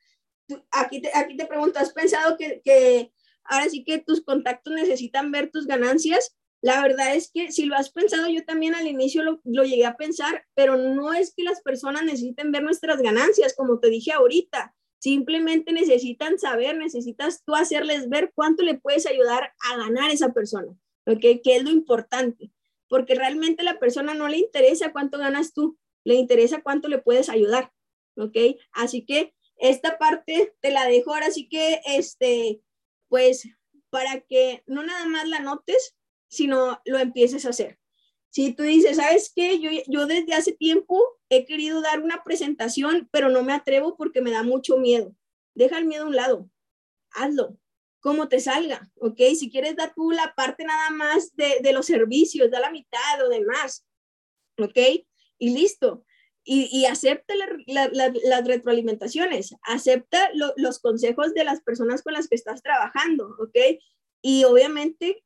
Aquí 0.70 1.00
te, 1.00 1.10
aquí 1.12 1.36
te 1.36 1.46
pregunto, 1.46 1.80
¿has 1.80 1.92
pensado 1.92 2.36
que, 2.36 2.60
que 2.62 3.12
ahora 3.42 3.68
sí 3.68 3.82
que 3.82 3.98
tus 3.98 4.22
contactos 4.22 4.74
necesitan 4.74 5.32
ver 5.32 5.50
tus 5.50 5.66
ganancias? 5.66 6.36
La 6.64 6.80
verdad 6.80 7.14
es 7.14 7.30
que 7.30 7.52
si 7.52 7.66
lo 7.66 7.76
has 7.76 7.90
pensado, 7.90 8.26
yo 8.26 8.42
también 8.42 8.74
al 8.74 8.86
inicio 8.86 9.22
lo, 9.22 9.38
lo, 9.44 9.64
llegué 9.64 9.84
a 9.84 9.98
pensar, 9.98 10.46
pero 10.54 10.78
no 10.78 11.12
es 11.12 11.34
que 11.36 11.42
las 11.42 11.60
personas 11.60 12.04
necesiten 12.04 12.52
ver 12.52 12.62
nuestras 12.62 13.02
ganancias, 13.02 13.54
como 13.54 13.80
te 13.80 13.90
dije 13.90 14.12
ahorita. 14.12 14.74
Simplemente 14.98 15.74
necesitan 15.74 16.38
saber, 16.38 16.78
necesitas 16.78 17.44
tú 17.44 17.54
hacerles 17.54 18.08
ver 18.08 18.32
cuánto 18.34 18.62
le 18.62 18.78
puedes 18.78 19.04
ayudar 19.04 19.52
a 19.60 19.76
ganar 19.76 20.10
esa 20.10 20.32
persona, 20.32 20.72
¿ok? 21.04 21.20
Que 21.20 21.56
es 21.56 21.64
lo 21.64 21.70
importante, 21.70 22.50
porque 22.88 23.14
realmente 23.14 23.60
a 23.60 23.66
la 23.66 23.78
persona 23.78 24.14
no 24.14 24.28
le 24.28 24.38
interesa 24.38 24.90
cuánto 24.90 25.18
ganas 25.18 25.52
tú, 25.52 25.76
le 26.02 26.14
interesa 26.14 26.62
cuánto 26.62 26.88
le 26.88 26.96
puedes 26.96 27.28
ayudar, 27.28 27.72
¿ok? 28.16 28.38
Así 28.72 29.04
que 29.04 29.34
esta 29.58 29.98
parte 29.98 30.54
te 30.60 30.70
la 30.70 30.86
dejo 30.86 31.12
ahora, 31.12 31.26
así 31.26 31.46
que, 31.46 31.82
este, 31.84 32.62
pues, 33.08 33.50
para 33.90 34.22
que 34.22 34.62
no 34.66 34.82
nada 34.82 35.04
más 35.04 35.28
la 35.28 35.40
notes, 35.40 35.94
sino 36.34 36.80
lo 36.84 36.98
empieces 36.98 37.46
a 37.46 37.50
hacer. 37.50 37.78
Si 38.30 38.52
tú 38.52 38.64
dices, 38.64 38.96
¿sabes 38.96 39.32
qué? 39.34 39.60
Yo, 39.60 39.70
yo 39.86 40.06
desde 40.06 40.34
hace 40.34 40.52
tiempo 40.52 41.00
he 41.28 41.46
querido 41.46 41.80
dar 41.80 42.00
una 42.00 42.24
presentación, 42.24 43.08
pero 43.12 43.28
no 43.28 43.44
me 43.44 43.52
atrevo 43.52 43.96
porque 43.96 44.20
me 44.20 44.32
da 44.32 44.42
mucho 44.42 44.76
miedo. 44.76 45.14
Deja 45.54 45.78
el 45.78 45.84
miedo 45.84 46.04
a 46.04 46.08
un 46.08 46.16
lado, 46.16 46.50
hazlo, 47.12 47.56
como 48.00 48.28
te 48.28 48.40
salga, 48.40 48.90
¿ok? 48.96 49.20
Si 49.38 49.50
quieres, 49.50 49.76
da 49.76 49.92
tú 49.94 50.10
la 50.10 50.34
parte 50.34 50.64
nada 50.64 50.90
más 50.90 51.34
de, 51.36 51.60
de 51.62 51.72
los 51.72 51.86
servicios, 51.86 52.50
da 52.50 52.58
la 52.60 52.70
mitad 52.70 53.24
o 53.24 53.28
demás, 53.28 53.86
¿ok? 54.58 54.78
Y 55.38 55.50
listo. 55.50 56.04
Y, 56.42 56.68
y 56.76 56.84
acepta 56.84 57.34
la, 57.34 57.88
la, 57.92 58.12
las 58.24 58.46
retroalimentaciones, 58.46 59.54
acepta 59.62 60.28
los 60.56 60.78
consejos 60.80 61.32
de 61.32 61.44
las 61.44 61.62
personas 61.62 62.02
con 62.02 62.12
las 62.12 62.28
que 62.28 62.34
estás 62.34 62.62
trabajando, 62.62 63.34
¿ok? 63.38 63.80
Y 64.20 64.44
obviamente 64.44 65.24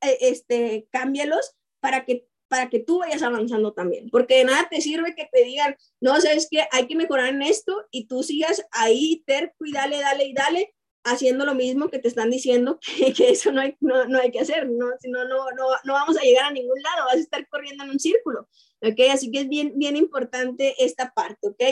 e, 0.00 0.18
este, 0.20 0.88
cámbialos 0.90 1.54
para 1.80 2.04
que, 2.04 2.26
para 2.48 2.68
que 2.68 2.80
tú 2.80 2.98
vayas 2.98 3.22
avanzando 3.22 3.72
también, 3.72 4.08
porque 4.10 4.38
de 4.38 4.44
nada 4.44 4.68
te 4.70 4.80
sirve 4.80 5.14
que 5.14 5.28
te 5.32 5.44
digan, 5.44 5.76
no, 6.00 6.20
sabes 6.20 6.48
que 6.50 6.64
hay 6.70 6.86
que 6.86 6.96
mejorar 6.96 7.28
en 7.28 7.42
esto 7.42 7.86
y 7.90 8.06
tú 8.06 8.22
sigas 8.22 8.64
ahí 8.70 9.22
terco 9.26 9.64
y 9.66 9.72
dale, 9.72 10.00
dale 10.00 10.24
y 10.24 10.34
dale, 10.34 10.74
haciendo 11.04 11.44
lo 11.44 11.54
mismo 11.54 11.90
que 11.90 11.98
te 11.98 12.08
están 12.08 12.30
diciendo 12.30 12.78
que, 12.98 13.12
que 13.12 13.30
eso 13.30 13.52
no 13.52 13.60
hay, 13.60 13.76
no, 13.80 14.06
no, 14.06 14.18
hay 14.18 14.30
que 14.30 14.40
hacer, 14.40 14.68
¿no? 14.68 14.86
si 15.00 15.10
no, 15.10 15.24
no, 15.24 15.50
no, 15.52 15.66
no 15.84 15.92
vamos 15.92 16.16
a 16.16 16.22
llegar 16.22 16.46
a 16.46 16.50
ningún 16.50 16.80
lado, 16.82 17.06
vas 17.06 17.16
a 17.16 17.20
estar 17.20 17.46
corriendo 17.48 17.84
en 17.84 17.90
un 17.90 18.00
círculo, 18.00 18.48
¿ok? 18.80 19.00
Así 19.12 19.30
que 19.30 19.40
es 19.40 19.48
bien, 19.48 19.72
bien 19.76 19.96
importante 19.96 20.74
esta 20.82 21.12
parte, 21.12 21.48
¿ok? 21.48 21.62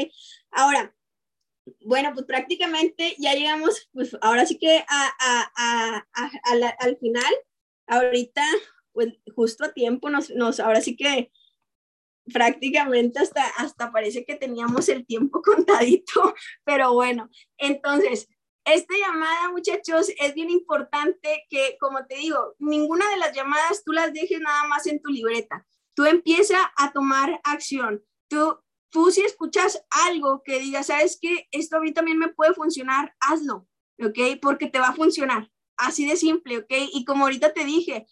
Ahora, 0.51 0.95
bueno, 1.81 2.11
pues 2.13 2.27
prácticamente 2.27 3.15
ya 3.19 3.35
llegamos, 3.35 3.89
pues 3.93 4.17
ahora 4.21 4.47
sí 4.47 4.59
que 4.59 4.85
a, 4.89 5.11
a, 5.21 5.53
a, 5.57 6.07
al 6.81 6.99
final 6.99 7.33
ahorita, 7.87 8.43
pues 8.93 9.15
justo 9.35 9.65
a 9.65 9.73
tiempo, 9.73 10.11
nos, 10.11 10.31
nos, 10.31 10.61
ahora 10.61 10.81
sí 10.81 10.97
que 10.97 11.31
prácticamente 12.33 13.19
hasta, 13.19 13.45
hasta 13.59 13.91
parece 13.91 14.25
que 14.25 14.37
teníamos 14.37 14.89
el 14.89 15.07
tiempo 15.07 15.43
contadito, 15.45 16.35
pero 16.65 16.93
bueno, 16.95 17.29
entonces, 17.59 18.29
esta 18.65 18.95
llamada, 18.97 19.51
muchachos, 19.51 20.13
es 20.21 20.35
bien 20.35 20.51
importante 20.51 21.45
que, 21.51 21.77
como 21.81 22.07
te 22.07 22.17
digo, 22.17 22.55
ninguna 22.59 23.09
de 23.11 23.17
las 23.17 23.35
llamadas 23.35 23.83
tú 23.85 23.93
las 23.93 24.13
dejes 24.13 24.41
nada 24.41 24.69
más 24.69 24.87
en 24.87 25.03
tu 25.03 25.11
libreta. 25.11 25.67
Tú 25.95 26.05
empieza 26.05 26.73
a 26.77 26.93
tomar 26.93 27.41
acción. 27.43 28.05
Tú, 28.29 28.61
tú 28.91 29.11
si 29.11 29.23
escuchas 29.23 29.85
algo 30.07 30.43
que 30.45 30.61
diga, 30.61 30.85
sabes 30.85 31.19
que 31.21 31.49
esto 31.51 31.77
a 31.77 31.81
mí 31.81 31.93
también 31.93 32.19
me 32.19 32.29
puede 32.29 32.55
funcionar, 32.55 33.15
hazlo, 33.19 33.67
¿ok? 34.01 34.39
Porque 34.41 34.69
te 34.69 34.79
va 34.79 34.89
a 34.89 34.95
funcionar. 34.95 35.51
Así 35.77 36.07
de 36.07 36.17
simple, 36.17 36.59
¿ok? 36.59 36.73
Y 36.93 37.05
como 37.05 37.25
ahorita 37.25 37.53
te 37.53 37.65
dije, 37.65 38.07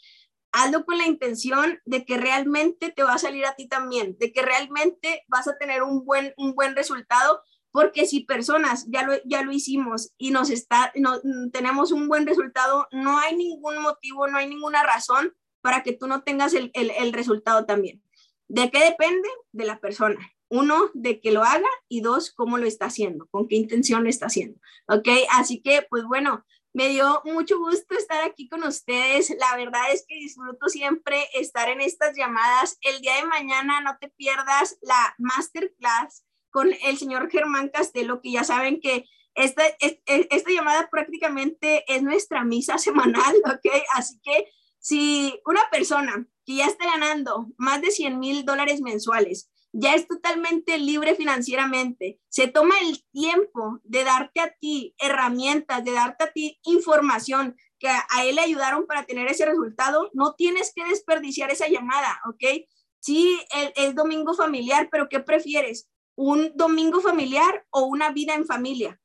hazlo 0.53 0.85
con 0.85 0.99
la 0.99 1.07
intención 1.07 1.81
de 1.85 2.05
que 2.05 2.17
realmente 2.17 2.91
te 2.91 3.03
va 3.03 3.15
a 3.15 3.19
salir 3.19 3.47
a 3.47 3.55
ti 3.55 3.69
también, 3.69 4.17
de 4.19 4.33
que 4.33 4.43
realmente 4.43 5.25
vas 5.29 5.49
a 5.49 5.57
tener 5.59 5.83
un 5.83 6.05
buen, 6.05 6.35
un 6.37 6.55
buen 6.55 6.75
resultado, 6.75 7.43
porque 7.73 8.07
si 8.07 8.21
personas 8.25 8.87
ya 8.89 9.05
lo, 9.05 9.15
ya 9.25 9.43
lo 9.43 9.53
hicimos 9.53 10.13
y 10.19 10.31
nos 10.31 10.51
está, 10.51 10.93
no, 10.97 11.21
tenemos 11.53 11.93
un 11.93 12.09
buen 12.09 12.27
resultado, 12.27 12.89
no 12.91 13.19
hay 13.19 13.37
ningún 13.37 13.81
motivo, 13.81 14.27
no 14.27 14.39
hay 14.39 14.49
ninguna 14.49 14.83
razón 14.83 15.35
para 15.61 15.83
que 15.83 15.93
tú 15.93 16.09
no 16.09 16.23
tengas 16.23 16.55
el, 16.55 16.71
el, 16.75 16.91
el 16.91 17.13
resultado 17.13 17.67
también. 17.67 18.03
¿De 18.49 18.71
qué 18.71 18.83
depende? 18.83 19.29
De 19.53 19.65
la 19.65 19.79
persona. 19.79 20.19
Uno, 20.49 20.91
de 20.95 21.21
que 21.21 21.31
lo 21.31 21.45
haga 21.45 21.69
y 21.89 22.01
dos, 22.01 22.33
cómo 22.33 22.59
lo 22.59 22.67
está 22.67 22.87
haciendo, 22.87 23.29
con 23.31 23.47
qué 23.47 23.55
intención 23.55 24.03
lo 24.03 24.11
está 24.11 24.27
haciendo. 24.27 24.59
¿Ok? 24.89 25.09
Así 25.31 25.63
que, 25.63 25.87
pues 25.89 26.03
bueno, 26.05 26.45
me 26.73 26.89
dio 26.89 27.21
mucho 27.25 27.59
gusto 27.59 27.97
estar 27.97 28.25
aquí 28.25 28.49
con 28.49 28.63
ustedes. 28.63 29.31
La 29.39 29.57
verdad 29.57 29.93
es 29.93 30.05
que 30.07 30.15
disfruto 30.15 30.69
siempre 30.69 31.29
estar 31.35 31.69
en 31.69 31.81
estas 31.81 32.17
llamadas. 32.17 32.79
El 32.83 33.01
día 33.01 33.17
de 33.17 33.27
mañana 33.27 33.81
no 33.81 33.97
te 34.01 34.09
pierdas 34.09 34.79
la 34.81 35.15
masterclass 35.19 36.25
con 36.51 36.73
el 36.83 36.99
señor 36.99 37.31
Germán 37.31 37.69
Castelo, 37.69 38.21
que 38.21 38.33
ya 38.33 38.45
saben 38.45 38.81
que 38.81 39.07
esta, 39.35 39.63
esta 39.79 40.51
llamada 40.51 40.89
prácticamente 40.91 41.85
es 41.93 42.03
nuestra 42.03 42.45
misa 42.45 42.79
semanal, 42.79 43.35
¿ok? 43.47 43.73
Así 43.95 44.21
que 44.23 44.51
si 44.79 45.41
una 45.45 45.69
persona 45.71 46.27
que 46.45 46.57
ya 46.57 46.67
está 46.67 46.87
ganando 46.87 47.49
más 47.57 47.83
de 47.83 47.91
100 47.91 48.19
mil 48.19 48.45
dólares 48.45 48.81
mensuales, 48.81 49.50
ya 49.73 49.95
es 49.95 50.09
totalmente 50.09 50.79
libre 50.79 51.15
financieramente, 51.15 52.21
se 52.29 52.49
toma 52.49 52.75
el 52.81 53.05
tiempo 53.13 53.81
de 53.85 54.05
darte 54.05 54.41
a 54.41 54.55
ti 54.61 54.95
herramientas, 54.99 55.85
de 55.85 55.93
darte 55.93 56.25
a 56.25 56.33
ti 56.33 56.59
información 56.65 57.57
que 57.79 57.89
a, 57.89 58.05
él 58.25 58.37
le 58.37 58.43
ayudaron 58.43 58.87
para 58.87 59.05
tener 59.05 59.29
ese 59.29 59.47
resultado, 59.47 60.11
no 60.13 60.35
tienes 60.35 60.73
que 60.75 60.85
desperdiciar 60.85 61.51
esa 61.51 61.69
llamada, 61.69 62.21
¿ok? 62.29 62.67
Sí, 62.99 63.41
es 63.77 63.95
domingo 63.95 64.35
familiar, 64.35 64.89
pero 64.91 65.09
¿qué 65.09 65.21
prefieres? 65.21 65.89
¿Un 66.15 66.53
domingo 66.55 67.01
familiar 67.01 67.65
o 67.71 67.85
una 67.85 68.11
vida 68.11 68.35
en 68.35 68.45
familia? 68.45 69.01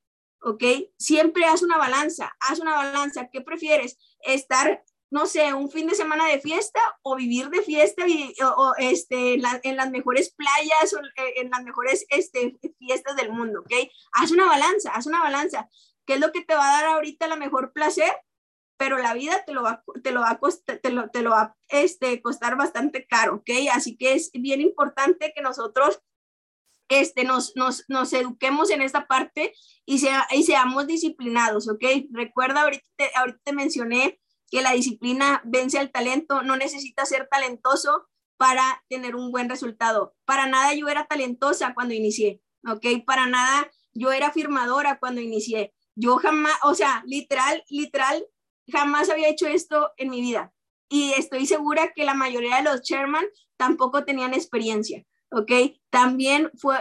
¿ok? 0.45 0.63
Siempre 0.97 1.45
haz 1.45 1.63
una 1.63 1.77
balanza, 1.77 2.31
haz 2.39 2.59
una 2.59 2.75
balanza. 2.75 3.29
¿Qué 3.31 3.41
prefieres? 3.41 3.97
¿Estar 4.19 4.83
no 5.15 5.27
sé, 5.27 5.53
un 5.53 5.71
fin 5.71 5.87
de 5.87 5.95
semana 5.95 6.27
de 6.27 6.41
fiesta 6.41 6.81
o 7.01 7.15
vivir 7.15 7.49
de 7.49 7.61
fiesta 7.61 8.05
o, 8.57 8.73
este, 8.77 9.35
en 9.63 9.77
las 9.77 9.89
mejores 9.89 10.35
playas 10.35 10.93
o 10.93 10.99
eh, 10.99 11.35
en 11.37 11.49
las 11.51 11.63
mejores 11.63 12.05
este, 12.09 12.59
fiestas 12.77 13.15
del 13.15 13.31
mundo, 13.31 13.61
¿ok? 13.61 13.71
Haz 14.11 14.31
una 14.31 14.45
balanza, 14.45 14.91
haz 14.91 15.05
una 15.05 15.21
balanza. 15.21 15.69
¿Qué 16.05 16.15
es 16.15 16.19
lo 16.19 16.33
que 16.33 16.43
te 16.43 16.53
va 16.53 16.67
a 16.67 16.81
dar 16.81 16.85
ahorita 16.95 17.29
la 17.29 17.37
mejor 17.37 17.71
placer? 17.71 18.11
Pero 18.75 18.97
la 18.97 19.13
vida 19.13 19.41
te 19.45 19.53
lo 19.53 19.63
va, 19.63 19.85
te 20.03 20.11
lo 20.11 20.19
va 20.19 20.31
a 20.31 20.37
costar, 20.37 20.79
te 20.79 20.89
lo, 20.89 21.09
te 21.09 21.21
lo 21.21 21.29
va 21.29 21.55
este, 21.69 22.21
costar 22.21 22.57
bastante 22.57 23.07
caro, 23.07 23.35
¿ok? 23.35 23.51
Así 23.71 23.95
que 23.95 24.15
es 24.15 24.31
bien 24.33 24.59
importante 24.59 25.31
que 25.33 25.41
nosotros 25.41 26.01
este, 26.89 27.23
nos, 27.23 27.55
nos, 27.55 27.85
nos 27.87 28.11
eduquemos 28.11 28.69
en 28.69 28.81
esta 28.81 29.07
parte 29.07 29.53
y, 29.85 29.99
sea, 29.99 30.27
y 30.31 30.43
seamos 30.43 30.87
disciplinados, 30.87 31.69
¿ok? 31.69 31.85
Recuerda, 32.11 32.63
ahorita 32.63 32.83
ahorita 33.15 33.39
te 33.45 33.53
mencioné 33.53 34.19
que 34.55 34.61
la 34.61 34.71
disciplina 34.71 35.41
vence 35.43 35.77
al 35.77 35.91
talento, 35.91 36.41
no 36.41 36.55
necesitas 36.55 37.09
ser 37.09 37.27
talentoso 37.29 38.07
para 38.37 38.85
tener 38.87 39.17
un 39.17 39.29
buen 39.29 39.49
resultado. 39.49 40.15
Para 40.23 40.47
nada 40.47 40.73
yo 40.73 40.87
era 40.87 41.07
talentosa 41.07 41.73
cuando 41.73 41.93
inicié, 41.93 42.41
¿ok? 42.65 43.03
Para 43.05 43.25
nada 43.25 43.69
yo 43.93 44.13
era 44.13 44.31
firmadora 44.31 44.97
cuando 44.97 45.19
inicié. 45.19 45.73
Yo 45.95 46.15
jamás, 46.19 46.53
o 46.63 46.73
sea, 46.73 47.03
literal, 47.05 47.65
literal, 47.67 48.25
jamás 48.71 49.09
había 49.09 49.27
hecho 49.27 49.45
esto 49.45 49.91
en 49.97 50.09
mi 50.09 50.21
vida. 50.21 50.53
Y 50.87 51.11
estoy 51.17 51.47
segura 51.47 51.91
que 51.93 52.05
la 52.05 52.13
mayoría 52.13 52.55
de 52.55 52.63
los 52.63 52.81
chairman 52.81 53.25
tampoco 53.57 54.05
tenían 54.05 54.33
experiencia, 54.33 55.03
¿ok? 55.31 55.51
También 55.89 56.49
fue, 56.55 56.77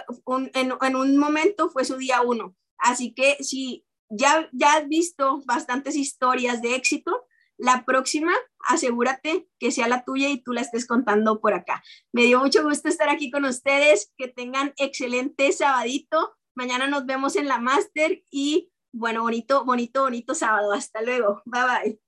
en, 0.55 0.75
en, 0.81 0.95
un 0.95 1.17
momento 1.17 1.71
fue 1.71 1.85
su 1.85 1.97
día 1.97 2.23
uno. 2.23 2.55
Así 2.79 3.13
que 3.15 3.37
si 3.43 3.85
ya, 4.09 4.49
ya 4.53 4.75
has 4.75 4.87
visto 4.87 5.43
bastantes 5.45 5.97
historias 5.97 6.63
de 6.63 6.77
éxito, 6.77 7.25
la 7.59 7.85
próxima, 7.85 8.33
asegúrate 8.69 9.49
que 9.59 9.71
sea 9.71 9.89
la 9.89 10.05
tuya 10.05 10.29
y 10.29 10.43
tú 10.43 10.53
la 10.53 10.61
estés 10.61 10.87
contando 10.87 11.41
por 11.41 11.55
acá. 11.55 11.83
Me 12.13 12.23
dio 12.23 12.41
mucho 12.41 12.63
gusto 12.63 12.89
estar 12.89 13.09
aquí 13.09 13.31
con 13.31 13.45
ustedes. 13.45 14.13
Que 14.17 14.29
tengan 14.29 14.73
excelente 14.77 15.53
sabadito. 15.53 16.37
Mañana 16.57 16.87
nos 16.87 17.07
vemos 17.07 17.37
en 17.37 17.49
la 17.49 17.59
máster 17.59 18.25
y 18.31 18.71
bueno, 18.93 19.23
bonito, 19.23 19.65
bonito, 19.65 20.03
bonito 20.03 20.35
sábado. 20.35 20.73
Hasta 20.73 21.03
luego. 21.03 21.43
Bye 21.45 21.63
bye. 21.63 22.04